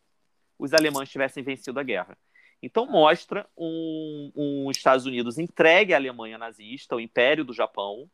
os 0.59 0.71
alemães 0.71 1.09
tivessem 1.09 1.41
vencido 1.41 1.79
a 1.79 1.83
guerra? 1.83 2.15
Então, 2.61 2.85
mostra 2.85 3.49
um, 3.57 4.31
um 4.35 4.69
Estados 4.69 5.07
Unidos 5.07 5.39
entregue 5.39 5.95
à 5.95 5.97
Alemanha 5.97 6.37
nazista, 6.37 6.95
o 6.95 6.99
Império 6.99 7.43
do 7.43 7.53
Japão, 7.55 8.07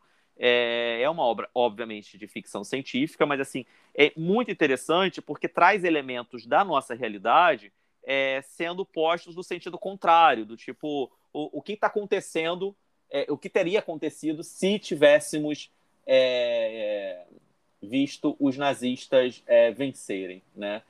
é, 0.44 1.00
é 1.04 1.10
uma 1.10 1.24
obra, 1.24 1.48
obviamente, 1.54 2.18
de 2.18 2.28
ficção 2.28 2.64
científica, 2.64 3.28
mas 3.28 3.40
assim 3.40 3.64
é 3.94 4.12
muito 4.18 4.50
interessante 4.50 5.22
porque 5.22 5.48
traz 5.48 5.84
elementos 5.84 6.48
da 6.48 6.66
nossa 6.66 6.96
realidade 6.96 7.72
é, 8.04 8.42
sendo 8.42 8.84
postos 8.84 9.36
no 9.36 9.44
sentido 9.44 9.78
contrário, 9.78 10.44
do 10.44 10.58
tipo 10.58 11.12
o, 11.32 11.60
o 11.60 11.62
que 11.62 11.74
está 11.74 11.86
acontecendo, 11.86 12.76
é, 13.12 13.28
o 13.30 13.38
que 13.38 13.50
teria 13.50 13.80
acontecido 13.80 14.44
se 14.44 14.80
tivéssemos 14.80 15.72
é, 16.08 17.24
visto 17.80 18.36
os 18.40 18.58
nazistas 18.58 19.44
é, 19.46 19.72
vencerem, 19.72 20.42
né? 20.56 20.82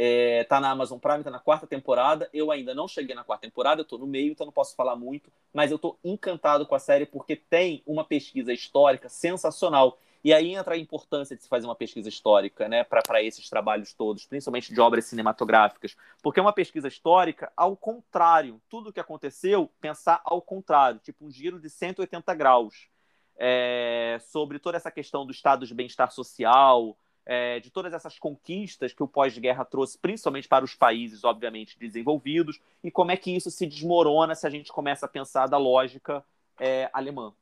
É, 0.00 0.44
tá 0.44 0.60
na 0.60 0.70
Amazon 0.70 0.96
Prime, 0.96 1.24
tá 1.24 1.30
na 1.30 1.40
quarta 1.40 1.66
temporada. 1.66 2.30
Eu 2.32 2.52
ainda 2.52 2.72
não 2.72 2.86
cheguei 2.86 3.16
na 3.16 3.24
quarta 3.24 3.48
temporada, 3.48 3.80
eu 3.80 3.84
tô 3.84 3.98
no 3.98 4.06
meio, 4.06 4.30
então 4.30 4.46
não 4.46 4.52
posso 4.52 4.76
falar 4.76 4.94
muito, 4.94 5.28
mas 5.52 5.72
eu 5.72 5.78
tô 5.78 5.98
encantado 6.04 6.64
com 6.64 6.76
a 6.76 6.78
série 6.78 7.04
porque 7.04 7.34
tem 7.34 7.82
uma 7.84 8.04
pesquisa 8.04 8.52
histórica 8.52 9.08
sensacional. 9.08 9.98
E 10.22 10.32
aí 10.32 10.54
entra 10.54 10.74
a 10.74 10.78
importância 10.78 11.34
de 11.34 11.42
se 11.42 11.48
fazer 11.48 11.66
uma 11.66 11.74
pesquisa 11.74 12.08
histórica, 12.08 12.68
né, 12.68 12.84
para 12.84 13.20
esses 13.24 13.50
trabalhos 13.50 13.92
todos, 13.92 14.24
principalmente 14.24 14.72
de 14.72 14.80
obras 14.80 15.04
cinematográficas, 15.04 15.96
porque 16.22 16.40
uma 16.40 16.52
pesquisa 16.52 16.86
histórica 16.86 17.52
ao 17.56 17.76
contrário, 17.76 18.60
tudo 18.68 18.90
o 18.90 18.92
que 18.92 19.00
aconteceu, 19.00 19.68
pensar 19.80 20.20
ao 20.24 20.40
contrário, 20.40 21.00
tipo 21.00 21.24
um 21.24 21.30
giro 21.30 21.58
de 21.58 21.68
180 21.68 22.34
graus, 22.34 22.88
é, 23.36 24.18
sobre 24.20 24.60
toda 24.60 24.76
essa 24.76 24.92
questão 24.92 25.26
do 25.26 25.32
estado 25.32 25.66
de 25.66 25.74
bem-estar 25.74 26.12
social, 26.12 26.96
é, 27.28 27.60
de 27.60 27.70
todas 27.70 27.92
essas 27.92 28.18
conquistas 28.18 28.94
que 28.94 29.02
o 29.02 29.06
pós-guerra 29.06 29.62
trouxe, 29.62 29.98
principalmente 29.98 30.48
para 30.48 30.64
os 30.64 30.74
países, 30.74 31.24
obviamente, 31.24 31.78
desenvolvidos, 31.78 32.58
e 32.82 32.90
como 32.90 33.10
é 33.10 33.18
que 33.18 33.30
isso 33.30 33.50
se 33.50 33.66
desmorona 33.66 34.34
se 34.34 34.46
a 34.46 34.50
gente 34.50 34.72
começa 34.72 35.04
a 35.04 35.08
pensar 35.08 35.46
da 35.46 35.58
lógica 35.58 36.24
é, 36.58 36.88
alemã. 36.90 37.34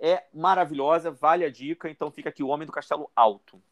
É 0.00 0.24
maravilhosa, 0.32 1.10
vale 1.10 1.44
a 1.44 1.50
dica, 1.50 1.90
então 1.90 2.10
fica 2.10 2.30
aqui 2.30 2.42
o 2.42 2.48
Homem 2.48 2.64
do 2.64 2.72
Castelo 2.72 3.10
Alto. 3.14 3.62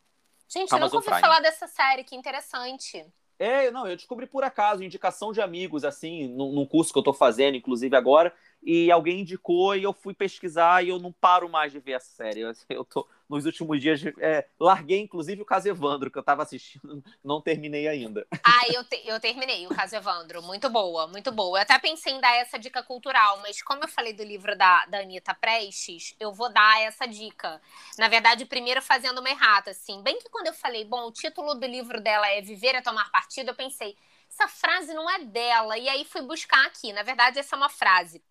Gente, 0.46 0.70
eu 0.70 0.78
nunca 0.78 0.96
ouvi 0.96 1.06
Prime. 1.06 1.20
falar 1.22 1.40
dessa 1.40 1.66
série, 1.66 2.04
que 2.04 2.14
interessante. 2.14 3.06
É, 3.38 3.70
não, 3.70 3.88
eu 3.88 3.96
descobri 3.96 4.26
por 4.26 4.44
acaso, 4.44 4.84
indicação 4.84 5.32
de 5.32 5.40
amigos, 5.40 5.84
assim, 5.84 6.28
num, 6.28 6.52
num 6.52 6.66
curso 6.66 6.92
que 6.92 6.98
eu 6.98 7.00
estou 7.00 7.14
fazendo, 7.14 7.56
inclusive 7.56 7.96
agora, 7.96 8.32
e 8.62 8.90
alguém 8.92 9.20
indicou 9.20 9.74
e 9.74 9.82
eu 9.82 9.92
fui 9.92 10.14
pesquisar 10.14 10.84
e 10.84 10.90
eu 10.90 10.98
não 10.98 11.10
paro 11.10 11.48
mais 11.48 11.72
de 11.72 11.80
ver 11.80 11.92
essa 11.92 12.12
série. 12.12 12.40
Eu, 12.40 12.52
eu 12.68 12.84
tô, 12.84 13.08
nos 13.32 13.46
últimos 13.46 13.80
dias. 13.80 14.00
É, 14.18 14.46
larguei, 14.60 15.00
inclusive, 15.00 15.40
o 15.40 15.44
caso 15.44 15.66
Evandro, 15.66 16.10
que 16.10 16.18
eu 16.18 16.20
estava 16.20 16.42
assistindo, 16.42 17.02
não 17.24 17.40
terminei 17.40 17.88
ainda. 17.88 18.26
Ah, 18.44 18.68
eu, 18.68 18.84
te, 18.84 19.00
eu 19.06 19.18
terminei 19.18 19.66
o 19.66 19.70
caso 19.70 19.96
Evandro. 19.96 20.42
Muito 20.42 20.68
boa, 20.68 21.06
muito 21.06 21.32
boa. 21.32 21.58
Eu 21.58 21.62
até 21.62 21.78
pensei 21.78 22.12
em 22.12 22.20
dar 22.20 22.34
essa 22.36 22.58
dica 22.58 22.82
cultural, 22.82 23.40
mas 23.40 23.62
como 23.62 23.82
eu 23.82 23.88
falei 23.88 24.12
do 24.12 24.22
livro 24.22 24.56
da, 24.56 24.84
da 24.86 24.98
Anitta 24.98 25.34
Prestes, 25.34 26.14
eu 26.20 26.32
vou 26.32 26.52
dar 26.52 26.82
essa 26.82 27.06
dica. 27.06 27.60
Na 27.98 28.08
verdade, 28.08 28.44
primeiro 28.44 28.82
fazendo 28.82 29.18
uma 29.18 29.30
errata, 29.30 29.70
assim. 29.70 30.02
Bem 30.02 30.18
que 30.18 30.28
quando 30.28 30.48
eu 30.48 30.54
falei, 30.54 30.84
bom, 30.84 31.06
o 31.06 31.12
título 31.12 31.54
do 31.54 31.66
livro 31.66 32.00
dela 32.00 32.28
é 32.28 32.42
Viver 32.42 32.74
é 32.74 32.82
Tomar 32.82 33.10
Partido, 33.10 33.48
eu 33.48 33.54
pensei, 33.54 33.96
essa 34.28 34.46
frase 34.46 34.92
não 34.92 35.08
é 35.08 35.24
dela. 35.24 35.78
E 35.78 35.88
aí 35.88 36.04
fui 36.04 36.20
buscar 36.20 36.66
aqui. 36.66 36.92
Na 36.92 37.02
verdade, 37.02 37.38
essa 37.38 37.56
é 37.56 37.58
uma 37.58 37.70
frase 37.70 38.22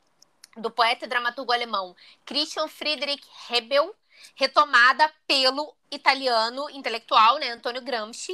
do 0.58 0.70
poeta 0.70 1.06
e 1.06 1.08
dramaturgo 1.08 1.54
alemão 1.54 1.96
Christian 2.26 2.68
Friedrich 2.68 3.26
Hebel, 3.50 3.96
retomada 4.36 5.12
pelo 5.28 5.74
italiano 5.92 6.70
intelectual, 6.72 7.38
né, 7.38 7.52
Antônio 7.52 7.82
Gramsci. 7.82 8.34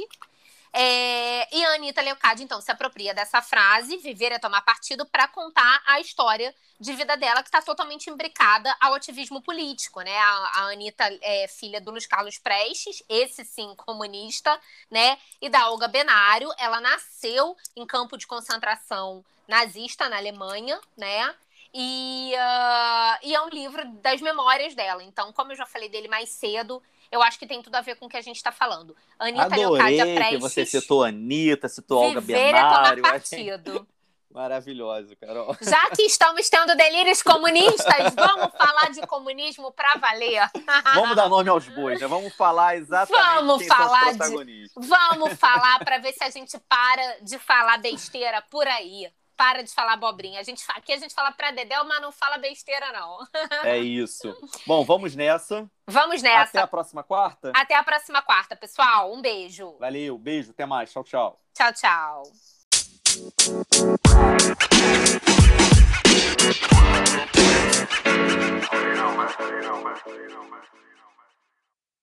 É, 0.72 1.56
e 1.56 1.64
a 1.64 1.74
Anitta 1.74 2.02
Leocádio, 2.02 2.44
então, 2.44 2.60
se 2.60 2.70
apropria 2.70 3.14
dessa 3.14 3.40
frase, 3.40 3.96
viver 3.98 4.32
é 4.32 4.38
tomar 4.38 4.60
partido, 4.62 5.06
para 5.06 5.26
contar 5.26 5.82
a 5.86 5.98
história 5.98 6.54
de 6.78 6.92
vida 6.92 7.16
dela, 7.16 7.42
que 7.42 7.48
está 7.48 7.60
totalmente 7.60 8.08
imbricada 8.08 8.74
ao 8.80 8.94
ativismo 8.94 9.42
político, 9.42 10.00
né? 10.02 10.16
A, 10.16 10.50
a 10.54 10.60
Anitta 10.70 11.04
é 11.22 11.48
filha 11.48 11.80
do 11.80 11.90
Luiz 11.90 12.06
Carlos 12.06 12.38
Prestes, 12.38 13.02
esse 13.08 13.44
sim 13.44 13.74
comunista, 13.76 14.60
né? 14.90 15.18
E 15.40 15.48
da 15.48 15.68
Olga 15.70 15.88
Benário. 15.88 16.52
Ela 16.58 16.80
nasceu 16.80 17.56
em 17.74 17.86
campo 17.86 18.16
de 18.16 18.26
concentração 18.26 19.24
nazista 19.48 20.08
na 20.08 20.18
Alemanha, 20.18 20.78
né? 20.96 21.34
E, 21.72 22.32
uh, 22.34 23.18
e 23.22 23.34
é 23.34 23.40
um 23.42 23.48
livro 23.48 23.84
das 24.02 24.20
memórias 24.20 24.74
dela. 24.74 25.02
Então, 25.02 25.32
como 25.32 25.52
eu 25.52 25.56
já 25.56 25.66
falei 25.66 25.88
dele 25.88 26.08
mais 26.08 26.30
cedo, 26.30 26.82
eu 27.10 27.22
acho 27.22 27.38
que 27.38 27.46
tem 27.46 27.62
tudo 27.62 27.74
a 27.74 27.80
ver 27.80 27.96
com 27.96 28.06
o 28.06 28.08
que 28.08 28.16
a 28.16 28.22
gente 28.22 28.36
está 28.36 28.52
falando. 28.52 28.96
Anitta 29.18 29.56
Leocádia 29.56 30.04
Prestes. 30.04 30.28
que 30.28 30.38
você 30.38 30.66
citou 30.66 31.04
Anitta, 31.04 31.68
citou 31.68 32.02
Olga 32.02 32.20
Benário. 32.20 32.56
É 32.56 33.02
tomar 33.02 33.12
partido. 33.12 33.86
Maravilhoso, 34.30 35.16
Carol. 35.16 35.56
Já 35.60 35.90
que 35.90 36.02
estamos 36.02 36.48
tendo 36.50 36.76
delírios 36.76 37.22
comunistas, 37.22 38.14
vamos 38.14 38.52
falar 38.56 38.90
de 38.90 39.00
comunismo 39.06 39.72
para 39.72 39.98
valer. 39.98 40.48
Vamos 40.94 41.16
dar 41.16 41.28
nome 41.30 41.48
aos 41.48 41.66
bois, 41.68 41.98
né? 41.98 42.06
Vamos 42.06 42.34
falar 42.34 42.76
exatamente 42.76 43.34
vamos 43.34 43.58
quem 43.58 43.68
falar 43.68 44.00
são 44.00 44.10
os 44.10 44.16
protagonistas. 44.18 44.82
De... 44.82 44.88
Vamos 44.88 45.32
falar 45.32 45.78
para 45.78 45.98
ver 45.98 46.12
se 46.12 46.22
a 46.22 46.30
gente 46.30 46.58
para 46.68 47.20
de 47.22 47.38
falar 47.38 47.78
besteira 47.78 48.42
por 48.42 48.66
aí 48.66 49.10
para 49.38 49.62
de 49.62 49.72
falar 49.72 49.92
abobrinha. 49.92 50.40
A 50.40 50.42
gente, 50.42 50.64
aqui 50.70 50.92
a 50.92 50.96
gente 50.96 51.14
fala 51.14 51.30
pra 51.30 51.52
Dedéu, 51.52 51.84
mas 51.84 52.02
não 52.02 52.10
fala 52.10 52.36
besteira, 52.38 52.92
não. 52.92 53.18
É 53.62 53.78
isso. 53.78 54.36
Bom, 54.66 54.84
vamos 54.84 55.14
nessa. 55.14 55.70
Vamos 55.86 56.20
nessa. 56.20 56.50
Até 56.50 56.58
a 56.58 56.66
próxima 56.66 57.04
quarta? 57.04 57.52
Até 57.54 57.76
a 57.76 57.84
próxima 57.84 58.20
quarta, 58.20 58.56
pessoal. 58.56 59.12
Um 59.14 59.22
beijo. 59.22 59.76
Valeu, 59.78 60.18
beijo, 60.18 60.50
até 60.50 60.66
mais. 60.66 60.90
Tchau, 60.90 61.04
tchau. 61.04 61.38
Tchau, 61.54 61.72
tchau. 61.72 62.22